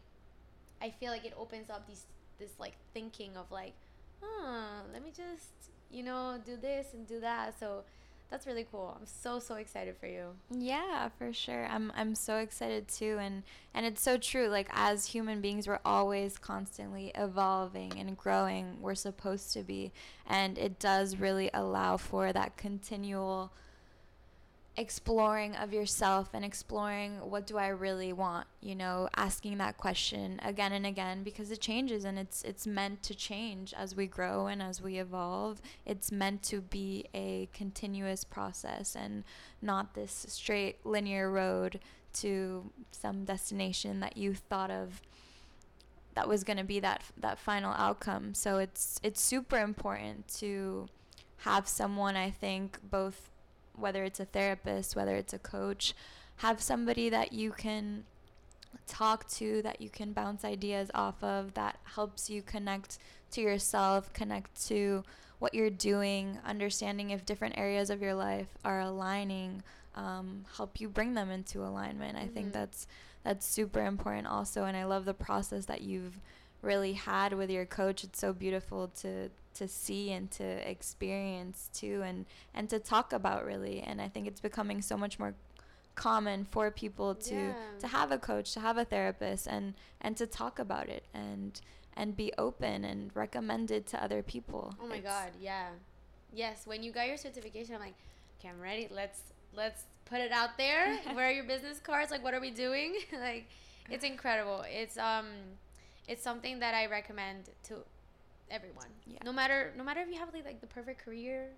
I 0.81 0.89
feel 0.91 1.11
like 1.11 1.25
it 1.25 1.33
opens 1.37 1.69
up 1.69 1.87
these 1.87 2.05
this 2.37 2.51
like 2.59 2.75
thinking 2.93 3.35
of 3.35 3.51
like, 3.51 3.73
huh, 4.21 4.83
let 4.93 5.03
me 5.03 5.11
just 5.15 5.71
you 5.91 6.03
know 6.03 6.37
do 6.45 6.55
this 6.55 6.93
and 6.93 7.07
do 7.07 7.19
that. 7.19 7.59
So 7.59 7.83
that's 8.29 8.45
really 8.45 8.65
cool. 8.71 8.95
I'm 8.99 9.05
so 9.05 9.39
so 9.39 9.55
excited 9.55 9.95
for 9.97 10.07
you. 10.07 10.35
Yeah, 10.51 11.09
for 11.17 11.33
sure. 11.33 11.65
I'm 11.65 11.91
I'm 11.95 12.13
so 12.15 12.37
excited 12.37 12.87
too 12.87 13.17
and 13.19 13.43
and 13.73 13.85
it's 13.85 14.01
so 14.01 14.17
true 14.17 14.47
like 14.47 14.69
as 14.71 15.07
human 15.07 15.41
beings 15.41 15.67
we're 15.67 15.79
always 15.83 16.37
constantly 16.37 17.11
evolving 17.15 17.93
and 17.99 18.15
growing. 18.17 18.77
We're 18.81 18.95
supposed 18.95 19.53
to 19.53 19.63
be 19.63 19.91
and 20.27 20.57
it 20.57 20.79
does 20.79 21.17
really 21.17 21.49
allow 21.53 21.97
for 21.97 22.31
that 22.31 22.55
continual 22.55 23.51
exploring 24.79 25.57
of 25.57 25.73
yourself 25.73 26.29
and 26.33 26.45
exploring 26.45 27.17
what 27.29 27.45
do 27.45 27.57
I 27.57 27.67
really 27.67 28.13
want, 28.13 28.47
you 28.61 28.75
know, 28.75 29.09
asking 29.17 29.57
that 29.57 29.75
question 29.75 30.39
again 30.41 30.71
and 30.71 30.85
again 30.85 31.21
because 31.21 31.51
it 31.51 31.59
changes 31.59 32.05
and 32.05 32.17
it's 32.17 32.43
it's 32.43 32.65
meant 32.65 33.03
to 33.03 33.13
change 33.13 33.73
as 33.73 33.93
we 33.93 34.07
grow 34.07 34.47
and 34.47 34.61
as 34.61 34.81
we 34.81 34.97
evolve. 34.97 35.61
It's 35.85 36.13
meant 36.13 36.43
to 36.43 36.61
be 36.61 37.05
a 37.13 37.49
continuous 37.51 38.23
process 38.23 38.95
and 38.95 39.25
not 39.61 39.95
this 39.95 40.25
straight 40.29 40.85
linear 40.85 41.29
road 41.29 41.81
to 42.21 42.71
some 42.91 43.25
destination 43.25 43.99
that 43.99 44.15
you 44.15 44.33
thought 44.33 44.71
of 44.71 45.01
that 46.15 46.29
was 46.29 46.45
going 46.45 46.57
to 46.57 46.63
be 46.63 46.79
that 46.79 47.03
that 47.17 47.37
final 47.37 47.73
outcome. 47.73 48.33
So 48.33 48.59
it's 48.59 48.97
it's 49.03 49.19
super 49.19 49.57
important 49.57 50.29
to 50.39 50.87
have 51.39 51.67
someone 51.67 52.15
I 52.15 52.31
think 52.31 52.79
both 52.81 53.29
whether 53.79 54.03
it's 54.03 54.19
a 54.19 54.25
therapist, 54.25 54.95
whether 54.95 55.15
it's 55.15 55.33
a 55.33 55.39
coach, 55.39 55.93
have 56.37 56.61
somebody 56.61 57.09
that 57.09 57.33
you 57.33 57.51
can 57.51 58.05
talk 58.87 59.27
to, 59.29 59.61
that 59.61 59.81
you 59.81 59.89
can 59.89 60.13
bounce 60.13 60.43
ideas 60.45 60.89
off 60.93 61.23
of, 61.23 61.53
that 61.55 61.77
helps 61.95 62.29
you 62.29 62.41
connect 62.41 62.97
to 63.31 63.41
yourself, 63.41 64.11
connect 64.13 64.67
to 64.67 65.03
what 65.39 65.53
you're 65.53 65.69
doing, 65.69 66.37
understanding 66.45 67.11
if 67.11 67.25
different 67.25 67.57
areas 67.57 67.89
of 67.89 68.01
your 68.01 68.13
life 68.13 68.57
are 68.65 68.81
aligning, 68.81 69.63
um, 69.95 70.45
help 70.57 70.79
you 70.79 70.87
bring 70.89 71.13
them 71.13 71.29
into 71.29 71.63
alignment. 71.63 72.17
I 72.17 72.25
Mhm. 72.25 72.33
think 72.33 72.53
that's 72.53 72.87
that's 73.21 73.45
super 73.45 73.83
important 73.85 74.27
also, 74.27 74.63
and 74.63 74.77
I 74.77 74.85
love 74.85 75.03
the 75.03 75.13
process 75.13 75.65
that 75.65 75.81
you've 75.81 76.17
really 76.61 76.93
had 76.93 77.33
with 77.33 77.49
your 77.49 77.65
coach. 77.65 78.03
It's 78.05 78.17
so 78.17 78.31
beautiful 78.31 78.87
to 79.01 79.29
to 79.55 79.67
see 79.67 80.11
and 80.11 80.29
to 80.31 80.43
experience 80.69 81.69
too 81.73 82.01
and 82.05 82.25
and 82.53 82.69
to 82.69 82.79
talk 82.79 83.11
about 83.13 83.45
really 83.45 83.81
and 83.81 84.01
I 84.01 84.07
think 84.07 84.27
it's 84.27 84.39
becoming 84.39 84.81
so 84.81 84.95
much 84.97 85.19
more 85.19 85.33
common 85.95 86.45
for 86.45 86.71
people 86.71 87.15
to 87.15 87.35
Yeah. 87.35 87.53
to 87.79 87.87
have 87.87 88.11
a 88.11 88.17
coach, 88.17 88.53
to 88.53 88.59
have 88.61 88.77
a 88.77 88.85
therapist 88.85 89.47
and 89.47 89.73
and 90.01 90.15
to 90.17 90.25
talk 90.27 90.59
about 90.59 90.87
it 90.89 91.03
and 91.13 91.59
and 91.95 92.15
be 92.15 92.31
open 92.37 92.85
and 92.85 93.11
recommend 93.15 93.71
it 93.71 93.85
to 93.87 94.01
other 94.01 94.23
people. 94.23 94.73
Oh 94.81 94.87
my 94.87 94.97
It's- 94.97 95.03
god, 95.13 95.31
yeah. 95.41 95.69
Yes, 96.31 96.65
when 96.67 96.83
you 96.83 96.91
got 96.91 97.07
your 97.07 97.17
certification, 97.17 97.73
I'm 97.75 97.81
like, 97.81 97.95
okay, 98.39 98.49
I'm 98.49 98.61
ready. 98.61 98.87
Let's 98.89 99.19
let's 99.53 99.83
put 100.05 100.19
it 100.19 100.31
out 100.31 100.57
there. 100.57 100.95
Where 101.15 101.27
are 101.27 101.31
your 101.31 101.43
business 101.43 101.79
cards? 101.79 102.11
Like, 102.11 102.23
what 102.23 102.33
are 102.33 102.39
we 102.39 102.51
doing? 102.51 102.93
like, 103.11 103.47
it's 103.89 104.03
incredible. 104.05 104.63
It's 104.69 104.97
um, 104.97 105.25
it's 106.07 106.23
something 106.23 106.59
that 106.59 106.73
I 106.75 106.85
recommend 106.85 107.49
to 107.63 107.83
everyone. 108.51 108.87
Yeah. 109.05 109.19
No 109.23 109.31
matter 109.31 109.73
no 109.77 109.83
matter 109.83 110.01
if 110.01 110.09
you 110.09 110.19
have 110.19 110.33
like, 110.33 110.45
like 110.45 110.61
the 110.61 110.67
perfect 110.67 111.03
career 111.03 111.49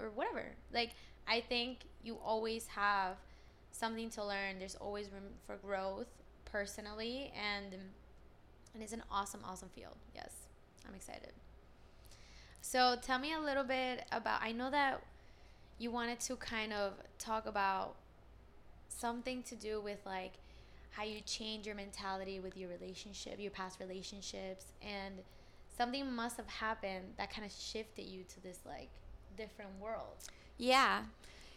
or 0.00 0.10
whatever. 0.10 0.44
Like, 0.72 0.90
I 1.28 1.40
think 1.40 1.80
you 2.02 2.16
always 2.24 2.66
have 2.68 3.16
something 3.72 4.10
to 4.10 4.24
learn. 4.24 4.58
There's 4.58 4.76
always 4.76 5.10
room 5.10 5.24
for 5.46 5.56
growth 5.56 6.08
personally, 6.44 7.32
and 7.36 7.74
and 8.74 8.82
it's 8.82 8.92
an 8.92 9.02
awesome, 9.10 9.40
awesome 9.44 9.68
field. 9.74 9.96
Yes, 10.14 10.32
I'm 10.88 10.94
excited. 10.94 11.32
So 12.62 12.96
tell 13.00 13.18
me 13.18 13.32
a 13.32 13.40
little 13.40 13.64
bit 13.64 14.04
about. 14.12 14.42
I 14.42 14.52
know 14.52 14.70
that 14.70 15.02
you 15.78 15.90
wanted 15.90 16.20
to 16.20 16.36
kind 16.36 16.72
of 16.72 16.92
talk 17.18 17.46
about 17.46 17.96
something 18.88 19.42
to 19.44 19.54
do 19.54 19.80
with 19.80 19.98
like 20.04 20.32
how 20.90 21.04
you 21.04 21.20
change 21.20 21.66
your 21.66 21.76
mentality 21.76 22.40
with 22.40 22.56
your 22.56 22.68
relationship, 22.68 23.36
your 23.38 23.50
past 23.50 23.78
relationships, 23.80 24.66
and 24.82 25.20
something 25.80 26.12
must 26.12 26.36
have 26.36 26.46
happened 26.46 27.06
that 27.16 27.34
kind 27.34 27.46
of 27.46 27.50
shifted 27.50 28.02
you 28.02 28.22
to 28.24 28.38
this 28.42 28.58
like 28.66 28.90
different 29.34 29.70
world. 29.80 30.18
Yeah. 30.58 31.04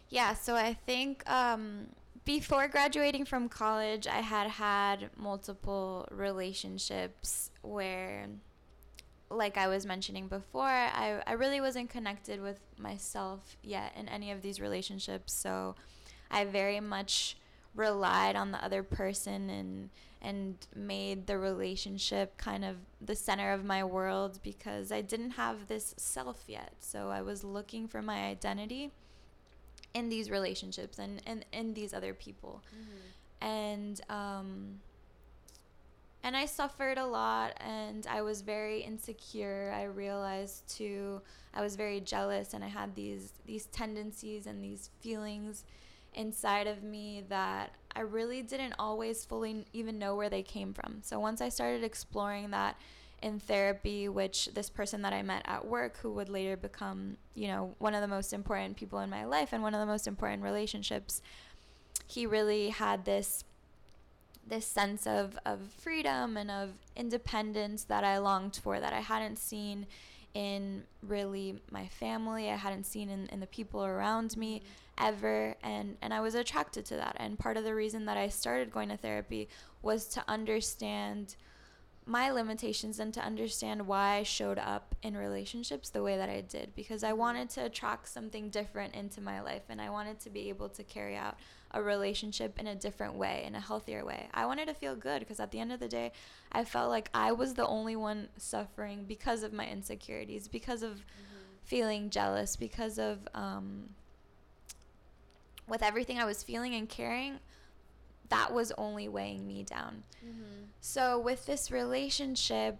Yeah, 0.09 0.33
so 0.33 0.55
I 0.55 0.75
think 0.85 1.29
um, 1.29 1.87
before 2.23 2.69
graduating 2.69 3.25
from 3.25 3.49
college, 3.49 4.07
I 4.07 4.21
had 4.21 4.47
had 4.47 5.09
multiple 5.17 6.07
relationships 6.09 7.51
where, 7.63 8.27
like 9.29 9.57
I 9.57 9.67
was 9.67 9.85
mentioning 9.85 10.29
before, 10.29 10.63
I, 10.69 11.21
I 11.27 11.33
really 11.33 11.59
wasn't 11.59 11.89
connected 11.89 12.41
with 12.41 12.59
myself 12.77 13.57
yet 13.61 13.91
in 13.97 14.07
any 14.07 14.31
of 14.31 14.41
these 14.41 14.61
relationships. 14.61 15.33
So 15.33 15.75
I 16.31 16.45
very 16.45 16.79
much 16.79 17.35
relied 17.75 18.35
on 18.35 18.51
the 18.51 18.63
other 18.63 18.83
person 18.83 19.49
and 19.49 19.89
and 20.21 20.55
made 20.73 21.27
the 21.27 21.37
relationship 21.37 22.37
kind 22.37 22.63
of 22.63 22.77
the 23.01 23.15
center 23.15 23.51
of 23.51 23.65
my 23.65 23.83
world 23.83 24.39
because 24.41 24.89
I 24.89 25.01
didn't 25.01 25.31
have 25.31 25.67
this 25.67 25.93
self 25.97 26.45
yet. 26.47 26.75
So 26.79 27.09
I 27.09 27.21
was 27.21 27.43
looking 27.43 27.89
for 27.89 28.01
my 28.01 28.27
identity 28.27 28.91
in 29.93 30.07
these 30.07 30.31
relationships 30.31 30.97
and 30.97 31.21
in, 31.27 31.43
in 31.51 31.73
these 31.73 31.93
other 31.93 32.13
people. 32.13 32.63
Mm-hmm. 32.73 33.45
And 33.45 34.01
um 34.09 34.79
and 36.25 36.37
I 36.37 36.45
suffered 36.45 36.97
a 36.97 37.05
lot 37.05 37.51
and 37.59 38.07
I 38.07 38.21
was 38.21 38.43
very 38.43 38.79
insecure. 38.79 39.73
I 39.75 39.83
realized 39.83 40.69
too 40.69 41.21
I 41.53 41.61
was 41.61 41.75
very 41.75 41.99
jealous 41.99 42.53
and 42.53 42.63
I 42.63 42.69
had 42.69 42.95
these 42.95 43.33
these 43.45 43.65
tendencies 43.67 44.47
and 44.47 44.63
these 44.63 44.89
feelings 45.01 45.65
inside 46.15 46.67
of 46.67 46.83
me 46.83 47.23
that 47.29 47.73
I 47.95 48.01
really 48.01 48.41
didn't 48.41 48.73
always 48.79 49.25
fully 49.25 49.65
even 49.73 49.99
know 49.99 50.15
where 50.15 50.29
they 50.29 50.43
came 50.43 50.73
from. 50.73 50.99
So 51.01 51.19
once 51.19 51.41
I 51.41 51.49
started 51.49 51.83
exploring 51.83 52.51
that 52.51 52.75
in 53.21 53.39
therapy, 53.39 54.09
which 54.09 54.49
this 54.53 54.69
person 54.69 55.01
that 55.03 55.13
I 55.13 55.21
met 55.21 55.43
at 55.45 55.65
work, 55.65 55.97
who 55.97 56.11
would 56.11 56.29
later 56.29 56.57
become, 56.57 57.17
you 57.35 57.47
know, 57.47 57.75
one 57.79 57.93
of 57.93 58.01
the 58.01 58.07
most 58.07 58.33
important 58.33 58.75
people 58.75 58.99
in 58.99 59.09
my 59.09 59.25
life 59.25 59.53
and 59.53 59.63
one 59.63 59.73
of 59.73 59.79
the 59.79 59.85
most 59.85 60.07
important 60.07 60.43
relationships, 60.43 61.21
he 62.07 62.25
really 62.25 62.69
had 62.69 63.05
this 63.05 63.43
this 64.45 64.65
sense 64.65 65.07
of, 65.07 65.39
of 65.45 65.61
freedom 65.61 66.35
and 66.35 66.51
of 66.51 66.71
independence 66.97 67.85
that 67.85 68.03
I 68.03 68.17
longed 68.17 68.59
for 68.61 68.77
that 68.77 68.91
I 68.91 68.99
hadn't 68.99 69.37
seen 69.37 69.87
in 70.33 70.83
really 71.01 71.59
my 71.71 71.87
family, 71.87 72.49
I 72.49 72.55
hadn't 72.55 72.85
seen 72.85 73.09
in, 73.09 73.27
in 73.27 73.39
the 73.39 73.47
people 73.47 73.83
around 73.83 74.35
me 74.35 74.59
mm-hmm. 74.59 75.07
ever 75.07 75.55
and 75.63 75.97
and 76.01 76.13
I 76.13 76.21
was 76.21 76.35
attracted 76.35 76.85
to 76.85 76.95
that. 76.95 77.15
And 77.19 77.37
part 77.37 77.57
of 77.57 77.63
the 77.63 77.75
reason 77.75 78.05
that 78.05 78.17
I 78.17 78.29
started 78.29 78.71
going 78.71 78.89
to 78.89 78.97
therapy 78.97 79.49
was 79.81 80.07
to 80.09 80.23
understand 80.27 81.35
my 82.05 82.29
limitations 82.31 82.99
and 82.99 83.13
to 83.13 83.21
understand 83.21 83.87
why 83.87 84.15
I 84.15 84.23
showed 84.23 84.59
up 84.59 84.93
in 85.03 85.15
relationships 85.15 85.89
the 85.89 86.03
way 86.03 86.17
that 86.17 86.29
I 86.29 86.41
did 86.41 86.75
because 86.75 87.03
I 87.03 87.09
mm-hmm. 87.09 87.19
wanted 87.19 87.49
to 87.51 87.65
attract 87.65 88.09
something 88.09 88.49
different 88.49 88.95
into 88.95 89.21
my 89.21 89.41
life 89.41 89.63
and 89.69 89.81
I 89.81 89.89
wanted 89.89 90.19
to 90.21 90.29
be 90.29 90.49
able 90.49 90.69
to 90.69 90.83
carry 90.83 91.15
out 91.15 91.37
a 91.73 91.81
relationship 91.81 92.59
in 92.59 92.67
a 92.67 92.75
different 92.75 93.15
way, 93.15 93.43
in 93.45 93.55
a 93.55 93.59
healthier 93.59 94.05
way. 94.05 94.27
I 94.33 94.45
wanted 94.45 94.67
to 94.67 94.73
feel 94.73 94.95
good 94.95 95.19
because 95.19 95.39
at 95.39 95.51
the 95.51 95.59
end 95.59 95.71
of 95.71 95.79
the 95.79 95.87
day, 95.87 96.11
I 96.51 96.63
felt 96.63 96.89
like 96.89 97.09
I 97.13 97.31
was 97.31 97.55
the 97.55 97.65
only 97.65 97.95
one 97.95 98.29
suffering 98.37 99.05
because 99.07 99.43
of 99.43 99.53
my 99.53 99.67
insecurities, 99.67 100.47
because 100.47 100.83
of 100.83 100.91
mm-hmm. 100.91 101.35
feeling 101.63 102.09
jealous, 102.09 102.55
because 102.55 102.99
of 102.99 103.27
um, 103.33 103.89
with 105.67 105.81
everything 105.81 106.19
I 106.19 106.25
was 106.25 106.43
feeling 106.43 106.75
and 106.75 106.87
caring 106.87 107.39
that 108.33 108.51
was 108.51 108.71
only 108.77 109.07
weighing 109.07 109.45
me 109.45 109.63
down. 109.63 110.03
Mm-hmm. 110.25 110.63
So 110.81 111.19
with 111.19 111.45
this 111.45 111.71
relationship, 111.71 112.79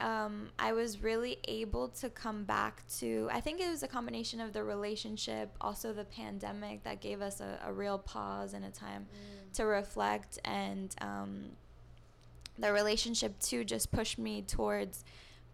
um, 0.00 0.48
I 0.58 0.72
was 0.72 1.02
really 1.02 1.38
able 1.46 1.88
to 1.88 2.10
come 2.10 2.44
back 2.44 2.82
to. 2.98 3.28
I 3.32 3.40
think 3.40 3.60
it 3.60 3.68
was 3.68 3.82
a 3.82 3.88
combination 3.88 4.40
of 4.40 4.52
the 4.52 4.64
relationship, 4.64 5.54
also 5.60 5.92
the 5.92 6.04
pandemic 6.04 6.84
that 6.84 7.00
gave 7.00 7.20
us 7.20 7.40
a, 7.40 7.58
a 7.64 7.72
real 7.72 7.98
pause 7.98 8.54
and 8.54 8.64
a 8.64 8.70
time 8.70 9.06
mm. 9.06 9.56
to 9.56 9.64
reflect, 9.64 10.38
and 10.44 10.94
um, 11.00 11.44
the 12.58 12.72
relationship 12.72 13.38
too 13.40 13.64
just 13.64 13.90
pushed 13.90 14.18
me 14.18 14.42
towards 14.42 15.04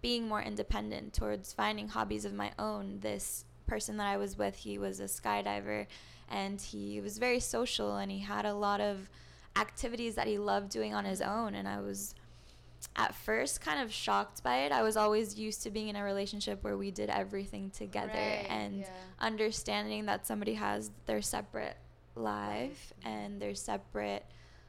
being 0.03 0.29
more 0.29 0.43
independent, 0.43 1.13
towards 1.13 1.53
finding 1.53 1.89
hobbies 1.89 2.25
of 2.25 2.33
my 2.33 2.53
own. 2.59 3.01
This 3.01 3.45
person 3.67 3.97
that 3.97 4.07
I 4.07 4.17
was 4.17 4.39
with, 4.39 4.57
he 4.57 4.79
was 4.79 5.01
a 5.01 5.05
skydiver 5.05 5.87
and 6.29 6.61
he 6.61 7.01
was 7.01 7.19
very 7.19 7.41
social 7.41 7.97
and 7.97 8.11
he 8.11 8.19
had 8.19 8.45
a 8.45 8.55
lot 8.55 8.81
of 8.81 9.09
activities 9.57 10.15
that 10.17 10.27
he 10.27 10.39
loved 10.39 10.71
doing 10.71 10.95
on 10.95 11.05
his 11.05 11.21
own 11.21 11.55
and 11.55 11.67
I 11.67 11.81
was 11.81 12.15
at 12.95 13.15
first 13.15 13.61
kind 13.61 13.81
of 13.81 13.93
shocked 13.93 14.43
by 14.43 14.59
it. 14.59 14.73
I 14.73 14.83
was 14.83 14.97
always 14.97 15.39
used 15.39 15.63
to 15.65 15.71
being 15.71 15.89
in 15.89 15.97
a 15.97 16.05
relationship 16.05 16.63
where 16.63 16.77
we 16.77 16.91
did 16.91 17.11
everything 17.11 17.71
together 17.71 18.13
right, 18.13 18.47
and 18.49 18.81
yeah. 18.81 18.89
understanding 19.21 20.07
that 20.07 20.27
somebody 20.27 20.55
has 20.55 20.91
their 21.07 21.21
separate 21.21 21.77
life 22.15 22.93
and 23.05 23.41
their 23.41 23.55
separate 23.55 24.25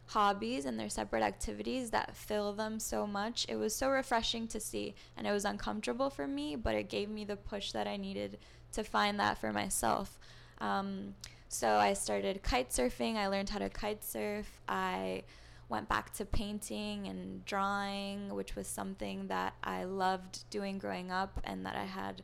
hobbies 0.07 0.65
and 0.65 0.79
their 0.79 0.89
separate 0.89 1.21
activities 1.21 1.89
that 1.91 2.15
fill 2.15 2.53
them 2.53 2.79
so 2.79 3.05
much. 3.05 3.45
It 3.49 3.55
was 3.55 3.75
so 3.75 3.89
refreshing 3.89 4.47
to 4.49 4.59
see 4.59 4.95
and 5.15 5.27
it 5.27 5.31
was 5.31 5.45
uncomfortable 5.45 6.09
for 6.09 6.27
me, 6.27 6.55
but 6.55 6.75
it 6.75 6.89
gave 6.89 7.09
me 7.09 7.25
the 7.25 7.35
push 7.35 7.71
that 7.73 7.87
I 7.87 7.97
needed 7.97 8.39
to 8.73 8.83
find 8.83 9.19
that 9.19 9.37
for 9.37 9.51
myself. 9.51 10.17
Um, 10.59 11.15
so 11.49 11.75
I 11.75 11.93
started 11.93 12.43
kite 12.43 12.69
surfing. 12.69 13.15
I 13.15 13.27
learned 13.27 13.49
how 13.49 13.59
to 13.59 13.69
kite 13.69 14.03
surf. 14.03 14.59
I 14.67 15.23
went 15.69 15.89
back 15.89 16.13
to 16.13 16.25
painting 16.25 17.07
and 17.07 17.43
drawing, 17.45 18.33
which 18.33 18.55
was 18.55 18.67
something 18.67 19.27
that 19.27 19.53
I 19.63 19.83
loved 19.83 20.49
doing 20.49 20.77
growing 20.77 21.11
up 21.11 21.39
and 21.43 21.65
that 21.65 21.75
I 21.75 21.85
had 21.85 22.21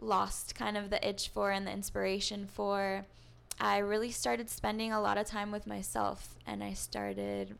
lost 0.00 0.54
kind 0.54 0.76
of 0.76 0.90
the 0.90 1.06
itch 1.06 1.28
for 1.28 1.50
and 1.50 1.66
the 1.66 1.72
inspiration 1.72 2.46
for. 2.46 3.04
I 3.60 3.78
really 3.78 4.12
started 4.12 4.48
spending 4.48 4.92
a 4.92 5.00
lot 5.00 5.18
of 5.18 5.26
time 5.26 5.50
with 5.50 5.66
myself 5.66 6.36
and 6.46 6.62
I 6.62 6.74
started 6.74 7.56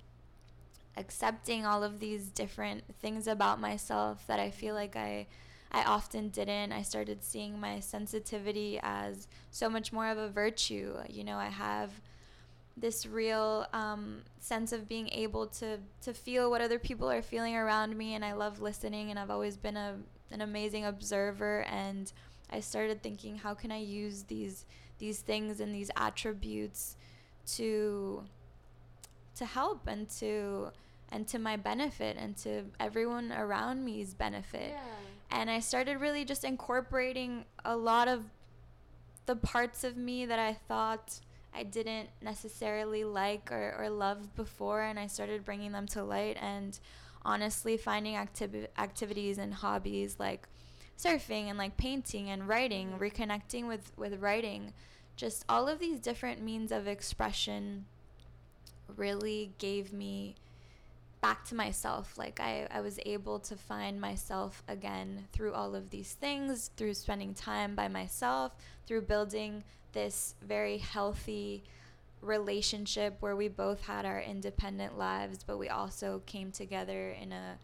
accepting 0.97 1.67
all 1.67 1.83
of 1.83 1.99
these 1.99 2.29
different 2.29 2.83
things 3.01 3.27
about 3.27 3.61
myself 3.61 4.27
that 4.27 4.39
I 4.39 4.51
feel 4.51 4.75
like 4.75 4.97
I 4.97 5.27
I 5.71 5.83
often 5.83 6.31
didn't. 6.31 6.73
I 6.73 6.81
started 6.81 7.23
seeing 7.23 7.61
my 7.61 7.81
sensitivity 7.81 8.81
as 8.83 9.29
so 9.51 9.69
much 9.69 9.93
more 9.93 10.09
of 10.09 10.17
a 10.17 10.29
virtue. 10.29 10.95
You 11.11 11.25
know, 11.25 11.37
I 11.37 11.49
have 11.49 12.01
this 12.81 13.07
real 13.07 13.67
um, 13.73 14.23
sense 14.39 14.73
of 14.73 14.89
being 14.89 15.09
able 15.11 15.47
to 15.47 15.79
to 16.03 16.13
feel 16.13 16.51
what 16.51 16.61
other 16.61 16.79
people 16.79 17.11
are 17.11 17.23
feeling 17.23 17.57
around 17.57 17.97
me, 17.97 18.15
and 18.15 18.25
I 18.25 18.33
love 18.33 18.61
listening. 18.61 19.11
And 19.11 19.19
I've 19.19 19.31
always 19.31 19.57
been 19.57 19.77
a 19.77 19.97
an 20.31 20.41
amazing 20.41 20.85
observer. 20.85 21.63
And 21.65 22.13
I 22.51 22.61
started 22.61 23.03
thinking, 23.03 23.37
how 23.37 23.55
can 23.55 23.73
I 23.73 23.79
use 23.79 24.25
these 24.25 24.65
these 24.99 25.21
things 25.21 25.61
and 25.61 25.75
these 25.75 25.91
attributes 25.97 26.97
to 27.55 28.25
to 29.37 29.45
help 29.47 29.87
and 29.87 30.09
to 30.11 30.71
and 31.11 31.27
to 31.29 31.39
my 31.39 31.57
benefit 31.57 32.17
and 32.19 32.37
to 32.39 32.65
everyone 32.79 33.33
around 33.33 33.85
me's 33.85 34.15
benefit. 34.15 34.73
Yeah 34.75 35.09
and 35.31 35.51
I 35.51 35.61
started 35.61 35.99
really 35.99 36.25
just 36.25 36.45
incorporating 36.45 37.45
a 37.65 37.77
lot 37.77 38.09
of 38.09 38.25
the 39.27 39.37
parts 39.37 39.85
of 39.85 39.97
me 39.97 40.25
that 40.25 40.39
I 40.39 40.55
thought 40.55 41.21
I 41.55 41.63
didn't 41.63 42.11
necessarily 42.23 43.05
like 43.05 43.51
or, 43.51 43.75
or 43.79 43.91
love 43.91 44.35
before, 44.37 44.83
and 44.83 44.99
I 44.99 45.07
started 45.07 45.45
bringing 45.45 45.73
them 45.73 45.87
to 45.89 46.05
light. 46.05 46.37
And 46.41 46.79
honestly, 47.25 47.77
finding 47.77 48.15
activi- 48.15 48.69
activities 48.79 49.39
and 49.39 49.55
hobbies 49.55 50.17
like 50.19 50.49
surfing 50.97 51.49
and 51.49 51.59
like 51.59 51.77
painting 51.77 52.31
and 52.31 52.49
writing, 52.49 52.91
mm-hmm. 52.91 53.03
reconnecting 53.03 53.67
with, 53.67 53.93
with 53.97 54.21
writing, 54.21 54.73
just 55.17 55.45
all 55.49 55.69
of 55.69 55.79
these 55.79 55.99
different 55.99 56.43
means 56.43 56.71
of 56.73 56.87
expression 56.87 57.87
really 58.97 59.53
gave 59.59 59.93
me 59.93 60.35
back 61.21 61.45
to 61.47 61.55
myself. 61.55 62.17
Like 62.17 62.41
I, 62.41 62.67
I 62.71 62.81
was 62.81 62.99
able 63.05 63.39
to 63.41 63.57
find 63.57 64.01
myself 64.01 64.63
again 64.69 65.27
through 65.33 65.53
all 65.53 65.75
of 65.75 65.91
these 65.91 66.13
things, 66.13 66.71
through 66.77 66.95
spending 66.95 67.35
time 67.35 67.75
by 67.75 67.89
myself, 67.89 68.53
through 68.87 69.03
building 69.03 69.65
this 69.93 70.35
very 70.43 70.79
healthy 70.79 71.65
relationship 72.21 73.17
where 73.21 73.37
we 73.37 73.49
both 73.49 73.83
had 73.83 74.05
our 74.05 74.21
independent 74.21 74.99
lives, 74.99 75.45
but 75.45 75.59
we 75.59 75.69
also 75.69 76.23
came 76.27 76.51
together 76.51 77.11
in 77.11 77.33
a 77.33 77.59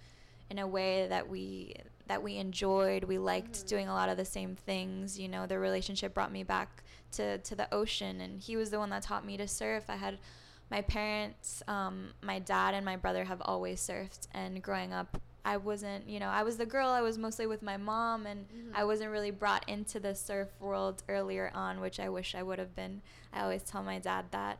in 0.50 0.58
a 0.58 0.66
way 0.66 1.06
that 1.08 1.28
we 1.28 1.74
that 2.06 2.22
we 2.22 2.36
enjoyed. 2.36 3.04
We 3.04 3.18
liked 3.18 3.52
mm-hmm. 3.52 3.66
doing 3.66 3.88
a 3.88 3.94
lot 3.94 4.08
of 4.08 4.16
the 4.16 4.24
same 4.24 4.56
things. 4.56 5.18
You 5.18 5.28
know, 5.28 5.46
the 5.46 5.58
relationship 5.58 6.12
brought 6.12 6.32
me 6.32 6.42
back 6.42 6.82
to, 7.12 7.38
to 7.38 7.54
the 7.54 7.72
ocean 7.72 8.20
and 8.20 8.40
he 8.40 8.56
was 8.56 8.70
the 8.70 8.78
one 8.78 8.90
that 8.90 9.02
taught 9.02 9.24
me 9.24 9.36
to 9.38 9.48
surf. 9.48 9.84
I 9.88 9.96
had 9.96 10.18
my 10.70 10.82
parents, 10.82 11.62
um, 11.68 12.08
my 12.22 12.38
dad 12.38 12.74
and 12.74 12.84
my 12.84 12.96
brother 12.96 13.24
have 13.24 13.40
always 13.44 13.80
surfed, 13.80 14.26
and 14.32 14.62
growing 14.62 14.92
up, 14.92 15.20
I 15.44 15.58
wasn't, 15.58 16.08
you 16.08 16.18
know, 16.20 16.28
I 16.28 16.42
was 16.42 16.56
the 16.56 16.64
girl. 16.66 16.88
I 16.88 17.02
was 17.02 17.18
mostly 17.18 17.46
with 17.46 17.62
my 17.62 17.76
mom, 17.76 18.26
and 18.26 18.46
Mhm. 18.48 18.72
I 18.74 18.84
wasn't 18.84 19.10
really 19.10 19.30
brought 19.30 19.68
into 19.68 20.00
the 20.00 20.14
surf 20.14 20.48
world 20.58 21.02
earlier 21.08 21.50
on, 21.54 21.80
which 21.80 22.00
I 22.00 22.08
wish 22.08 22.34
I 22.34 22.42
would 22.42 22.58
have 22.58 22.74
been. 22.74 23.02
I 23.32 23.42
always 23.42 23.62
tell 23.62 23.82
my 23.82 23.98
dad 23.98 24.26
that. 24.30 24.58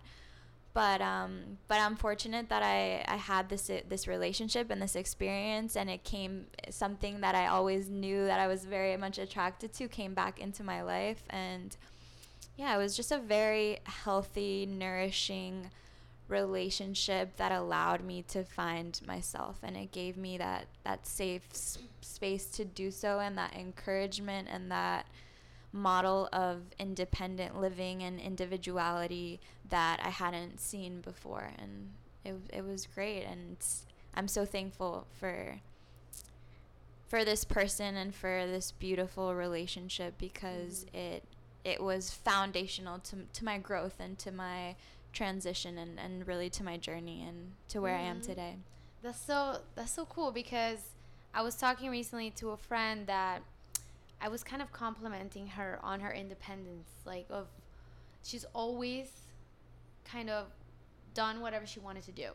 But 0.74 1.00
um, 1.00 1.58
but 1.68 1.78
I'm 1.78 1.94
fortunate 1.96 2.48
that 2.48 2.62
I, 2.62 3.04
I 3.06 3.16
had 3.16 3.48
this 3.48 3.70
this 3.88 4.06
relationship 4.08 4.70
and 4.70 4.82
this 4.82 4.96
experience, 4.96 5.76
and 5.76 5.88
it 5.88 6.02
came 6.04 6.48
something 6.68 7.20
that 7.20 7.34
I 7.36 7.46
always 7.46 7.88
knew 7.88 8.26
that 8.26 8.40
I 8.40 8.48
was 8.48 8.64
very 8.64 8.96
much 8.96 9.16
attracted 9.18 9.72
to 9.74 9.88
came 9.88 10.14
back 10.14 10.38
into 10.40 10.64
my 10.64 10.82
life, 10.82 11.22
and 11.30 11.76
yeah, 12.56 12.74
it 12.74 12.78
was 12.78 12.94
just 12.96 13.12
a 13.12 13.18
very 13.18 13.78
healthy, 13.84 14.66
nourishing 14.66 15.70
relationship 16.28 17.36
that 17.36 17.52
allowed 17.52 18.02
me 18.02 18.22
to 18.22 18.42
find 18.44 19.00
myself 19.06 19.58
and 19.62 19.76
it 19.76 19.92
gave 19.92 20.16
me 20.16 20.38
that 20.38 20.66
that 20.82 21.06
safe 21.06 21.46
s- 21.52 21.78
space 22.00 22.46
to 22.46 22.64
do 22.64 22.90
so 22.90 23.18
and 23.20 23.36
that 23.36 23.54
encouragement 23.54 24.48
and 24.50 24.70
that 24.70 25.06
model 25.72 26.28
of 26.32 26.62
independent 26.78 27.60
living 27.60 28.02
and 28.02 28.18
individuality 28.20 29.38
that 29.68 30.00
I 30.02 30.08
hadn't 30.10 30.60
seen 30.60 31.00
before 31.02 31.50
and 31.58 31.90
it 32.24 32.34
it 32.52 32.64
was 32.64 32.86
great 32.86 33.24
and 33.24 33.56
I'm 34.14 34.28
so 34.28 34.46
thankful 34.46 35.06
for 35.20 35.60
for 37.06 37.24
this 37.24 37.44
person 37.44 37.96
and 37.96 38.14
for 38.14 38.46
this 38.46 38.72
beautiful 38.72 39.34
relationship 39.34 40.16
because 40.18 40.84
Mhm. 40.86 40.94
it 40.94 41.24
it 41.64 41.82
was 41.82 42.10
foundational 42.10 42.98
to 43.00 43.24
to 43.32 43.44
my 43.44 43.58
growth 43.58 43.98
and 44.00 44.18
to 44.18 44.30
my 44.30 44.76
transition 45.14 45.78
and, 45.78 45.98
and 45.98 46.26
really 46.26 46.50
to 46.50 46.62
my 46.64 46.76
journey 46.76 47.22
and 47.26 47.52
to 47.68 47.80
where 47.80 47.94
I 47.96 48.00
am 48.00 48.20
Mhm. 48.20 48.26
today. 48.26 48.56
That's 49.02 49.20
so 49.20 49.62
that's 49.74 49.92
so 49.92 50.04
cool 50.06 50.32
because 50.32 50.80
I 51.32 51.42
was 51.42 51.54
talking 51.56 51.90
recently 51.90 52.30
to 52.32 52.50
a 52.50 52.56
friend 52.56 53.06
that 53.06 53.42
I 54.20 54.28
was 54.28 54.42
kind 54.44 54.62
of 54.62 54.72
complimenting 54.72 55.46
her 55.48 55.78
on 55.82 56.00
her 56.00 56.12
independence, 56.12 56.88
like 57.04 57.26
of 57.30 57.48
she's 58.22 58.44
always 58.54 59.08
kind 60.04 60.30
of 60.30 60.46
done 61.14 61.40
whatever 61.40 61.66
she 61.66 61.80
wanted 61.80 62.04
to 62.04 62.12
do. 62.12 62.30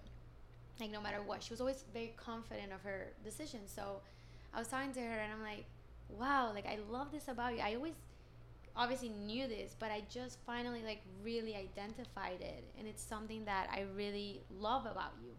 Like 0.80 0.92
no 0.92 1.02
matter 1.02 1.22
what. 1.22 1.44
She 1.44 1.52
was 1.52 1.60
always 1.62 1.84
very 1.94 2.14
confident 2.16 2.72
of 2.72 2.82
her 2.82 3.08
decision. 3.24 3.62
So 3.68 4.02
I 4.54 4.60
was 4.60 4.68
talking 4.68 4.94
to 4.94 5.02
her 5.02 5.20
and 5.20 5.34
I'm 5.34 5.42
like, 5.44 5.66
wow, 6.10 6.52
like 6.54 6.66
I 6.66 6.78
love 6.90 7.12
this 7.12 7.28
about 7.28 7.56
you. 7.56 7.62
I 7.62 7.76
always 7.76 7.96
obviously 8.80 9.10
knew 9.10 9.46
this, 9.46 9.76
but 9.78 9.92
I 9.92 10.04
just 10.10 10.40
finally 10.46 10.82
like 10.84 11.02
really 11.22 11.54
identified 11.56 12.40
it 12.40 12.64
and 12.78 12.88
it's 12.88 13.04
something 13.04 13.44
that 13.44 13.68
I 13.72 13.84
really 13.96 14.42
love 14.58 14.86
about 14.86 15.12
you. 15.22 15.32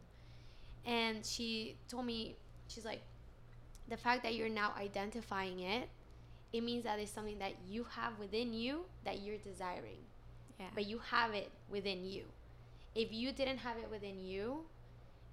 And 0.84 1.24
she 1.24 1.76
told 1.88 2.04
me 2.04 2.36
she's 2.68 2.84
like 2.84 3.00
the 3.88 3.96
fact 3.96 4.22
that 4.24 4.34
you're 4.34 4.50
now 4.50 4.72
identifying 4.78 5.60
it, 5.60 5.88
it 6.52 6.62
means 6.62 6.84
that 6.84 6.98
it's 6.98 7.10
something 7.10 7.38
that 7.38 7.54
you 7.66 7.86
have 7.90 8.18
within 8.18 8.52
you 8.52 8.84
that 9.04 9.22
you're 9.22 9.38
desiring. 9.38 10.04
Yeah. 10.58 10.66
But 10.74 10.86
you 10.86 10.98
have 11.10 11.32
it 11.32 11.50
within 11.70 12.04
you. 12.04 12.24
If 12.94 13.10
you 13.10 13.32
didn't 13.32 13.58
have 13.58 13.78
it 13.78 13.90
within 13.90 14.22
you 14.22 14.64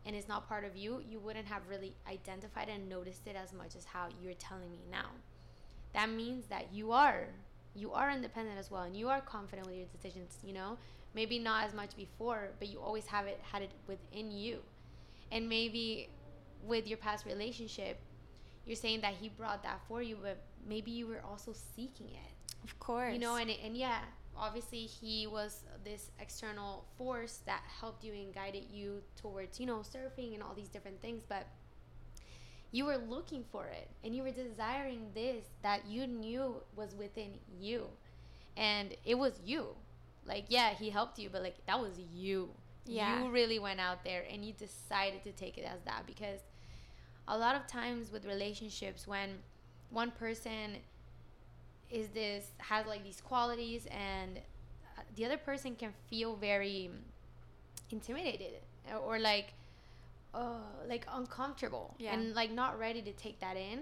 and 0.05 0.15
it's 0.15 0.29
not 0.29 0.47
part 0.47 0.63
of 0.63 0.77
you, 0.77 1.03
you 1.09 1.19
wouldn't 1.19 1.47
have 1.47 1.63
really 1.69 1.93
identified 2.09 2.69
and 2.69 2.87
noticed 2.87 3.27
it 3.27 3.35
as 3.35 3.51
much 3.51 3.75
as 3.75 3.83
how 3.83 4.07
you're 4.23 4.33
telling 4.35 4.71
me 4.71 4.79
now. 4.89 5.09
That 5.93 6.09
means 6.09 6.45
that 6.47 6.73
you 6.73 6.93
are 6.93 7.27
you 7.77 7.91
are 7.93 8.09
independent 8.11 8.57
as 8.57 8.71
well 8.71 8.83
and 8.83 8.95
you 8.95 9.07
are 9.09 9.21
confident 9.21 9.67
with 9.67 9.75
your 9.77 9.87
decisions, 9.87 10.37
you 10.43 10.53
know? 10.53 10.77
Maybe 11.13 11.39
not 11.39 11.63
as 11.65 11.73
much 11.73 11.95
before, 11.95 12.49
but 12.59 12.67
you 12.67 12.79
always 12.79 13.05
have 13.07 13.25
it 13.27 13.39
had 13.51 13.61
it 13.61 13.71
within 13.87 14.31
you. 14.31 14.59
And 15.31 15.47
maybe 15.47 16.09
with 16.65 16.87
your 16.87 16.97
past 16.97 17.25
relationship, 17.25 17.99
you're 18.65 18.75
saying 18.75 19.01
that 19.01 19.13
he 19.13 19.29
brought 19.29 19.63
that 19.63 19.79
for 19.87 20.01
you, 20.01 20.17
but 20.21 20.37
maybe 20.67 20.91
you 20.91 21.07
were 21.07 21.21
also 21.29 21.53
seeking 21.75 22.07
it 22.07 22.37
of 22.63 22.79
course. 22.79 23.13
you 23.13 23.19
know 23.19 23.35
and, 23.35 23.49
and 23.63 23.75
yeah 23.75 23.99
obviously 24.37 24.79
he 24.79 25.25
was 25.25 25.63
this 25.83 26.11
external 26.19 26.85
force 26.97 27.39
that 27.45 27.61
helped 27.79 28.03
you 28.03 28.13
and 28.13 28.33
guided 28.33 28.63
you 28.71 29.01
towards 29.15 29.59
you 29.59 29.65
know 29.65 29.77
surfing 29.79 30.33
and 30.33 30.43
all 30.43 30.53
these 30.53 30.69
different 30.69 31.01
things 31.01 31.23
but 31.27 31.47
you 32.71 32.85
were 32.85 32.97
looking 32.97 33.43
for 33.51 33.65
it 33.65 33.87
and 34.03 34.15
you 34.15 34.23
were 34.23 34.31
desiring 34.31 35.07
this 35.13 35.45
that 35.63 35.85
you 35.87 36.07
knew 36.07 36.55
was 36.75 36.95
within 36.95 37.31
you. 37.59 37.85
And 38.55 38.95
it 39.05 39.15
was 39.15 39.39
you. 39.45 39.67
Like 40.25 40.45
yeah 40.49 40.71
he 40.71 40.89
helped 40.89 41.19
you 41.19 41.29
but 41.29 41.41
like 41.41 41.65
that 41.65 41.79
was 41.79 41.99
you. 42.13 42.49
Yeah. 42.85 43.23
you 43.23 43.29
really 43.29 43.59
went 43.59 43.81
out 43.81 44.05
there 44.05 44.23
and 44.31 44.45
you 44.45 44.53
decided 44.53 45.23
to 45.23 45.31
take 45.33 45.57
it 45.57 45.65
as 45.65 45.81
that 45.85 46.05
because 46.07 46.39
a 47.27 47.37
lot 47.37 47.55
of 47.55 47.67
times 47.67 48.11
with 48.11 48.25
relationships 48.25 49.05
when 49.05 49.39
one 49.89 50.11
person 50.11 50.77
is 51.89 52.07
this 52.09 52.51
has 52.59 52.85
like 52.85 53.03
these 53.03 53.21
qualities 53.21 53.87
and 53.91 54.37
uh, 54.97 55.01
the 55.15 55.25
other 55.25 55.37
person 55.37 55.75
can 55.75 55.93
feel 56.09 56.35
very 56.35 56.89
intimidated 57.91 58.59
uh, 58.91 58.97
or 58.97 59.19
like 59.19 59.53
uh, 60.37 60.59
like 60.87 61.05
uncomfortable 61.19 61.95
Yeah. 61.97 62.13
and 62.13 62.35
like 62.35 62.51
not 62.51 62.71
ready 62.79 63.01
to 63.01 63.11
take 63.25 63.39
that 63.39 63.57
in. 63.57 63.79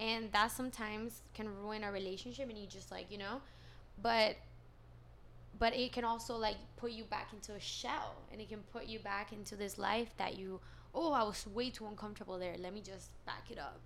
And 0.00 0.32
that 0.32 0.50
sometimes 0.50 1.22
can 1.34 1.46
ruin 1.62 1.84
a 1.84 1.90
relationship 1.92 2.48
and 2.50 2.58
you 2.58 2.66
just 2.66 2.90
like 2.90 3.06
you 3.10 3.18
know? 3.18 3.40
But 4.02 4.36
but 5.58 5.74
it 5.74 5.92
can 5.92 6.04
also 6.04 6.36
like 6.36 6.56
put 6.76 6.90
you 6.92 7.04
back 7.04 7.28
into 7.32 7.52
a 7.54 7.60
shell 7.60 8.14
and 8.32 8.40
it 8.40 8.48
can 8.48 8.62
put 8.72 8.86
you 8.86 8.98
back 8.98 9.32
into 9.32 9.54
this 9.56 9.78
life 9.78 10.10
that 10.16 10.36
you 10.36 10.60
oh 10.94 11.12
i 11.12 11.22
was 11.22 11.46
way 11.58 11.70
too 11.70 11.86
uncomfortable 11.86 12.38
there. 12.38 12.56
Let 12.58 12.72
me 12.74 12.80
just 12.80 13.10
back 13.24 13.44
it 13.50 13.58
up 13.58 13.78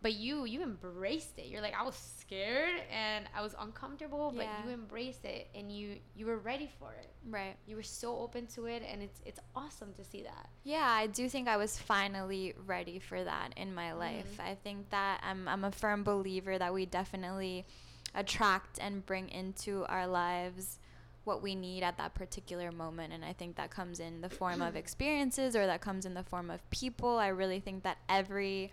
but 0.00 0.14
you 0.14 0.44
you 0.44 0.62
embraced 0.62 1.38
it 1.38 1.46
you're 1.46 1.60
like 1.60 1.74
i 1.78 1.82
was 1.82 1.94
scared 2.20 2.80
and 2.92 3.26
i 3.36 3.42
was 3.42 3.54
uncomfortable 3.58 4.32
but 4.34 4.44
Yeah. 4.44 4.64
you 4.64 4.70
embraced 4.70 5.24
it 5.24 5.48
and 5.54 5.72
you 5.72 5.96
you 6.14 6.26
were 6.26 6.38
ready 6.38 6.68
for 6.78 6.92
it 6.92 7.10
right. 7.28 7.56
you 7.66 7.74
were 7.76 7.82
so 7.82 8.16
open 8.18 8.46
to 8.48 8.66
it 8.66 8.82
and 8.88 9.02
it's 9.02 9.20
it's 9.26 9.40
awesome 9.56 9.92
to 9.94 10.04
see 10.04 10.22
that 10.22 10.48
Yeah, 10.64 10.86
I 10.86 11.06
do 11.08 11.28
think 11.28 11.48
I 11.48 11.56
was 11.56 11.78
finally 11.78 12.54
ready 12.66 12.98
for 12.98 13.22
that 13.24 13.54
in 13.56 13.74
my 13.74 13.92
life. 13.92 14.36
Mhm. 14.38 14.44
I 14.50 14.54
think 14.54 14.90
that 14.90 15.20
I'm 15.24 15.48
I'm 15.48 15.64
a 15.64 15.72
firm 15.72 16.04
believer 16.04 16.58
that 16.58 16.72
we 16.72 16.86
definitely 16.86 17.66
attract 18.14 18.78
and 18.80 19.04
bring 19.04 19.28
into 19.30 19.84
our 19.86 20.06
lives 20.06 20.78
what 21.24 21.42
we 21.42 21.54
need 21.54 21.82
at 21.82 21.98
that 21.98 22.14
particular 22.14 22.72
moment 22.72 23.12
and 23.12 23.22
I 23.24 23.32
think 23.34 23.56
that 23.56 23.70
comes 23.70 24.00
in 24.00 24.20
the 24.22 24.30
form 24.30 24.62
of 24.62 24.76
experiences 24.84 25.54
or 25.54 25.66
that 25.66 25.80
comes 25.80 26.06
in 26.06 26.14
the 26.14 26.22
form 26.22 26.50
of 26.50 26.68
people. 26.70 27.18
I 27.18 27.28
really 27.28 27.60
think 27.60 27.82
that 27.82 27.98
every 28.08 28.72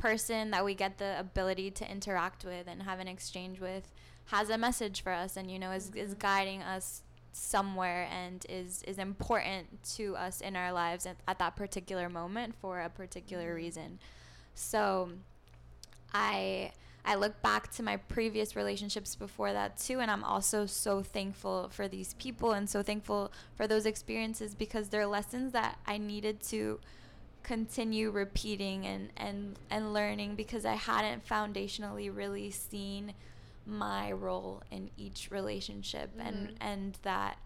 person 0.00 0.50
that 0.50 0.64
we 0.64 0.74
get 0.74 0.98
the 0.98 1.18
ability 1.18 1.70
to 1.70 1.90
interact 1.90 2.44
with 2.44 2.66
and 2.66 2.82
have 2.82 2.98
an 3.00 3.08
exchange 3.08 3.60
with 3.60 3.92
has 4.26 4.48
a 4.50 4.56
message 4.58 5.02
for 5.02 5.12
us 5.12 5.36
and 5.36 5.50
you 5.50 5.58
know 5.58 5.72
is, 5.72 5.90
is 5.94 6.14
Mhm. 6.14 6.18
guiding 6.18 6.62
us 6.62 7.02
somewhere 7.32 8.08
and 8.10 8.44
is 8.48 8.82
is 8.84 8.98
important 8.98 9.82
to 9.96 10.16
us 10.16 10.40
in 10.40 10.56
our 10.56 10.72
lives 10.72 11.06
at, 11.06 11.16
at 11.28 11.38
that 11.38 11.54
particular 11.56 12.08
moment 12.08 12.54
for 12.60 12.80
a 12.80 12.88
particular 12.88 13.52
Mhm. 13.52 13.56
reason 13.56 13.98
so 14.54 15.10
i 16.12 16.72
i 17.04 17.14
look 17.14 17.40
back 17.42 17.70
to 17.70 17.82
my 17.82 17.96
previous 17.96 18.56
relationships 18.56 19.14
before 19.16 19.52
that 19.52 19.76
too 19.78 20.00
and 20.00 20.10
i'm 20.10 20.24
also 20.24 20.66
so 20.66 21.02
thankful 21.02 21.68
for 21.70 21.88
these 21.88 22.14
people 22.14 22.52
and 22.52 22.68
so 22.68 22.82
thankful 22.82 23.30
for 23.54 23.66
those 23.66 23.86
experiences 23.86 24.54
because 24.54 24.88
they're 24.88 25.06
lessons 25.06 25.52
that 25.52 25.78
i 25.86 25.96
needed 25.98 26.42
to 26.42 26.80
continue 27.42 28.10
repeating 28.10 28.86
and 28.86 29.10
and 29.16 29.58
and 29.70 29.92
learning 29.92 30.34
because 30.36 30.64
i 30.64 30.74
hadn't 30.74 31.26
foundationally 31.26 32.14
really 32.14 32.50
seen 32.50 33.12
my 33.66 34.10
role 34.12 34.62
in 34.70 34.90
each 34.96 35.30
relationship 35.30 36.10
and 36.18 36.48
Mhm. 36.48 36.56
and 36.60 36.98
that 37.02 37.38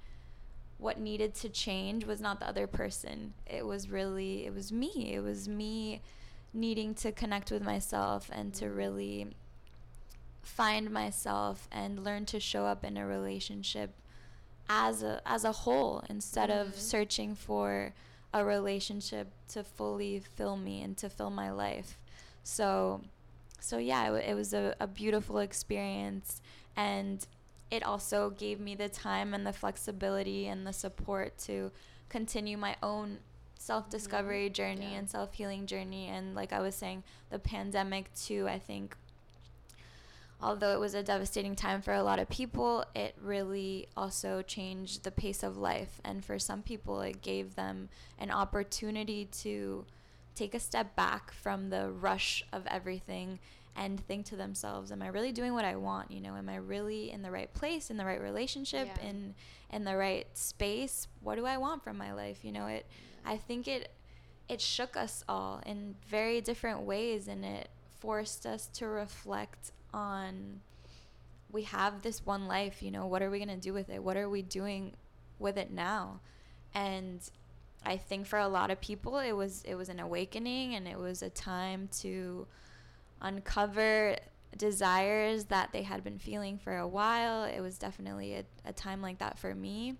what 0.78 0.98
needed 0.98 1.34
to 1.34 1.48
change 1.48 2.04
was 2.04 2.20
not 2.20 2.40
the 2.40 2.48
other 2.48 2.66
person 2.66 3.34
it 3.46 3.64
was 3.66 3.88
really 3.90 4.44
it 4.46 4.52
was 4.54 4.72
me 4.72 5.12
it 5.14 5.20
was 5.22 5.48
me 5.48 6.00
needing 6.52 6.94
to 6.94 7.10
connect 7.12 7.50
with 7.50 7.62
myself 7.62 8.30
and 8.32 8.54
to 8.54 8.66
Mhm. 8.66 8.76
really 8.76 9.26
find 10.42 10.90
myself 10.90 11.68
and 11.72 12.04
learn 12.04 12.26
to 12.26 12.38
show 12.38 12.66
up 12.66 12.84
in 12.84 12.96
a 12.96 13.06
relationship 13.06 13.94
as 14.68 15.02
a 15.02 15.20
as 15.26 15.44
a 15.44 15.52
whole 15.52 16.02
instead 16.08 16.50
of 16.50 16.68
Mhm. 16.68 16.74
searching 16.78 17.34
for 17.34 17.94
a 18.34 18.44
relationship 18.44 19.32
to 19.48 19.62
fully 19.62 20.18
fill 20.18 20.56
me 20.56 20.82
and 20.82 20.96
to 20.98 21.08
fill 21.08 21.30
my 21.30 21.50
life. 21.50 21.98
So 22.42 23.00
so 23.60 23.78
yeah 23.78 24.12
it, 24.12 24.30
it 24.30 24.34
was 24.34 24.52
a, 24.52 24.74
a 24.80 24.88
beautiful 24.88 25.38
experience. 25.38 26.42
And 26.76 27.24
it 27.70 27.84
also 27.84 28.30
gave 28.30 28.58
me 28.60 28.74
the 28.74 28.88
time 28.88 29.32
and 29.32 29.46
the 29.46 29.52
flexibility 29.52 30.48
and 30.48 30.66
the 30.66 30.72
support 30.72 31.38
to 31.38 31.70
continue 32.08 32.58
my 32.58 32.76
own 32.82 33.18
self-discovery 33.58 34.46
mm-hmm. 34.46 34.52
journey 34.52 34.92
Yeah. 34.92 34.98
and 34.98 35.08
self-healing 35.08 35.66
journey. 35.66 36.08
And 36.08 36.34
like 36.34 36.52
i 36.52 36.60
was 36.60 36.74
saying 36.74 37.04
the 37.30 37.38
pandemic 37.38 38.12
too 38.14 38.48
i 38.48 38.58
think 38.58 38.96
although 40.44 40.72
it 40.74 40.78
was 40.80 40.94
a 40.94 41.02
devastating 41.02 41.56
time 41.56 41.80
for 41.80 41.94
a 41.94 42.02
lot 42.02 42.18
of 42.18 42.28
people 42.28 42.84
it 42.94 43.14
really 43.20 43.88
also 43.96 44.42
changed 44.42 45.02
the 45.02 45.10
pace 45.10 45.42
of 45.42 45.56
life. 45.56 46.00
And 46.04 46.24
for 46.24 46.38
some 46.38 46.62
people 46.62 47.00
it 47.00 47.22
gave 47.22 47.54
them 47.54 47.88
an 48.18 48.30
opportunity 48.30 49.24
to 49.42 49.84
take 50.34 50.54
a 50.54 50.60
step 50.60 50.94
back 50.96 51.32
from 51.32 51.70
the 51.70 51.90
rush 51.90 52.44
of 52.52 52.66
everything 52.66 53.38
and 53.76 53.98
think 54.06 54.26
to 54.26 54.36
themselves 54.36 54.92
am 54.92 55.02
i 55.02 55.08
really 55.08 55.32
doing 55.32 55.52
what 55.54 55.64
i 55.64 55.76
want? 55.76 56.10
You 56.10 56.20
know 56.20 56.36
am 56.36 56.48
i 56.48 56.56
really 56.56 57.10
in 57.10 57.22
the 57.22 57.30
right 57.30 57.52
place 57.54 57.90
in 57.90 57.96
the 57.96 58.04
right 58.04 58.20
relationship 58.20 58.86
Yeah. 58.86 59.08
in 59.08 59.34
in 59.72 59.84
the 59.84 59.96
right 59.96 60.26
space? 60.34 61.08
What 61.22 61.36
do 61.36 61.46
i 61.46 61.56
want 61.56 61.82
from 61.82 61.96
my 61.96 62.12
life? 62.12 62.44
You 62.44 62.52
know 62.52 62.66
it 62.66 62.86
i 63.24 63.36
think 63.38 63.66
it 63.66 63.90
it 64.48 64.60
shook 64.60 64.94
us 64.96 65.24
all 65.28 65.62
in 65.64 65.94
very 66.06 66.40
different 66.42 66.82
ways 66.82 67.28
and 67.28 67.44
it 67.44 67.68
forced 67.98 68.44
us 68.44 68.66
to 68.74 68.86
reflect 68.86 69.72
on 69.94 70.60
we 71.50 71.62
have 71.62 72.02
this 72.02 72.26
one 72.26 72.46
life 72.48 72.82
you 72.82 72.90
know 72.90 73.06
what 73.06 73.22
are 73.22 73.30
we 73.30 73.38
going 73.38 73.48
to 73.48 73.56
do 73.56 73.72
with 73.72 73.88
it? 73.88 74.02
What 74.02 74.16
are 74.16 74.28
we 74.28 74.42
doing 74.42 74.94
with 75.38 75.56
it 75.56 75.70
now? 75.70 76.20
And 76.74 77.20
i 77.86 77.96
think 77.98 78.26
for 78.26 78.38
a 78.38 78.48
lot 78.48 78.70
of 78.70 78.80
people 78.80 79.18
it 79.18 79.32
was 79.32 79.62
it 79.64 79.74
was 79.74 79.88
an 79.90 80.00
awakening 80.00 80.74
and 80.74 80.88
it 80.88 80.98
was 80.98 81.22
a 81.22 81.28
time 81.30 81.88
to 82.02 82.46
uncover 83.20 84.16
desires 84.56 85.44
that 85.46 85.70
they 85.72 85.82
had 85.82 86.02
been 86.04 86.18
feeling 86.18 86.58
for 86.58 86.76
a 86.78 86.86
while. 86.86 87.44
It 87.44 87.60
was 87.60 87.76
definitely 87.78 88.34
a, 88.34 88.44
a 88.64 88.72
time 88.72 89.02
like 89.02 89.18
that 89.18 89.38
for 89.38 89.54
me. 89.54 89.96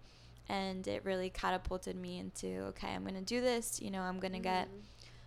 And 0.49 0.87
it 0.87 1.05
really 1.05 1.31
catapulted 1.31 1.97
me 1.97 2.19
into 2.19 2.49
okay 2.71 2.89
i'm 2.95 3.03
going 3.03 3.15
to 3.15 3.23
do 3.23 3.41
this 3.41 3.81
you 3.81 3.91
know 3.91 4.03
i'm 4.03 4.21
going 4.21 4.35
to 4.35 4.39
get 4.39 4.69
Mhm. 4.69 4.81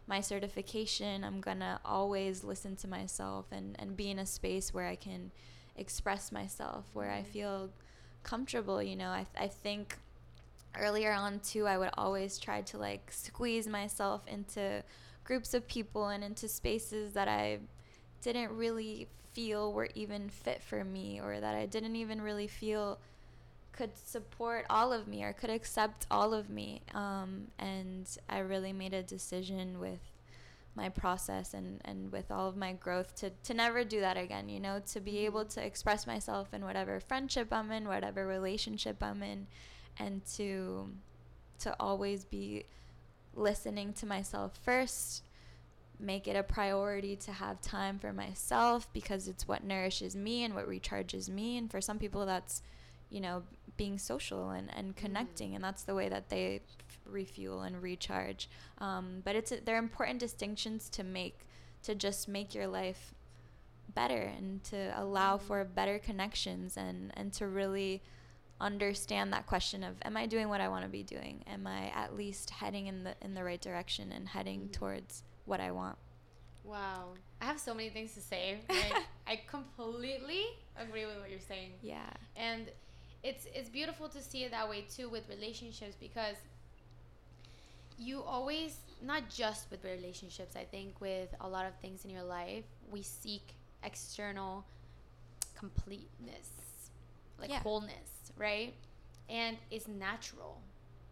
My 0.08 0.22
certification 0.22 1.24
i'm 1.24 1.42
going 1.42 1.60
to 1.60 1.80
always 1.86 2.44
listen 2.44 2.76
to 2.76 2.88
myself 2.88 3.46
and, 3.52 3.76
and 3.80 3.96
be 3.98 4.10
in 4.10 4.20
a 4.20 4.26
space 4.26 4.74
where 4.74 4.88
i 4.88 4.96
can 4.96 5.32
express 5.76 6.32
myself 6.32 6.86
where 6.94 7.12
i 7.12 7.22
Mhm. 7.22 7.26
feel 7.28 7.70
comfortable 8.24 8.82
you 8.82 8.96
know 8.96 9.10
i, 9.10 9.26
I 9.40 9.48
think 9.48 9.98
earlier 10.80 11.12
on 11.12 11.40
too 11.40 11.66
i 11.68 11.78
would 11.78 11.90
always 11.98 12.38
try 12.38 12.62
to 12.62 12.78
like 12.78 13.12
squeeze 13.12 13.68
myself 13.68 14.22
into 14.28 14.84
groups 15.24 15.54
of 15.54 15.68
people 15.68 16.08
and 16.08 16.24
into 16.24 16.48
spaces 16.48 17.14
that 17.14 17.28
i 17.28 17.60
didn't 18.22 18.52
really 18.52 19.08
feel 19.34 19.72
were 19.74 19.90
even 19.96 20.30
fit 20.30 20.62
for 20.64 20.84
me 20.84 21.20
or 21.22 21.40
that 21.40 21.56
i 21.56 21.66
didn't 21.66 21.96
even 21.96 22.22
really 22.22 22.48
feel 22.48 23.00
could 23.78 23.96
support 23.98 24.66
all 24.70 24.92
of 24.92 25.08
me 25.08 25.24
or 25.24 25.34
could 25.34 25.50
accept 25.52 26.08
all 26.10 26.34
of 26.34 26.50
me 26.50 26.82
um, 26.94 27.48
and 27.60 28.18
i 28.28 28.40
really 28.40 28.74
made 28.74 28.94
a 28.94 29.04
decision 29.04 29.80
with 29.80 30.00
my 30.76 30.90
process 30.90 31.54
and, 31.56 31.82
and 31.86 32.12
with 32.12 32.30
all 32.30 32.48
of 32.48 32.56
my 32.56 32.72
growth 32.74 33.16
to, 33.16 33.32
to 33.44 33.54
never 33.54 33.84
do 33.84 34.00
that 34.00 34.18
again 34.18 34.50
you 34.50 34.60
know 34.60 34.80
to 34.86 35.00
be 35.00 35.20
able 35.26 35.44
Mhm. 35.46 35.54
to 35.56 35.66
express 35.66 36.06
myself 36.08 36.54
in 36.54 36.64
whatever 36.64 37.00
friendship 37.00 37.48
i'm 37.52 37.72
in 37.72 37.88
whatever 37.88 38.26
relationship 38.28 39.02
i'm 39.02 39.22
in 39.24 39.48
and 39.98 40.24
to 40.36 40.90
to 41.60 41.76
always 41.80 42.26
be 42.26 42.66
listening 43.36 43.94
to 43.94 44.06
myself 44.06 44.58
first 44.64 45.24
make 46.00 46.28
it 46.28 46.36
a 46.36 46.44
priority 46.44 47.16
to 47.16 47.32
have 47.32 47.60
time 47.62 47.98
for 47.98 48.14
myself 48.14 48.92
because 48.94 49.28
it's 49.28 49.48
what 49.48 49.64
nourishes 49.64 50.16
me 50.16 50.44
and 50.44 50.54
what 50.54 50.68
recharges 50.70 51.28
me 51.30 51.58
and 51.58 51.72
for 51.72 51.82
some 51.82 51.98
people 51.98 52.26
that's 52.26 52.62
you 53.10 53.20
know 53.20 53.42
being 53.78 53.98
social 53.98 54.50
and, 54.50 54.70
and 54.76 54.96
connecting 54.96 55.54
and 55.56 55.64
that's 55.64 55.84
the 55.84 55.94
way 55.96 56.10
that 56.10 56.30
they 56.30 56.62
f- 56.90 57.00
refuel 57.06 57.62
and 57.62 57.82
recharge 57.82 58.50
um, 58.80 59.22
but 59.24 59.36
it's 59.36 59.54
they're 59.66 59.78
important 59.78 60.20
distinctions 60.20 60.90
to 60.90 61.04
make 61.04 61.40
to 61.84 61.94
just 61.96 62.28
make 62.28 62.54
your 62.56 62.68
life 62.68 63.14
better 63.94 64.22
and 64.38 64.64
to 64.64 64.92
allow 65.00 65.38
Mhm. 65.38 65.42
for 65.42 65.64
better 65.64 66.00
connections 66.00 66.76
and 66.78 67.12
and 67.16 67.32
to 67.34 67.48
really 67.48 68.02
understand 68.60 69.32
that 69.34 69.46
question 69.46 69.84
of 69.84 69.96
am 70.04 70.18
I 70.18 70.26
doing 70.26 70.50
what 70.50 70.62
I 70.62 70.68
want 70.68 70.84
to 70.84 70.90
be 70.90 71.04
doing? 71.04 71.44
Am 71.48 71.68
I 71.68 71.90
at 71.90 72.16
least 72.16 72.50
heading 72.50 72.88
in 72.88 73.04
the 73.04 73.14
in 73.22 73.36
the 73.36 73.44
right 73.44 73.62
direction 73.62 74.12
and 74.12 74.28
heading 74.30 74.62
Mhm. 74.68 74.74
towards 74.74 75.24
what 75.46 75.60
I 75.62 75.72
want? 75.72 75.98
Wow. 76.64 77.14
I 77.40 77.46
have 77.46 77.60
so 77.60 77.74
many 77.74 77.90
things 77.90 78.14
to 78.16 78.20
say. 78.22 78.60
Like, 78.68 79.04
I 79.28 79.36
completely 79.48 80.44
agree 80.76 81.06
with 81.06 81.18
what 81.20 81.30
you're 81.30 81.40
saying. 81.40 81.74
Yeah. 81.82 82.10
And 82.36 82.70
it's 83.30 83.46
it's 83.54 83.70
beautiful 83.70 84.08
to 84.10 84.22
see 84.22 84.44
it 84.46 84.52
that 84.52 84.68
way 84.70 84.82
too 84.96 85.10
with 85.10 85.28
relationships 85.30 85.96
because 86.00 86.38
you 87.98 88.22
always 88.24 88.78
not 89.02 89.30
just 89.30 89.70
with 89.72 89.84
relationships, 89.84 90.56
I 90.56 90.64
think 90.64 91.00
with 91.02 91.30
a 91.42 91.48
lot 91.48 91.66
of 91.66 91.74
things 91.82 92.06
in 92.06 92.12
your 92.12 92.24
life, 92.24 92.64
we 92.90 93.02
seek 93.02 93.56
external 93.84 94.66
completeness, 95.56 96.50
like 97.40 97.50
Yeah. 97.50 97.60
wholeness, 97.62 98.32
right? 98.38 98.74
And 99.30 99.58
it's 99.72 99.88
natural 99.88 100.62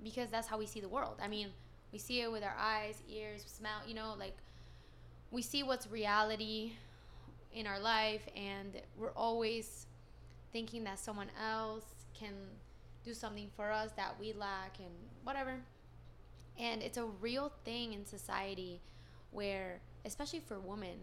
because 0.04 0.30
that's 0.30 0.48
how 0.48 0.58
we 0.58 0.66
see 0.66 0.80
the 0.80 0.90
world. 0.90 1.18
I 1.22 1.28
mean, 1.28 1.50
we 1.92 2.00
see 2.00 2.22
it 2.22 2.32
with 2.32 2.44
our 2.44 2.56
eyes, 2.58 3.02
ears, 3.10 3.44
smell, 3.48 3.82
you 3.88 3.94
know, 3.94 4.16
like 4.18 4.38
we 5.32 5.42
see 5.42 5.64
what's 5.64 5.88
reality 5.88 6.74
in 7.54 7.68
our 7.68 7.80
life 7.80 8.28
and 8.36 8.82
we're 8.98 9.12
always 9.14 9.88
thinking 10.52 10.84
that 10.86 11.00
someone 11.00 11.30
else 11.42 11.86
can 12.18 12.34
do 13.04 13.14
something 13.14 13.50
for 13.56 13.72
us 13.72 13.92
that 13.96 14.16
we 14.20 14.34
lack 14.34 14.80
and 14.80 14.90
whatever. 15.24 15.60
And 16.58 16.82
it's 16.82 16.98
a 16.98 17.06
real 17.06 17.52
thing 17.64 17.94
in 17.94 18.06
society 18.06 18.82
where, 19.32 19.82
especially 20.06 20.40
for 20.40 20.60
women, 20.60 20.98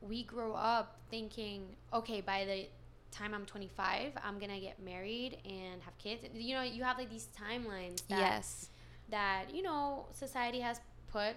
we 0.00 0.22
grow 0.22 0.54
up 0.54 1.00
thinking, 1.10 1.76
okay, 1.92 2.20
by 2.20 2.44
the 2.44 2.66
time 3.10 3.34
I'm 3.34 3.44
25, 3.44 4.12
I'm 4.24 4.38
gonna 4.38 4.60
get 4.60 4.82
married 4.82 5.38
and 5.44 5.82
have 5.82 5.96
kids. 5.98 6.24
You 6.34 6.54
know, 6.54 6.62
you 6.62 6.82
have 6.82 6.98
like 6.98 7.10
these 7.10 7.28
timelines 7.38 8.06
that 8.08 8.18
yes. 8.18 8.70
that 9.10 9.44
you 9.52 9.62
know 9.62 10.06
society 10.12 10.60
has 10.60 10.80
put 11.12 11.36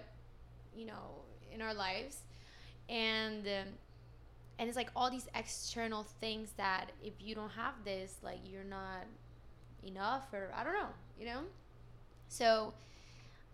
you 0.74 0.86
know 0.86 1.22
in 1.52 1.60
our 1.60 1.74
lives 1.74 2.22
and 2.88 3.46
um, 3.46 3.68
and 4.58 4.68
it's 4.68 4.76
like 4.76 4.90
all 4.96 5.10
these 5.10 5.28
external 5.34 6.04
things 6.20 6.50
that 6.56 6.86
if 7.02 7.14
you 7.20 7.34
don't 7.34 7.50
have 7.50 7.74
this 7.84 8.16
like 8.22 8.38
you're 8.44 8.64
not 8.64 9.04
enough 9.86 10.32
or 10.32 10.50
i 10.56 10.64
don't 10.64 10.72
know 10.74 10.88
you 11.18 11.26
know? 11.26 11.40
So 12.28 12.74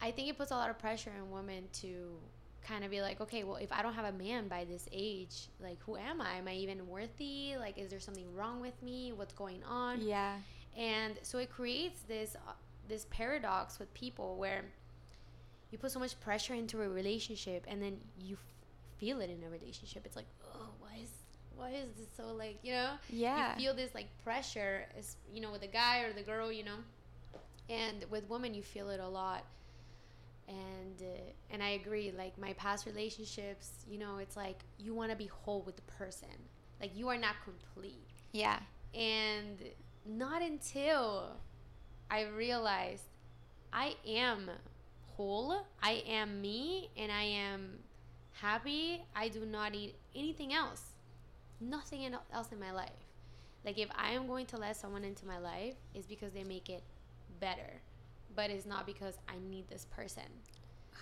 i 0.01 0.11
think 0.11 0.29
it 0.29 0.37
puts 0.39 0.51
a 0.51 0.55
lot 0.57 0.71
of 0.71 0.79
pressure 0.79 1.13
on 1.21 1.31
women 1.31 1.65
to 1.73 2.19
kind 2.67 2.85
of 2.85 2.91
be 2.91 3.01
like 3.03 3.21
okay 3.21 3.43
well 3.43 3.57
if 3.57 3.73
i 3.73 3.83
don't 3.83 3.95
have 3.95 4.15
a 4.15 4.17
man 4.17 4.47
by 4.47 4.65
this 4.65 4.89
age 4.93 5.49
like 5.61 5.79
who 5.85 5.97
am 5.97 6.21
i? 6.21 6.37
Am 6.37 6.47
i 6.49 6.55
even 6.55 6.87
worthy? 6.89 7.55
Like 7.59 7.77
is 7.79 7.91
there 7.91 8.01
something 8.01 8.33
wrong 8.35 8.61
with 8.61 8.81
me? 8.83 9.13
What's 9.13 9.35
going 9.35 9.63
on? 9.65 10.01
Yeah. 10.01 10.37
and 10.77 11.15
so 11.23 11.39
it 11.39 11.51
creates 11.51 12.03
this 12.03 12.37
uh, 12.37 12.53
this 12.89 13.07
paradox 13.11 13.79
with 13.79 13.93
people 13.95 14.37
where 14.37 14.65
you 15.71 15.79
put 15.79 15.91
so 15.91 15.99
much 15.99 16.19
pressure 16.21 16.55
into 16.55 16.83
a 16.83 16.89
relationship 16.89 17.65
and 17.67 17.83
then 17.83 17.97
you 18.19 18.35
f- 18.35 18.41
feel 18.99 19.21
it 19.21 19.31
in 19.31 19.43
a 19.43 19.49
relationship. 19.51 20.03
It's 20.05 20.17
like 20.17 20.27
oh 20.55 20.69
why 20.81 20.99
is 21.03 21.11
why 21.57 21.71
is 21.71 21.91
this 21.97 22.09
so 22.17 22.33
like 22.35 22.59
you 22.63 22.73
know 22.73 22.93
Yeah. 23.09 23.53
you 23.57 23.65
feel 23.65 23.75
this 23.75 23.95
like 23.95 24.07
pressure 24.25 24.87
is 24.99 25.17
you 25.33 25.41
know 25.41 25.53
with 25.53 25.61
the 25.61 25.67
guy 25.69 26.01
or 26.01 26.13
the 26.13 26.23
girl 26.23 26.51
you 26.53 26.65
know 26.65 26.79
and 27.69 28.05
with 28.11 28.29
women 28.29 28.55
you 28.55 28.63
feel 28.63 28.91
it 28.91 29.01
a 29.01 29.09
lot 29.09 29.45
and 30.49 31.01
uh, 31.01 31.21
and 31.51 31.63
i 31.63 31.71
agree 31.71 32.13
like 32.17 32.37
my 32.39 32.53
past 32.55 32.85
relationships 32.87 33.71
you 33.89 33.99
know 33.99 34.19
it's 34.19 34.37
like 34.37 34.59
you 34.79 34.93
want 34.95 35.11
to 35.11 35.17
be 35.17 35.27
whole 35.27 35.63
with 35.63 35.77
the 35.77 35.83
person 35.83 36.29
like 36.81 36.91
you 36.97 37.09
are 37.09 37.19
not 37.19 37.37
complete 37.45 38.09
yeah. 38.33 38.59
and 38.95 39.63
not 40.07 40.43
until 40.43 41.37
I 42.11 42.25
realized 42.25 43.05
I 43.73 43.95
am 44.07 44.51
whole, 45.17 45.65
I 45.83 46.03
am 46.07 46.41
me, 46.41 46.91
and 46.97 47.11
I 47.11 47.23
am 47.23 47.79
happy. 48.33 49.03
I 49.17 49.29
do 49.29 49.47
not 49.47 49.73
need 49.73 49.95
anything 50.15 50.53
else. 50.53 50.83
Nothing 51.61 52.15
else 52.33 52.49
in 52.53 52.59
my 52.59 52.73
life. 52.73 52.91
Like 53.65 53.79
if 53.79 53.89
I 53.95 54.13
am 54.13 54.27
going 54.27 54.47
to 54.47 54.57
let 54.57 54.77
someone 54.77 55.05
into 55.05 55.27
my 55.27 55.39
life, 55.39 55.75
it's 55.95 56.07
because 56.07 56.33
they 56.33 56.45
make 56.45 56.69
it 56.69 56.83
better. 57.41 57.81
But 58.35 58.51
it's 58.51 58.67
not 58.67 58.87
because 58.87 59.19
I 59.29 59.35
need 59.49 59.69
this 59.69 59.87
person. 59.91 60.25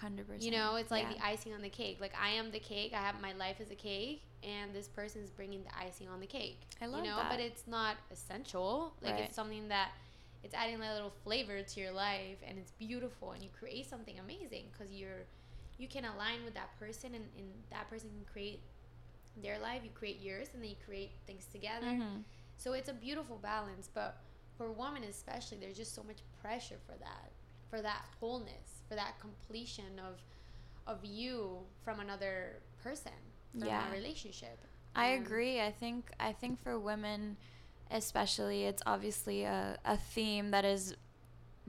Hundred 0.00 0.26
percent. 0.26 0.42
You 0.42 0.52
know, 0.52 0.76
it's 0.76 0.90
like 0.90 1.04
yeah. 1.04 1.14
the 1.14 1.26
icing 1.26 1.54
on 1.54 1.62
the 1.62 1.68
cake. 1.68 1.98
Like 2.00 2.12
I 2.20 2.30
am 2.30 2.50
the 2.50 2.58
cake. 2.58 2.92
I 2.94 2.98
have 2.98 3.20
my 3.20 3.32
life 3.32 3.60
is 3.60 3.70
a 3.70 3.74
cake, 3.74 4.22
and 4.42 4.74
this 4.74 4.88
person 4.88 5.22
is 5.22 5.30
bringing 5.30 5.62
the 5.62 5.78
icing 5.78 6.08
on 6.08 6.20
the 6.20 6.26
cake. 6.26 6.60
I 6.80 6.86
love 6.86 7.04
you 7.04 7.10
know, 7.10 7.16
that. 7.16 7.30
but 7.30 7.40
it's 7.40 7.66
not 7.66 7.96
essential. 8.10 8.94
Like 9.02 9.14
Right. 9.14 9.24
it's 9.24 9.36
something 9.36 9.68
that 9.68 9.90
it's 10.42 10.54
adding 10.54 10.76
a 10.76 10.94
little 10.94 11.12
flavor 11.22 11.62
to 11.62 11.80
your 11.80 11.92
life, 11.92 12.38
and 12.46 12.58
it's 12.58 12.72
beautiful, 12.72 13.32
and 13.32 13.42
you 13.42 13.50
create 13.58 13.88
something 13.88 14.18
amazing 14.18 14.66
because 14.72 14.92
you're 14.92 15.24
you 15.78 15.88
can 15.88 16.04
align 16.04 16.44
with 16.44 16.54
that 16.54 16.78
person, 16.78 17.14
and, 17.14 17.24
and 17.36 17.48
that 17.70 17.88
person 17.88 18.10
can 18.10 18.24
create 18.30 18.60
their 19.36 19.58
life. 19.58 19.82
You 19.84 19.90
create 19.94 20.20
yours, 20.20 20.48
and 20.54 20.62
then 20.62 20.70
you 20.70 20.76
create 20.84 21.12
things 21.26 21.46
together. 21.46 21.86
Mhm. 21.86 22.24
So 22.56 22.72
it's 22.74 22.88
a 22.88 22.94
beautiful 22.94 23.38
balance, 23.38 23.88
but 23.92 24.18
for 24.56 24.70
women 24.70 25.04
especially, 25.04 25.58
there's 25.58 25.76
just 25.76 25.94
so 25.94 26.02
much 26.02 26.18
pressure 26.40 26.78
for 26.86 26.96
that, 26.98 27.30
for 27.70 27.80
that 27.82 28.04
wholeness, 28.20 28.82
for 28.88 28.94
that 28.94 29.18
completion 29.18 29.98
of 29.98 30.20
of 30.86 31.04
you 31.04 31.64
from 31.84 32.00
another 32.00 32.62
person, 32.82 33.12
from 33.52 33.68
Yeah. 33.68 33.88
a 33.88 33.92
relationship. 33.92 34.58
I 34.94 35.08
And- 35.08 35.24
agree. 35.24 35.60
I 35.60 35.70
think 35.70 36.10
I 36.18 36.32
think 36.32 36.58
for 36.58 36.78
women 36.78 37.36
especially 37.92 38.64
it's 38.64 38.82
obviously 38.86 39.42
a, 39.44 39.78
a 39.84 39.96
theme 39.96 40.50
that 40.52 40.64
is 40.64 40.96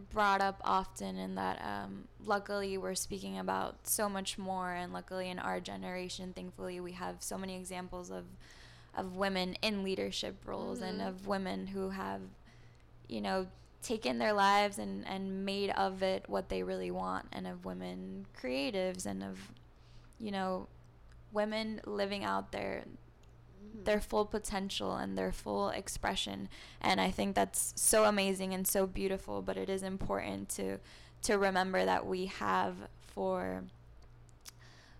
brought 0.09 0.41
up 0.41 0.61
often 0.63 1.17
and 1.17 1.37
that 1.37 1.61
um, 1.63 2.07
luckily 2.25 2.77
we're 2.77 2.95
speaking 2.95 3.37
about 3.37 3.87
so 3.87 4.09
much 4.09 4.37
more 4.37 4.71
and 4.71 4.93
luckily 4.93 5.29
in 5.29 5.39
our 5.39 5.59
generation 5.59 6.33
thankfully 6.33 6.79
we 6.79 6.93
have 6.93 7.15
so 7.19 7.37
many 7.37 7.55
examples 7.55 8.09
of 8.09 8.25
of 8.95 9.15
women 9.15 9.55
in 9.61 9.83
leadership 9.83 10.35
roles 10.45 10.79
mm-hmm. 10.79 10.89
and 10.89 11.01
of 11.01 11.27
women 11.27 11.67
who 11.67 11.89
have 11.89 12.21
you 13.07 13.21
know 13.21 13.47
taken 13.81 14.17
their 14.17 14.33
lives 14.33 14.77
and 14.77 15.07
and 15.07 15.45
made 15.45 15.69
of 15.71 16.03
it 16.03 16.23
what 16.27 16.49
they 16.49 16.63
really 16.63 16.91
want 16.91 17.25
and 17.31 17.47
of 17.47 17.65
women 17.65 18.25
creatives 18.39 19.05
and 19.05 19.23
of 19.23 19.39
you 20.19 20.31
know 20.31 20.67
women 21.31 21.81
living 21.85 22.23
out 22.23 22.51
their 22.51 22.83
mm-hmm. 23.63 23.83
their 23.83 23.99
full 23.99 24.25
potential 24.25 24.95
and 24.95 25.17
their 25.17 25.31
full 25.31 25.69
expression 25.69 26.49
and 26.81 26.99
i 26.99 27.09
think 27.09 27.35
that's 27.35 27.73
so 27.75 28.05
amazing 28.05 28.53
and 28.53 28.67
so 28.67 28.85
beautiful 28.85 29.41
but 29.41 29.57
it 29.57 29.69
is 29.69 29.83
important 29.83 30.49
to 30.49 30.77
to 31.21 31.37
remember 31.37 31.85
that 31.85 32.05
we 32.05 32.25
have 32.25 32.75
for 32.99 33.63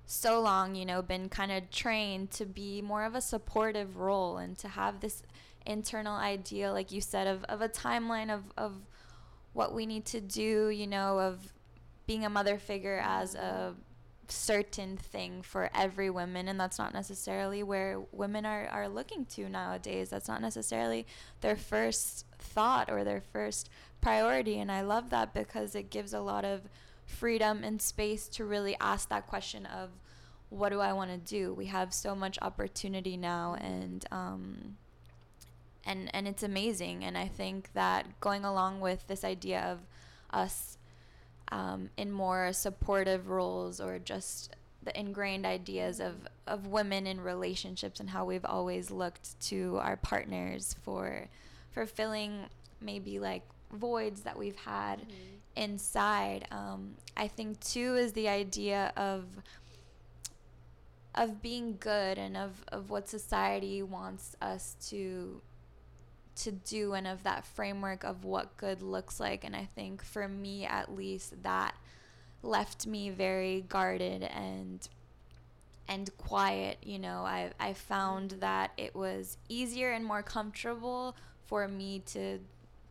so 0.06 0.42
long 0.42 0.76
you 0.76 0.86
know 0.86 1.02
been 1.02 1.30
kind 1.30 1.52
of 1.52 1.70
trained 1.72 2.30
to 2.30 2.46
be 2.46 2.82
more 2.82 3.06
of 3.06 3.16
a 3.16 3.22
supportive 3.22 3.98
role 3.98 4.38
and 4.38 4.58
to 4.58 4.68
have 4.68 5.00
this 5.00 5.24
internal 5.66 6.16
idea 6.16 6.72
like 6.72 6.92
you 6.92 7.00
said 7.00 7.28
of, 7.28 7.44
of 7.46 7.62
a 7.62 7.70
timeline 7.70 8.34
of, 8.34 8.44
of 8.58 8.74
what 9.54 9.74
we 9.74 9.86
need 9.86 10.06
to 10.06 10.20
do 10.20 10.70
you 10.70 10.88
know 10.88 11.20
of 11.20 11.54
being 12.08 12.26
a 12.26 12.30
mother 12.30 12.58
figure 12.58 13.02
as 13.06 13.36
a 13.36 13.74
certain 14.32 14.98
thing 14.98 15.42
for 15.42 15.70
every 15.74 16.10
woman 16.10 16.48
and 16.48 16.60
that's 16.60 16.80
not 16.80 16.94
necessarily 16.94 17.64
where 17.64 18.00
women 18.12 18.46
are, 18.46 18.68
are 18.68 18.88
looking 18.88 19.26
to 19.26 19.50
nowadays. 19.50 20.10
That's 20.10 20.28
not 20.28 20.42
necessarily 20.42 21.06
their 21.42 21.56
first 21.56 22.26
thought 22.40 22.90
or 22.90 23.04
their 23.04 23.22
first 23.22 23.70
priority 24.02 24.60
and 24.60 24.72
i 24.72 24.82
love 24.82 25.12
that 25.12 25.34
because 25.34 25.76
it 25.76 25.90
gives 25.90 26.14
a 26.14 26.20
lot 26.20 26.44
of 26.44 26.62
freedom 27.06 27.64
and 27.64 27.82
space 27.82 28.28
to 28.28 28.44
really 28.44 28.76
ask 28.80 29.10
that 29.10 29.28
question 29.28 29.66
of 29.68 29.90
what 30.50 30.70
do 30.70 30.82
i 30.82 30.92
want 30.92 31.10
to 31.10 31.18
do? 31.18 31.54
We 31.54 31.68
have 31.68 31.94
so 31.94 32.14
much 32.14 32.38
opportunity 32.42 33.16
now 33.16 33.56
and 33.60 34.06
um, 34.12 34.78
and 35.86 36.14
and 36.14 36.28
it's 36.28 36.44
amazing 36.44 37.06
and 37.06 37.18
i 37.18 37.28
think 37.28 37.70
that 37.74 38.20
going 38.20 38.44
along 38.44 38.82
with 38.82 39.08
this 39.08 39.24
idea 39.24 39.62
of 39.62 39.80
us 40.32 40.78
um, 41.52 41.90
in 41.98 42.12
more 42.12 42.54
supportive 42.54 43.30
roles 43.30 43.82
or 43.82 44.00
just 44.00 44.56
the 44.84 44.98
ingrained 45.00 45.46
ideas 45.46 46.00
of, 46.00 46.16
of 46.48 46.68
women 46.68 47.06
in 47.06 47.22
relationships 47.22 48.00
and 48.00 48.10
how 48.10 48.26
we've 48.26 48.46
always 48.46 48.90
looked 48.90 49.40
to 49.42 49.78
our 49.78 49.98
partners 49.98 50.76
for 50.84 51.28
for 51.72 51.86
filling 51.86 52.46
maybe 52.82 53.20
like 53.20 53.44
voids 53.72 54.22
that 54.22 54.38
we've 54.38 54.58
had 54.58 55.00
mm-hmm. 55.00 55.14
inside. 55.56 56.48
Um, 56.52 56.96
I 57.16 57.28
think 57.28 57.60
too 57.60 57.96
is 57.96 58.14
the 58.14 58.28
idea 58.28 58.92
of 58.98 59.26
of 61.14 61.42
being 61.42 61.78
good 61.80 62.18
and 62.18 62.38
of, 62.38 62.64
of 62.70 62.90
what 62.90 63.10
society 63.10 63.84
wants 63.84 64.36
us 64.42 64.76
to 64.90 65.42
to 66.36 66.52
do 66.52 66.94
and 66.94 67.08
of 67.08 67.24
that 67.24 67.46
framework 67.46 68.04
of 68.04 68.24
what 68.24 68.58
good 68.58 68.82
looks 68.82 69.20
like. 69.20 69.44
And 69.44 69.56
I 69.56 69.68
think 69.76 70.04
for 70.04 70.28
me, 70.28 70.66
at 70.66 70.96
least, 70.96 71.44
that 71.44 71.76
left 72.44 72.88
me 72.88 73.10
very 73.10 73.66
guarded 73.68 74.24
and 74.24 74.88
and 75.88 76.16
quiet. 76.18 76.78
You 76.84 77.00
know, 77.00 77.24
I 77.26 77.52
I 77.60 77.74
found 77.74 78.32
that 78.40 78.72
it 78.78 78.96
was 78.96 79.38
easier 79.50 79.92
and 79.92 80.06
more 80.06 80.24
comfortable 80.24 81.16
for 81.46 81.68
me 81.68 82.00
to 82.08 82.40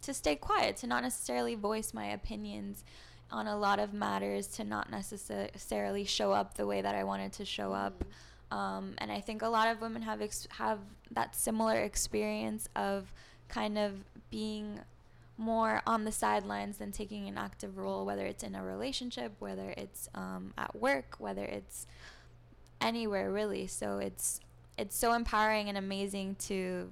to 0.02 0.14
stay 0.14 0.36
quiet, 0.36 0.76
to 0.78 0.86
not 0.86 1.02
necessarily 1.02 1.54
voice 1.54 1.92
my 1.92 2.06
opinions 2.06 2.84
on 3.30 3.46
a 3.46 3.56
lot 3.56 3.78
of 3.78 3.92
matters, 3.92 4.46
to 4.48 4.64
not 4.64 4.90
necessarily 4.90 6.04
show 6.04 6.32
up 6.32 6.54
the 6.54 6.66
way 6.66 6.80
that 6.82 6.94
I 6.94 7.04
wanted 7.04 7.32
to 7.34 7.44
show 7.44 7.72
up. 7.72 8.04
Mm-hmm. 8.04 8.58
Um, 8.58 8.94
and 8.98 9.12
I 9.12 9.20
think 9.20 9.42
a 9.42 9.48
lot 9.48 9.68
of 9.68 9.80
women 9.80 10.02
have 10.02 10.20
ex- 10.20 10.48
have 10.50 10.80
that 11.12 11.36
similar 11.36 11.76
experience 11.82 12.68
of 12.74 13.12
kind 13.50 13.76
of 13.76 14.04
being 14.30 14.80
more 15.36 15.82
on 15.86 16.04
the 16.04 16.12
sidelines 16.12 16.78
than 16.78 16.92
taking 16.92 17.26
an 17.28 17.38
active 17.38 17.78
role, 17.78 18.04
whether 18.04 18.26
it's 18.26 18.42
in 18.42 18.54
a 18.54 18.62
relationship, 18.62 19.32
whether 19.38 19.74
it's 19.76 20.08
um, 20.14 20.52
at 20.56 20.76
work, 20.76 21.16
whether 21.18 21.44
it's 21.44 21.86
anywhere 22.80 23.30
really. 23.30 23.66
So 23.66 23.98
it's 23.98 24.40
it's 24.78 24.96
so 24.96 25.12
empowering 25.12 25.68
and 25.68 25.76
amazing 25.76 26.36
to 26.46 26.90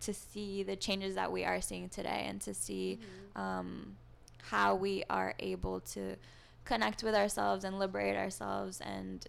to 0.00 0.12
see 0.12 0.62
the 0.62 0.76
changes 0.76 1.14
that 1.14 1.30
we 1.30 1.44
are 1.44 1.60
seeing 1.60 1.88
today 1.88 2.24
and 2.26 2.40
to 2.40 2.52
see 2.52 2.98
mm-hmm. 3.00 3.40
um, 3.40 3.96
how 4.42 4.74
we 4.74 5.04
are 5.08 5.34
able 5.38 5.80
to 5.80 6.16
connect 6.64 7.02
with 7.02 7.14
ourselves 7.14 7.64
and 7.64 7.78
liberate 7.78 8.16
ourselves 8.16 8.80
and 8.80 9.26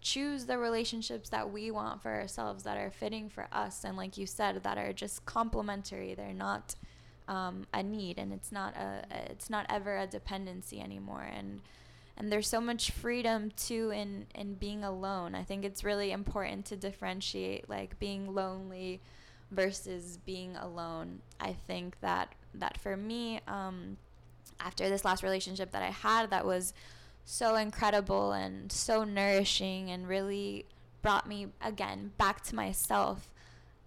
choose 0.00 0.46
the 0.46 0.58
relationships 0.58 1.28
that 1.28 1.50
we 1.50 1.70
want 1.70 2.02
for 2.02 2.10
ourselves 2.10 2.64
that 2.64 2.76
are 2.76 2.90
fitting 2.90 3.28
for 3.28 3.46
us 3.52 3.84
and 3.84 3.96
like 3.96 4.16
you 4.16 4.26
said 4.26 4.62
that 4.62 4.78
are 4.78 4.92
just 4.92 5.24
complementary. 5.26 6.14
They're 6.14 6.32
not 6.32 6.74
um, 7.28 7.66
a 7.72 7.82
need 7.82 8.18
and 8.18 8.32
it's 8.32 8.50
not 8.50 8.74
a 8.76 9.04
it's 9.30 9.50
not 9.50 9.66
ever 9.68 9.96
a 9.96 10.06
dependency 10.06 10.80
anymore. 10.80 11.26
And 11.36 11.60
and 12.16 12.30
there's 12.30 12.48
so 12.48 12.60
much 12.60 12.90
freedom 12.90 13.50
too 13.56 13.90
in 13.90 14.26
in 14.34 14.54
being 14.54 14.84
alone. 14.84 15.34
I 15.34 15.44
think 15.44 15.64
it's 15.64 15.84
really 15.84 16.12
important 16.12 16.66
to 16.66 16.76
differentiate 16.76 17.68
like 17.68 17.98
being 17.98 18.34
lonely 18.34 19.00
versus 19.50 20.18
being 20.24 20.56
alone. 20.56 21.20
I 21.38 21.52
think 21.52 22.00
that 22.00 22.34
that 22.54 22.78
for 22.78 22.96
me 22.96 23.40
um, 23.46 23.96
after 24.60 24.88
this 24.88 25.04
last 25.04 25.22
relationship 25.22 25.72
that 25.72 25.82
i 25.82 25.90
had 25.90 26.30
that 26.30 26.44
was 26.44 26.72
so 27.30 27.54
incredible 27.54 28.32
and 28.32 28.72
so 28.72 29.04
nourishing 29.04 29.88
and 29.88 30.08
really 30.08 30.66
brought 31.00 31.28
me 31.28 31.46
again 31.62 32.10
back 32.18 32.42
to 32.42 32.56
myself. 32.56 33.30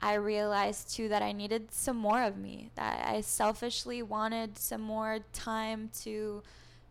I 0.02 0.16
realized 0.16 0.96
too 0.96 1.10
that 1.10 1.22
I 1.22 1.34
needed 1.34 1.72
some 1.72 1.98
more 1.98 2.24
of 2.24 2.38
me, 2.38 2.72
that 2.76 3.06
I 3.06 3.20
selfishly 3.22 4.02
wanted 4.02 4.58
some 4.58 4.82
more 4.82 5.20
time 5.34 5.90
to 6.02 6.42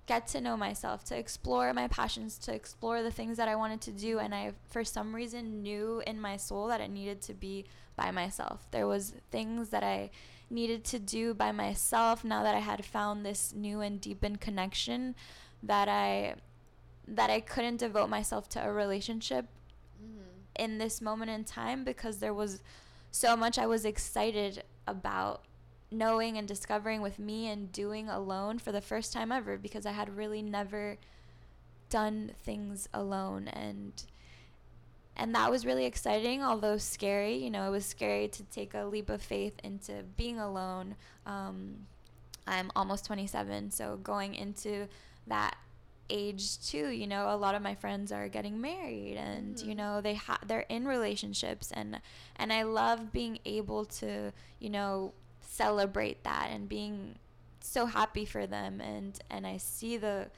get 0.06 0.26
to 0.28 0.40
know 0.42 0.56
myself, 0.56 1.04
to 1.04 1.16
explore 1.16 1.72
my 1.72 1.88
passions, 1.88 2.36
to 2.38 2.54
explore 2.54 3.02
the 3.02 3.10
things 3.10 3.38
that 3.38 3.48
I 3.48 3.56
wanted 3.56 3.80
to 3.82 3.90
do 3.90 4.18
and 4.18 4.34
I 4.34 4.52
for 4.68 4.84
some 4.84 5.14
reason 5.14 5.62
knew 5.62 6.02
in 6.06 6.20
my 6.20 6.36
soul 6.36 6.66
that 6.66 6.82
it 6.82 6.90
needed 6.90 7.22
to 7.22 7.34
be 7.34 7.64
by 7.96 8.10
myself. 8.10 8.66
There 8.72 8.86
was 8.86 9.14
things 9.30 9.70
that 9.70 9.82
I 9.82 10.10
needed 10.50 10.84
to 10.84 10.98
do 10.98 11.32
by 11.32 11.50
myself 11.50 12.24
now 12.24 12.42
that 12.42 12.54
I 12.54 12.60
had 12.60 12.84
found 12.84 13.24
this 13.24 13.54
new 13.54 13.80
and 13.80 13.98
deepened 14.00 14.42
connection 14.42 15.14
that 15.62 15.88
I 15.88 16.34
that 17.06 17.30
I 17.30 17.40
couldn't 17.40 17.78
devote 17.78 18.08
myself 18.08 18.48
to 18.50 18.64
a 18.64 18.72
relationship 18.72 19.46
mm-hmm. 20.02 20.22
in 20.62 20.78
this 20.78 21.00
moment 21.00 21.30
in 21.30 21.44
time 21.44 21.84
because 21.84 22.18
there 22.18 22.34
was 22.34 22.62
so 23.10 23.36
much 23.36 23.58
I 23.58 23.66
was 23.66 23.84
excited 23.84 24.62
about 24.86 25.44
knowing 25.90 26.38
and 26.38 26.48
discovering 26.48 27.02
with 27.02 27.18
me 27.18 27.48
and 27.48 27.70
doing 27.70 28.08
alone 28.08 28.58
for 28.58 28.72
the 28.72 28.80
first 28.80 29.12
time 29.12 29.30
ever 29.30 29.58
because 29.58 29.84
I 29.84 29.92
had 29.92 30.16
really 30.16 30.42
never 30.42 30.96
done 31.90 32.32
things 32.42 32.88
alone 32.94 33.48
and 33.48 34.04
and 35.14 35.34
that 35.34 35.50
was 35.50 35.66
really 35.66 35.84
exciting 35.84 36.42
although 36.42 36.78
scary 36.78 37.36
you 37.36 37.50
know 37.50 37.66
it 37.66 37.70
was 37.70 37.84
scary 37.84 38.28
to 38.28 38.42
take 38.44 38.72
a 38.72 38.84
leap 38.86 39.10
of 39.10 39.20
faith 39.20 39.52
into 39.62 40.02
being 40.16 40.38
alone 40.38 40.96
um, 41.26 41.86
i'm 42.46 42.70
almost 42.74 43.04
27 43.04 43.70
so 43.70 43.98
going 43.98 44.34
into 44.34 44.88
that 45.26 45.56
age 46.10 46.58
too 46.66 46.88
you 46.88 47.06
know 47.06 47.32
a 47.32 47.36
lot 47.36 47.54
of 47.54 47.62
my 47.62 47.74
friends 47.74 48.12
are 48.12 48.28
getting 48.28 48.60
married 48.60 49.16
and 49.16 49.56
mm-hmm. 49.56 49.68
you 49.68 49.74
know 49.74 50.00
they 50.00 50.14
ha- 50.14 50.40
they're 50.46 50.66
in 50.68 50.86
relationships 50.86 51.72
and 51.72 52.00
and 52.36 52.52
I 52.52 52.64
love 52.64 53.12
being 53.12 53.38
able 53.44 53.84
to 53.86 54.32
you 54.58 54.70
know 54.70 55.14
celebrate 55.40 56.22
that 56.24 56.48
and 56.50 56.68
being 56.68 57.16
so 57.60 57.86
happy 57.86 58.24
for 58.24 58.46
them 58.46 58.80
and 58.80 59.18
and 59.30 59.46
I 59.46 59.56
see 59.56 59.96
the 59.96 60.28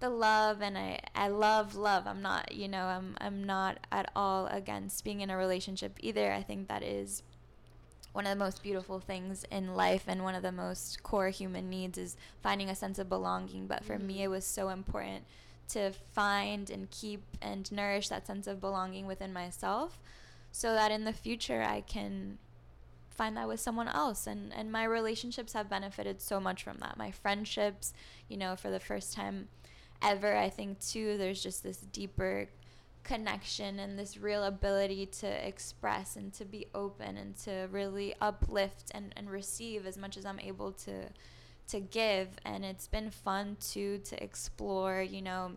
the 0.00 0.10
love 0.10 0.62
and 0.62 0.78
I 0.78 1.00
I 1.14 1.28
love 1.28 1.74
love. 1.74 2.06
I'm 2.06 2.22
not, 2.22 2.54
you 2.54 2.68
know, 2.68 2.84
I'm 2.84 3.16
I'm 3.20 3.44
not 3.44 3.78
at 3.90 4.10
all 4.14 4.46
against 4.46 5.04
being 5.04 5.20
in 5.20 5.30
a 5.30 5.36
relationship 5.36 5.98
either. 6.00 6.32
I 6.32 6.42
think 6.42 6.68
that 6.68 6.82
is 6.82 7.22
one 8.12 8.26
of 8.26 8.30
the 8.30 8.44
most 8.44 8.62
beautiful 8.62 9.00
things 9.00 9.44
in 9.50 9.74
life 9.74 10.04
and 10.06 10.22
one 10.22 10.34
of 10.34 10.42
the 10.42 10.52
most 10.52 11.02
core 11.02 11.28
human 11.28 11.68
needs 11.68 11.98
is 11.98 12.16
finding 12.42 12.68
a 12.68 12.74
sense 12.74 12.98
of 12.98 13.08
belonging. 13.08 13.66
But 13.66 13.84
for 13.84 13.96
mm-hmm. 13.96 14.06
me, 14.06 14.22
it 14.22 14.28
was 14.28 14.44
so 14.44 14.70
important 14.70 15.24
to 15.68 15.92
find 16.12 16.70
and 16.70 16.90
keep 16.90 17.22
and 17.42 17.70
nourish 17.70 18.08
that 18.08 18.26
sense 18.26 18.46
of 18.46 18.60
belonging 18.60 19.06
within 19.06 19.32
myself 19.32 20.00
so 20.50 20.72
that 20.72 20.90
in 20.90 21.04
the 21.04 21.12
future 21.12 21.62
I 21.62 21.82
can 21.82 22.38
find 23.10 23.36
that 23.36 23.48
with 23.48 23.60
someone 23.60 23.88
else 23.88 24.26
and 24.26 24.52
and 24.54 24.70
my 24.70 24.84
relationships 24.84 25.52
have 25.52 25.68
benefited 25.68 26.20
so 26.22 26.38
much 26.38 26.62
from 26.62 26.78
that 26.78 26.96
my 26.96 27.10
friendships 27.10 27.92
you 28.28 28.36
know 28.36 28.54
for 28.54 28.70
the 28.70 28.78
first 28.78 29.12
time 29.12 29.48
ever 30.02 30.36
i 30.36 30.48
think 30.48 30.78
too 30.78 31.18
there's 31.18 31.42
just 31.42 31.64
this 31.64 31.78
deeper 31.78 32.48
connection 33.08 33.78
and 33.78 33.98
this 33.98 34.18
real 34.18 34.44
ability 34.44 35.06
to 35.06 35.26
express 35.26 36.14
and 36.14 36.30
to 36.34 36.44
be 36.44 36.66
open 36.74 37.16
and 37.16 37.34
to 37.38 37.66
really 37.70 38.14
uplift 38.20 38.92
and, 38.94 39.14
and 39.16 39.30
receive 39.30 39.86
as 39.86 39.96
much 39.96 40.18
as 40.18 40.26
I'm 40.26 40.38
able 40.38 40.72
to 40.72 41.06
to 41.68 41.80
give. 41.80 42.28
And 42.44 42.66
it's 42.66 42.86
been 42.86 43.10
fun 43.10 43.56
too 43.60 43.98
to 44.04 44.22
explore 44.22 45.02
you 45.02 45.22
know 45.22 45.52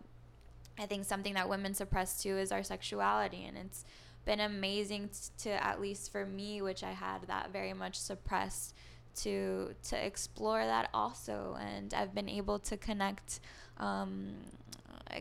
i 0.78 0.86
think 0.86 1.04
something 1.04 1.34
that 1.34 1.48
women 1.48 1.74
suppress 1.74 2.22
too 2.22 2.38
is 2.38 2.50
our 2.50 2.62
sexuality. 2.62 3.44
And 3.44 3.58
it's 3.58 3.84
been 4.24 4.40
amazing 4.40 5.10
to 5.42 5.50
at 5.62 5.78
least 5.78 6.10
for 6.10 6.24
me 6.24 6.62
which 6.62 6.82
i 6.82 6.92
had 6.92 7.26
that 7.26 7.52
very 7.52 7.74
much 7.74 7.98
suppressed 7.98 8.74
to 9.16 9.74
to 9.90 10.06
explore 10.06 10.64
that 10.64 10.88
also. 10.94 11.58
And 11.60 11.92
i've 11.92 12.14
been 12.14 12.30
able 12.30 12.58
to 12.60 12.78
connect 12.78 13.40
um, 13.76 14.36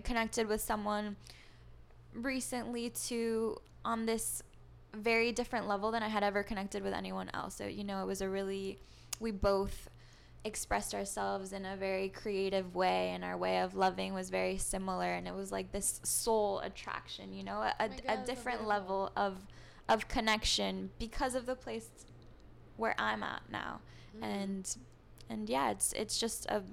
connected 0.05 0.47
with 0.47 0.61
someone 0.61 1.17
recently 2.13 2.89
to 2.89 3.57
on 3.83 4.05
this 4.05 4.43
very 4.93 5.31
different 5.31 5.67
level 5.67 5.91
than 5.91 6.03
i 6.03 6.07
had 6.07 6.23
ever 6.23 6.43
connected 6.43 6.83
with 6.83 6.93
anyone 6.93 7.29
else. 7.33 7.55
So 7.55 7.65
you 7.65 7.83
know 7.83 8.01
it 8.01 8.07
was 8.07 8.21
a 8.21 8.29
really 8.29 8.79
we 9.19 9.31
both 9.31 9.89
expressed 10.43 10.95
ourselves 10.95 11.53
in 11.53 11.65
a 11.65 11.75
very 11.75 12.09
creative 12.09 12.73
way 12.73 13.09
and 13.09 13.23
our 13.23 13.37
way 13.37 13.59
of 13.59 13.75
loving 13.75 14.13
was 14.13 14.31
very 14.31 14.57
similar 14.57 15.05
and 15.05 15.27
it 15.27 15.35
was 15.35 15.51
like 15.51 15.71
this 15.71 16.01
soul 16.03 16.59
attraction 16.61 17.31
you 17.31 17.43
know 17.43 17.61
a, 17.61 17.75
a, 17.79 17.85
Oh 17.85 17.89
God, 18.07 18.19
a 18.23 18.25
different 18.25 18.67
level 18.67 19.11
of 19.15 19.45
of 19.87 20.07
connection 20.07 20.89
because 20.97 21.35
of 21.35 21.45
the 21.45 21.55
place 21.55 21.89
where 22.77 22.95
i'm 22.97 23.21
at 23.21 23.43
now. 23.51 23.81
Mm-hmm. 24.15 24.23
and 24.23 24.77
and 25.29 25.47
yeah 25.47 25.69
it's 25.69 25.93
it's 25.93 26.19
just 26.19 26.47
a 26.47 26.63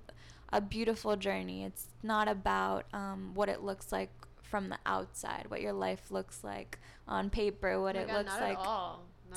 a 0.53 0.61
beautiful 0.61 1.17
journey. 1.17 1.65
It's 1.65 1.89
not 2.03 2.29
about 2.29 2.87
um, 2.93 3.33
what 3.35 3.49
it 3.49 3.63
looks 3.63 3.93
like 3.93 4.11
from 4.51 4.69
the 4.69 4.79
outside 4.87 5.47
what 5.49 5.61
your 5.61 5.73
life 5.73 6.11
looks 6.11 6.43
like 6.43 6.79
on 7.07 7.31
paper 7.31 7.81
what 7.81 7.97
Oh 7.97 8.01
it 8.01 8.07
God, 8.09 8.17
looks 8.17 8.41
like 8.41 8.59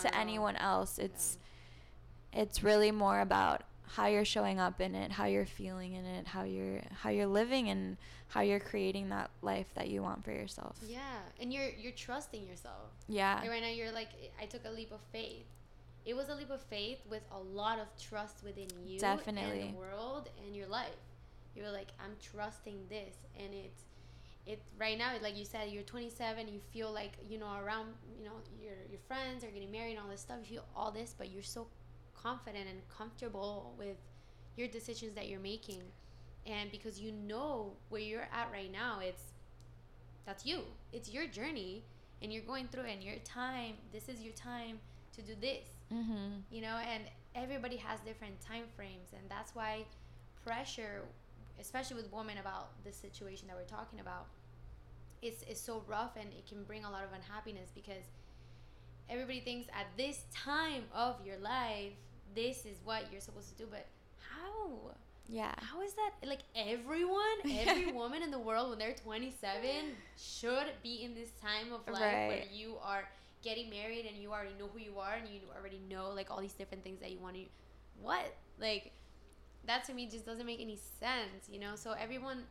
to 0.02 0.18
anyone 0.18 0.56
else 0.56 0.98
it's 0.98 1.38
it's 2.34 2.64
really 2.64 2.92
more 2.92 3.20
about 3.20 3.64
how 3.96 4.08
you're 4.08 4.24
showing 4.26 4.60
up 4.60 4.80
in 4.80 4.96
it 4.96 5.12
how 5.12 5.26
you're 5.26 5.46
feeling 5.46 5.94
in 5.94 6.06
it 6.06 6.28
how 6.28 6.44
you're 6.44 6.82
how 7.02 7.10
you're 7.10 7.28
living 7.28 7.68
and 7.70 7.98
how 8.30 8.40
you're 8.40 8.60
creating 8.62 9.10
that 9.10 9.30
life 9.42 9.68
that 9.76 9.90
you 9.90 10.02
want 10.02 10.24
for 10.24 10.32
yourself 10.32 10.78
Yeah, 10.88 11.00
and 11.42 11.52
you're 11.54 11.68
you're 11.78 11.92
trusting 11.92 12.48
yourself. 12.48 12.92
yeah 13.10 13.40
Like 13.42 13.50
right 13.50 13.62
now, 13.62 13.68
you're 13.70 13.92
like, 13.92 14.08
I 14.42 14.46
took 14.46 14.64
a 14.66 14.70
leap 14.70 14.94
of 14.94 15.02
faith. 15.12 15.44
It 16.06 16.16
was 16.16 16.30
a 16.30 16.36
leap 16.36 16.50
of 16.50 16.62
faith 16.62 17.00
with 17.10 17.24
a 17.34 17.38
lot 17.38 17.78
of 17.80 17.88
trust 18.02 18.42
within 18.46 18.70
you, 18.86 18.98
Definitely. 19.00 19.62
and 19.64 19.74
the 19.74 19.78
world, 19.78 20.30
and 20.46 20.56
your 20.56 20.68
life. 20.68 20.96
You 21.56 21.64
were 21.64 21.72
like, 21.72 21.90
I'm 22.04 22.16
trusting 22.32 22.78
this, 22.88 23.16
and 23.38 23.54
it's, 23.54 23.84
it 24.46 24.62
right 24.78 24.98
now, 24.98 25.12
like 25.22 25.38
you 25.38 25.46
said, 25.46 25.70
you're 25.70 25.84
27. 25.84 26.48
You 26.48 26.60
feel 26.72 26.92
like 26.92 27.14
you 27.30 27.38
know 27.38 27.54
around, 27.64 27.94
you 28.18 28.26
know, 28.26 28.34
your 28.62 28.74
your 28.90 29.00
friends 29.08 29.44
are 29.44 29.52
getting 29.52 29.72
married 29.72 29.92
and 29.94 30.00
all 30.00 30.10
this 30.10 30.22
stuff. 30.22 30.38
You 30.42 30.58
feel 30.58 30.66
all 30.76 30.92
this, 30.92 31.14
but 31.18 31.32
you're 31.32 31.44
so 31.44 31.68
confident 32.14 32.68
and 32.70 32.80
comfortable 32.90 33.76
with 33.78 33.98
your 34.56 34.68
decisions 34.68 35.14
that 35.16 35.28
you're 35.30 35.40
making, 35.40 35.84
and 36.46 36.72
because 36.72 37.00
you 37.00 37.12
know 37.12 37.74
where 37.90 38.02
you're 38.02 38.28
at 38.34 38.50
right 38.52 38.72
now, 38.72 39.00
it's 39.02 39.34
that's 40.26 40.46
you. 40.46 40.62
It's 40.92 41.10
your 41.12 41.28
journey 41.28 41.84
and 42.22 42.32
you're 42.32 42.44
going 42.44 42.68
through 42.68 42.84
it 42.84 42.94
and 42.94 43.04
your 43.04 43.16
time. 43.24 43.76
This 43.92 44.08
is 44.10 44.22
your 44.22 44.34
time 44.34 44.80
to 45.16 45.22
do 45.22 45.36
this. 45.40 45.68
mm-hmm 45.92 46.42
You 46.50 46.62
know, 46.62 46.78
and 46.78 47.04
everybody 47.36 47.78
has 47.78 48.00
different 48.02 48.40
time 48.40 48.66
frames 48.76 49.10
and 49.14 49.24
that's 49.30 49.56
why 49.56 49.86
pressure 50.46 51.04
especially 51.62 51.96
with 51.96 52.12
women 52.12 52.38
about 52.40 52.84
the 52.84 52.92
situation 52.92 53.48
that 53.48 53.56
we're 53.56 53.64
talking 53.64 54.00
about 54.00 54.26
it's, 55.22 55.44
is 55.44 55.60
so 55.60 55.84
rough 55.88 56.16
and 56.20 56.28
it 56.34 56.48
can 56.48 56.64
bring 56.64 56.84
a 56.84 56.92
lot 56.92 57.04
of 57.04 57.10
unhappiness 57.14 57.70
because 57.74 58.04
everybody 59.10 59.40
thinks 59.40 59.70
at 59.70 59.86
this 59.98 60.24
time 60.34 60.84
of 60.94 61.16
your 61.26 61.38
life 61.38 61.94
this 62.34 62.66
is 62.66 62.78
what 62.84 63.04
you're 63.12 63.22
supposed 63.22 63.50
to 63.50 63.56
do 63.56 63.68
but 63.70 63.86
how? 64.18 64.92
Yeah. 65.28 65.54
How 65.58 65.82
is 65.82 65.94
that 65.94 66.12
like 66.28 66.42
everyone 66.56 67.22
every 67.50 67.92
woman 67.94 68.24
in 68.24 68.32
the 68.32 68.40
world 68.40 68.70
when 68.70 68.80
they're 68.80 68.94
27 68.94 69.60
should 70.18 70.68
be 70.84 71.04
in 71.04 71.14
this 71.14 71.30
time 71.42 71.74
of 71.74 71.88
life 71.92 72.02
where 72.02 72.44
you 72.52 72.76
are 72.84 73.08
getting 73.44 73.70
married 73.70 74.06
and 74.06 74.18
you 74.18 74.32
already 74.32 74.54
know 74.60 74.70
who 74.74 74.80
you 74.80 75.00
are 75.00 75.14
and 75.14 75.28
you 75.28 75.40
already 75.58 75.82
know 75.90 76.12
like 76.14 76.30
all 76.30 76.42
these 76.42 76.54
different 76.54 76.84
things 76.84 77.00
that 77.00 77.12
you 77.12 77.20
want 77.20 77.36
to 77.36 77.42
what? 78.02 78.36
Like 78.60 78.92
that 79.68 79.84
to 79.86 79.94
me 79.94 80.08
just 80.08 80.26
doesn't 80.26 80.46
make 80.46 80.62
any 80.62 80.78
sense 81.00 81.48
you 81.52 81.60
know? 81.60 81.76
So 81.76 81.94
everyone 82.00 82.44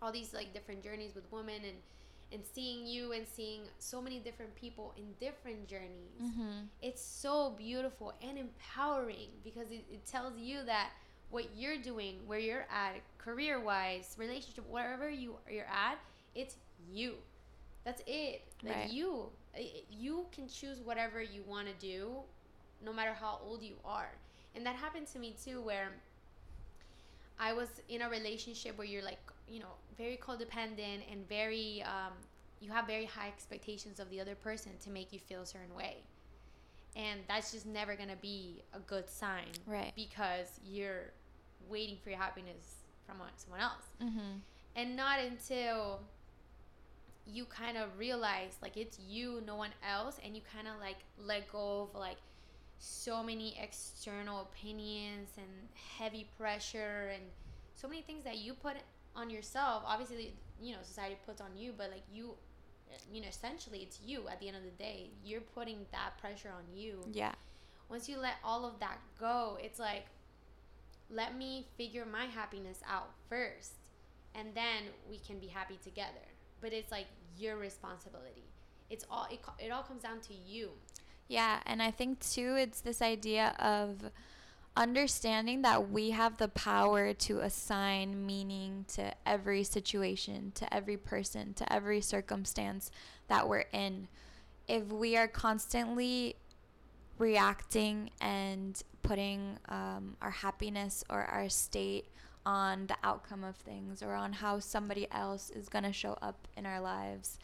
all 0.00 0.12
these 0.12 0.32
like 0.32 0.52
different 0.52 0.82
journeys 0.82 1.14
with 1.14 1.30
women 1.32 1.56
and 1.64 1.76
and 2.30 2.42
seeing 2.54 2.86
you 2.86 3.12
and 3.12 3.26
seeing 3.26 3.62
so 3.78 4.02
many 4.02 4.18
different 4.18 4.54
people 4.54 4.92
in 4.98 5.04
different 5.18 5.66
journeys. 5.66 6.20
Mm-hmm. 6.22 6.66
It's 6.82 7.02
so 7.02 7.54
beautiful 7.56 8.12
and 8.20 8.36
empowering 8.38 9.30
because 9.42 9.70
it, 9.70 9.84
it 9.90 10.04
tells 10.04 10.36
you 10.38 10.58
that 10.66 10.90
what 11.30 11.46
you're 11.56 11.78
doing 11.78 12.16
where 12.26 12.38
you're 12.38 12.66
at 12.70 12.96
career 13.18 13.60
wise 13.60 14.14
relationship 14.18 14.64
wherever 14.68 15.08
you 15.08 15.36
you're 15.50 15.64
at 15.66 15.98
it's 16.34 16.56
you. 16.92 17.14
That's 17.84 18.02
it. 18.06 18.42
Like 18.62 18.76
Right. 18.76 18.90
you 18.90 19.30
you 19.90 20.26
can 20.30 20.48
choose 20.48 20.78
whatever 20.84 21.20
you 21.22 21.42
want 21.48 21.66
to 21.66 21.74
do 21.84 22.10
no 22.84 22.92
matter 22.92 23.12
how 23.12 23.40
old 23.44 23.62
you 23.62 23.74
are. 23.84 24.10
And 24.54 24.64
that 24.66 24.76
happened 24.76 25.06
to 25.08 25.18
me 25.18 25.34
too 25.42 25.60
where 25.62 25.92
i 27.38 27.52
was 27.52 27.68
in 27.88 28.02
a 28.02 28.08
relationship 28.08 28.76
where 28.78 28.86
you're 28.86 29.02
like 29.02 29.18
you 29.48 29.60
know 29.60 29.74
very 29.96 30.16
codependent 30.16 31.00
and 31.10 31.28
very 31.28 31.82
um, 31.82 32.12
you 32.60 32.70
have 32.70 32.86
very 32.86 33.04
high 33.04 33.28
expectations 33.28 34.00
of 34.00 34.08
the 34.10 34.20
other 34.20 34.34
person 34.34 34.72
to 34.84 34.90
make 34.90 35.12
you 35.12 35.18
feel 35.18 35.42
a 35.42 35.46
certain 35.46 35.74
way. 35.74 35.98
And 36.96 37.20
that's 37.28 37.52
just 37.52 37.66
never 37.66 37.94
gonna 37.94 38.16
be 38.20 38.62
a 38.74 38.80
good 38.80 39.08
sign 39.08 39.46
Right. 39.66 39.92
because 39.94 40.58
you're 40.64 41.12
waiting 41.68 41.96
for 42.02 42.10
your 42.10 42.18
happiness 42.18 42.76
from 43.06 43.16
someone 43.36 43.60
else. 43.60 43.84
Mm-hmm. 44.02 44.38
And 44.74 44.96
not 44.96 45.18
until 45.20 46.00
you 47.26 47.44
kind 47.44 47.76
of 47.76 47.96
realize 47.98 48.56
like 48.62 48.76
it's 48.76 48.98
you 48.98 49.42
no 49.46 49.54
one 49.54 49.70
else 49.88 50.18
and 50.24 50.34
you 50.34 50.42
kind 50.54 50.66
of 50.66 50.74
like 50.80 50.96
let 51.18 51.50
go 51.52 51.82
of 51.82 51.98
like 51.98 52.16
so 52.78 53.22
many 53.22 53.58
external 53.60 54.42
opinions 54.42 55.30
and 55.36 55.46
heavy 55.98 56.28
pressure 56.38 57.10
and 57.12 57.22
so 57.74 57.88
many 57.88 58.02
things 58.02 58.24
that 58.24 58.38
you 58.38 58.54
put 58.54 58.74
on 59.16 59.30
yourself 59.30 59.82
obviously 59.86 60.32
you 60.60 60.72
know 60.72 60.78
society 60.82 61.16
puts 61.26 61.40
on 61.40 61.48
you 61.56 61.72
but 61.76 61.90
like 61.90 62.04
you 62.12 62.34
eh, 62.92 62.96
you 63.12 63.20
know 63.20 63.28
essentially 63.28 63.78
it's 63.78 63.98
you 64.04 64.28
at 64.28 64.38
the 64.38 64.46
end 64.46 64.56
of 64.56 64.62
the 64.62 64.82
day 64.82 65.10
you're 65.24 65.40
putting 65.40 65.78
that 65.90 66.16
pressure 66.20 66.50
on 66.50 66.62
you 66.72 67.00
yeah 67.12 67.32
once 67.88 68.08
you 68.08 68.18
let 68.18 68.34
all 68.44 68.66
of 68.66 68.78
that 68.80 68.98
go, 69.18 69.56
it's 69.62 69.78
like, 69.78 70.06
let 71.10 71.36
me 71.36 71.66
figure 71.76 72.04
my 72.04 72.26
happiness 72.26 72.80
out 72.88 73.10
first, 73.28 73.72
and 74.34 74.54
then 74.54 74.84
we 75.08 75.18
can 75.18 75.38
be 75.38 75.46
happy 75.46 75.78
together. 75.82 76.26
But 76.60 76.72
it's 76.72 76.92
like 76.92 77.06
your 77.38 77.56
responsibility. 77.56 78.44
It's 78.90 79.04
all 79.10 79.26
it, 79.30 79.40
it 79.58 79.70
all 79.70 79.82
comes 79.82 80.02
down 80.02 80.20
to 80.20 80.34
you. 80.34 80.70
Yeah, 81.28 81.60
and 81.66 81.82
I 81.82 81.90
think 81.90 82.20
too 82.20 82.56
it's 82.58 82.80
this 82.80 83.02
idea 83.02 83.54
of 83.58 84.10
understanding 84.74 85.62
that 85.62 85.90
we 85.90 86.10
have 86.10 86.38
the 86.38 86.48
power 86.48 87.12
to 87.12 87.40
assign 87.40 88.24
meaning 88.24 88.86
to 88.94 89.12
every 89.26 89.64
situation, 89.64 90.52
to 90.54 90.72
every 90.72 90.96
person, 90.96 91.52
to 91.54 91.70
every 91.70 92.00
circumstance 92.00 92.90
that 93.28 93.48
we're 93.48 93.66
in. 93.72 94.08
If 94.66 94.86
we 94.86 95.16
are 95.16 95.28
constantly 95.28 96.36
reacting 97.18 98.10
and 98.20 98.80
putting 99.02 99.58
um, 99.68 100.16
our 100.22 100.30
happiness 100.30 101.04
or 101.10 101.24
our 101.24 101.48
state 101.48 102.06
on 102.46 102.86
the 102.86 102.96
outcome 103.02 103.44
of 103.44 103.56
things 103.56 104.02
or 104.02 104.14
on 104.14 104.32
how 104.32 104.60
somebody 104.60 105.06
else 105.10 105.50
is 105.50 105.68
going 105.68 105.84
to 105.84 105.92
show 105.92 106.16
up 106.22 106.48
in 106.56 106.64
our 106.64 106.80
lives, 106.80 107.38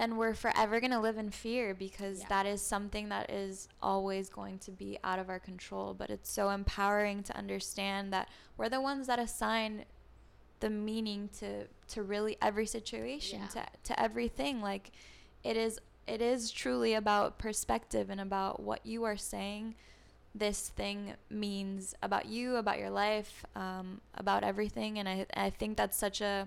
then 0.00 0.16
we're 0.16 0.32
forever 0.32 0.80
going 0.80 0.92
to 0.92 0.98
live 0.98 1.18
in 1.18 1.30
fear 1.30 1.74
because 1.74 2.20
Yeah. 2.20 2.28
that 2.30 2.46
is 2.46 2.62
something 2.62 3.10
that 3.10 3.28
is 3.30 3.68
always 3.82 4.30
going 4.30 4.58
to 4.60 4.70
be 4.70 4.98
out 5.04 5.18
of 5.18 5.28
our 5.28 5.38
control. 5.38 5.92
But 5.92 6.08
it's 6.08 6.30
so 6.30 6.48
empowering 6.48 7.22
to 7.24 7.36
understand 7.36 8.10
that 8.14 8.28
we're 8.56 8.70
the 8.70 8.80
ones 8.80 9.06
that 9.08 9.18
assign 9.18 9.84
the 10.60 10.70
meaning 10.70 11.28
to 11.40 11.66
to 11.88 12.02
really 12.02 12.38
every 12.40 12.66
situation 12.66 13.40
Yeah. 13.42 13.48
to 13.48 13.66
to 13.84 14.00
everything 14.00 14.62
like 14.62 14.90
it 15.44 15.56
is 15.56 15.78
it 16.06 16.20
is 16.22 16.50
truly 16.50 16.94
about 16.94 17.38
perspective 17.38 18.08
and 18.10 18.20
about 18.20 18.60
what 18.60 18.84
you 18.84 19.04
are 19.04 19.16
saying 19.16 19.74
this 20.34 20.68
thing 20.68 21.14
means 21.30 21.94
about 22.02 22.26
you 22.26 22.56
about 22.56 22.78
your 22.78 22.90
life 22.90 23.44
um, 23.56 24.00
about 24.14 24.44
everything 24.44 24.98
and 24.98 25.08
I, 25.08 25.26
I 25.34 25.50
think 25.50 25.76
that's 25.78 25.96
such 25.96 26.20
a 26.20 26.46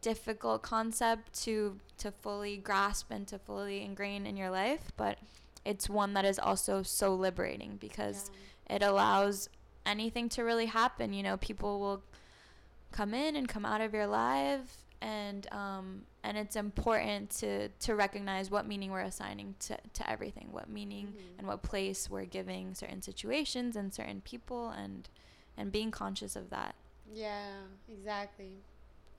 difficult 0.00 0.62
concept 0.62 1.32
to 1.42 1.78
to 1.98 2.10
fully 2.12 2.56
grasp 2.56 3.10
and 3.10 3.26
to 3.26 3.38
fully 3.38 3.82
ingrain 3.82 4.26
in 4.26 4.36
your 4.36 4.50
life 4.50 4.92
but 4.96 5.18
it's 5.64 5.88
one 5.90 6.14
that 6.14 6.24
is 6.24 6.38
also 6.38 6.82
so 6.82 7.14
liberating 7.14 7.76
because 7.80 8.30
it 8.70 8.82
allows 8.82 9.48
anything 9.84 10.28
to 10.28 10.42
really 10.42 10.66
happen 10.66 11.12
you 11.12 11.22
know 11.22 11.36
people 11.36 11.80
will 11.80 12.02
come 12.92 13.12
in 13.12 13.34
and 13.36 13.48
come 13.48 13.66
out 13.66 13.80
of 13.80 13.92
your 13.92 14.06
life 14.06 14.84
and 15.02 15.46
um 15.52 16.02
and 16.22 16.36
it's 16.38 16.56
important 16.56 17.30
to 17.30 17.68
to 17.80 17.94
recognize 17.94 18.50
what 18.50 18.66
meaning 18.66 18.90
we're 18.90 19.00
assigning 19.00 19.54
to 19.58 19.76
to 19.92 20.08
everything 20.08 20.48
what 20.52 20.68
meaning 20.68 21.06
Mhm. 21.08 21.38
and 21.38 21.46
what 21.46 21.62
place 21.62 22.08
we're 22.10 22.24
giving 22.24 22.74
certain 22.74 23.02
situations 23.02 23.76
and 23.76 23.92
certain 23.92 24.20
people 24.20 24.70
and 24.70 25.08
and 25.56 25.72
being 25.72 25.90
conscious 25.90 26.36
of 26.36 26.50
that. 26.50 26.76
Yeah, 27.12 27.62
exactly. 27.90 28.52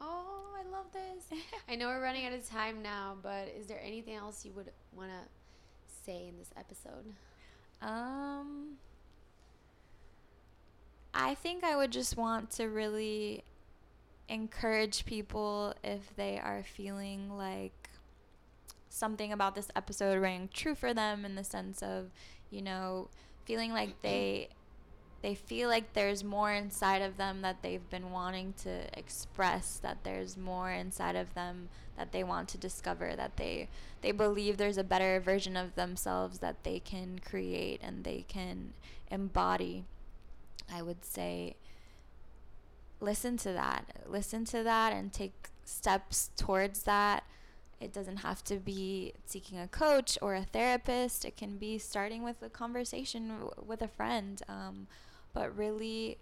Oh, 0.01 0.45
I 0.57 0.69
love 0.69 0.85
this. 0.93 1.39
I 1.69 1.75
know 1.75 1.87
we're 1.87 2.01
running 2.01 2.25
out 2.25 2.33
of 2.33 2.47
time 2.47 2.81
now, 2.81 3.17
but 3.21 3.47
is 3.57 3.67
there 3.67 3.81
anything 3.83 4.15
else 4.15 4.45
you 4.45 4.51
would 4.53 4.71
want 4.95 5.09
to 5.09 6.03
say 6.05 6.27
in 6.27 6.37
this 6.37 6.51
episode? 6.57 7.13
Um 7.81 8.77
I 11.13 11.35
think 11.35 11.63
I 11.63 11.75
would 11.75 11.91
just 11.91 12.17
want 12.17 12.51
to 12.51 12.65
really 12.65 13.43
encourage 14.27 15.05
people 15.05 15.73
if 15.83 16.15
they 16.15 16.39
are 16.39 16.63
feeling 16.63 17.35
like 17.35 17.89
something 18.89 19.33
about 19.33 19.55
this 19.55 19.69
episode 19.75 20.19
rang 20.19 20.49
true 20.53 20.75
for 20.75 20.93
them 20.93 21.25
in 21.25 21.35
the 21.35 21.43
sense 21.43 21.81
of, 21.81 22.11
you 22.51 22.61
know, 22.61 23.09
feeling 23.45 23.71
like 23.71 24.01
they 24.01 24.49
they 25.21 25.35
feel 25.35 25.67
like 25.69 25.93
there's 25.93 26.23
more 26.23 26.51
inside 26.51 27.01
of 27.01 27.17
them 27.17 27.41
that 27.41 27.61
they've 27.61 27.89
been 27.89 28.11
wanting 28.11 28.53
to 28.63 28.97
express 28.97 29.79
that 29.83 30.03
there's 30.03 30.37
more 30.37 30.71
inside 30.71 31.15
of 31.15 31.33
them 31.33 31.69
that 31.97 32.11
they 32.11 32.23
want 32.23 32.47
to 32.49 32.57
discover 32.57 33.13
that 33.15 33.35
they 33.35 33.67
they 34.01 34.11
believe 34.11 34.55
there's 34.57 34.77
a 34.77 34.83
better 34.83 35.19
version 35.19 35.57
of 35.57 35.75
themselves 35.75 36.39
that 36.39 36.63
they 36.63 36.79
can 36.79 37.19
create 37.19 37.81
and 37.83 38.03
they 38.05 38.23
can 38.27 38.73
embody. 39.11 39.83
I 40.73 40.81
would 40.81 41.03
say 41.03 41.55
listen 43.01 43.37
to 43.37 43.51
that. 43.53 43.85
Listen 44.07 44.45
to 44.45 44.63
that 44.63 44.93
and 44.93 45.11
take 45.11 45.49
steps 45.65 46.31
towards 46.37 46.83
that. 46.83 47.23
It 47.79 47.93
doesn't 47.93 48.17
have 48.17 48.43
to 48.45 48.57
be 48.57 49.13
seeking 49.25 49.57
a 49.57 49.67
coach 49.67 50.17
or 50.21 50.35
a 50.35 50.43
therapist. 50.43 51.23
It 51.23 51.37
can 51.37 51.57
be 51.57 51.77
starting 51.77 52.23
with 52.23 52.41
a 52.41 52.49
conversation 52.49 53.29
w- 53.29 53.51
with 53.65 53.81
a 53.81 53.87
friend. 53.87 54.41
Um, 54.49 54.87
but 55.33 55.55
really 55.57 56.17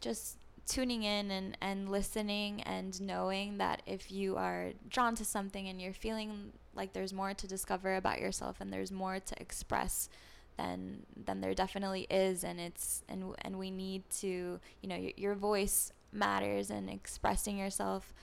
just 0.00 0.38
tuning 0.66 1.02
in 1.02 1.30
and, 1.30 1.58
and 1.60 1.90
listening 1.90 2.62
and 2.62 3.00
knowing 3.00 3.58
that 3.58 3.82
if 3.86 4.10
you 4.10 4.36
are 4.36 4.70
drawn 4.88 5.14
to 5.14 5.24
something 5.24 5.68
and 5.68 5.80
you're 5.80 5.92
feeling 5.92 6.52
like 6.74 6.92
there's 6.92 7.12
more 7.12 7.34
to 7.34 7.46
discover 7.46 7.96
about 7.96 8.20
yourself 8.20 8.60
and 8.60 8.72
there's 8.72 8.90
more 8.90 9.20
to 9.20 9.40
express 9.40 10.08
then 10.56 11.02
then 11.16 11.40
there 11.40 11.54
definitely 11.54 12.06
is. 12.10 12.44
And 12.44 12.60
it's 12.60 13.02
and 13.08 13.34
and 13.42 13.58
we 13.58 13.70
need 13.70 14.08
to 14.20 14.60
you 14.82 14.88
know 14.88 14.96
your, 14.96 15.12
your 15.16 15.34
voice 15.34 15.92
matters 16.12 16.70
and 16.70 16.88
expressing 16.88 17.58
yourself 17.58 18.14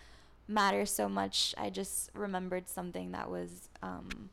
matters 0.47 0.91
so 0.91 1.10
much. 1.10 1.54
I 1.58 1.70
just 1.70 2.10
remembered 2.14 2.70
something 2.70 3.12
that 3.12 3.30
was 3.30 3.70
um, 3.82 4.30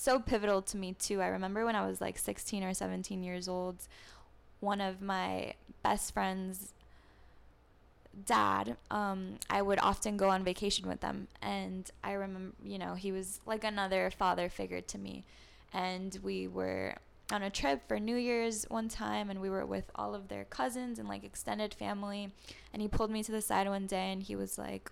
so 0.00 0.18
pivotal 0.18 0.62
to 0.62 0.78
me 0.78 0.94
too. 0.94 1.20
I 1.20 1.26
remember 1.26 1.66
when 1.66 1.76
I 1.76 1.86
was 1.86 2.00
like 2.00 2.16
16 2.16 2.64
or 2.64 2.72
17 2.72 3.22
years 3.22 3.48
old, 3.48 3.76
one 4.60 4.80
of 4.80 5.02
my 5.02 5.52
best 5.82 6.14
friends 6.14 6.72
dad 8.26 8.76
um, 8.90 9.36
i 9.48 9.62
would 9.62 9.78
often 9.78 10.16
go 10.16 10.30
on 10.30 10.42
vacation 10.42 10.88
with 10.88 11.00
them. 11.00 11.28
And 11.42 11.90
i 12.02 12.12
remember 12.12 12.56
you 12.64 12.78
know 12.78 12.94
he 12.94 13.12
was 13.12 13.40
like 13.46 13.62
another 13.62 14.10
father 14.10 14.48
figure 14.48 14.80
to 14.80 14.98
me. 14.98 15.24
And 15.72 16.18
we 16.22 16.48
were 16.48 16.94
on 17.30 17.42
a 17.42 17.50
trip 17.50 17.86
for 17.86 18.00
new 18.00 18.16
year's 18.16 18.64
one 18.70 18.88
time 18.88 19.28
and 19.28 19.40
we 19.40 19.50
were 19.50 19.66
with 19.66 19.90
all 19.94 20.14
of 20.14 20.28
their 20.28 20.44
cousins 20.44 20.98
and 20.98 21.08
like 21.08 21.24
extended 21.24 21.74
family. 21.74 22.32
And 22.72 22.80
he 22.80 22.88
pulled 22.88 23.10
me 23.10 23.22
to 23.22 23.32
the 23.32 23.42
side 23.42 23.68
one 23.68 23.86
day 23.86 24.10
and 24.12 24.22
he 24.22 24.34
was 24.34 24.56
like 24.58 24.90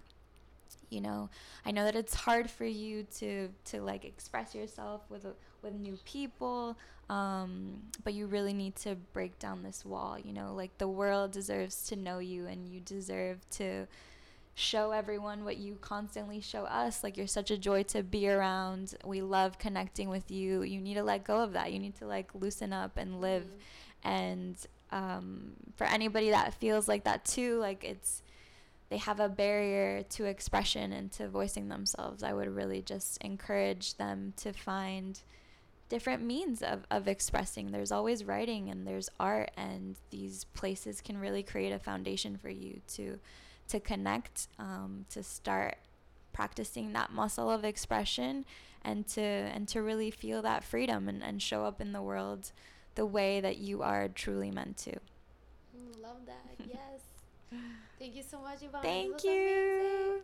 you 0.90 1.00
know? 1.00 1.30
I 1.64 1.70
know 1.70 1.84
that 1.84 1.96
it's 1.96 2.14
hard 2.14 2.50
for 2.50 2.64
you 2.64 3.04
to 3.18 3.48
to 3.66 3.80
like 3.82 4.04
express 4.04 4.54
yourself 4.54 5.02
with 5.08 5.26
with 5.62 5.74
new 5.74 5.98
people 6.04 6.76
um, 7.10 7.82
but 8.04 8.12
you 8.12 8.26
really 8.26 8.52
need 8.52 8.76
to 8.76 8.94
break 9.14 9.38
down 9.38 9.62
this 9.62 9.84
wall 9.84 10.18
you 10.18 10.32
know? 10.32 10.54
Like 10.54 10.76
the 10.78 10.88
world 10.88 11.32
deserves 11.32 11.84
to 11.88 11.96
know 11.96 12.18
you 12.18 12.46
and 12.46 12.66
you 12.66 12.80
deserve 12.80 13.48
to 13.50 13.86
show 14.54 14.90
everyone 14.90 15.44
what 15.44 15.56
you 15.56 15.78
constantly 15.80 16.40
show 16.40 16.64
us. 16.64 17.04
Like 17.04 17.16
you're 17.16 17.28
such 17.28 17.50
a 17.52 17.56
joy 17.56 17.84
to 17.84 18.02
be 18.02 18.28
around. 18.28 18.94
We 19.04 19.22
love 19.22 19.58
connecting 19.58 20.08
with 20.08 20.30
you. 20.32 20.62
You 20.62 20.80
need 20.80 20.94
to 20.94 21.04
let 21.04 21.22
go 21.22 21.40
of 21.40 21.52
that. 21.52 21.72
You 21.72 21.78
need 21.78 21.96
to 21.98 22.06
like 22.06 22.34
loosen 22.34 22.72
up 22.72 22.96
and 22.96 23.20
live. 23.20 23.44
Mm-hmm. 23.44 24.08
and 24.08 24.56
um, 24.90 25.52
for 25.76 25.84
anybody 25.84 26.30
that 26.30 26.54
feels 26.54 26.88
like 26.88 27.04
that 27.04 27.24
too 27.24 27.58
like 27.58 27.84
it's 27.84 28.22
they 28.91 28.97
have 28.97 29.20
a 29.20 29.28
barrier 29.28 30.03
to 30.03 30.24
expression 30.24 30.93
and 30.93 31.12
to 31.12 31.28
voicing 31.28 31.68
themselves, 31.68 32.22
I 32.22 32.32
would 32.32 32.49
really 32.49 32.80
just 32.82 33.18
encourage 33.22 33.97
them 33.97 34.32
to 34.39 34.53
find 34.53 35.20
different 35.89 36.22
means 36.22 36.62
of, 36.62 36.86
of 36.91 37.09
expressing. 37.09 37.70
There's 37.70 37.93
always 37.93 38.24
writing 38.24 38.70
and 38.70 38.86
there's 38.86 39.09
art, 39.20 39.51
and 39.57 39.97
these 40.11 40.45
places 40.45 41.01
can 41.01 41.18
really 41.18 41.43
create 41.43 41.72
a 41.72 41.78
foundation 41.78 42.36
for 42.36 42.51
you 42.51 42.80
to 42.95 43.18
to 43.68 43.78
connect, 43.80 44.49
um, 44.59 45.05
to 45.11 45.22
start 45.22 45.76
practicing 46.32 46.95
that 46.95 47.12
muscle 47.12 47.51
of 47.51 47.64
expression 47.64 48.47
and 48.82 49.07
to 49.07 49.20
and 49.20 49.68
to 49.68 49.82
really 49.82 50.11
feel 50.11 50.41
that 50.41 50.64
freedom 50.64 51.09
and, 51.09 51.22
and 51.22 51.43
show 51.43 51.64
up 51.64 51.80
in 51.80 51.93
the 51.93 52.01
world 52.01 52.53
the 52.95 53.05
way 53.05 53.41
that 53.41 53.59
you 53.59 53.82
are 53.82 54.09
truly 54.09 54.51
meant 54.51 54.76
to. 54.78 54.93
Love 56.03 56.24
that. 56.26 56.34
Yes. 56.66 57.62
Thank 57.99 58.14
you 58.14 58.22
so 58.22 58.38
much, 58.40 58.62
Ivanna. 58.62 58.82
Thank 58.82 59.24
you. 59.24 60.22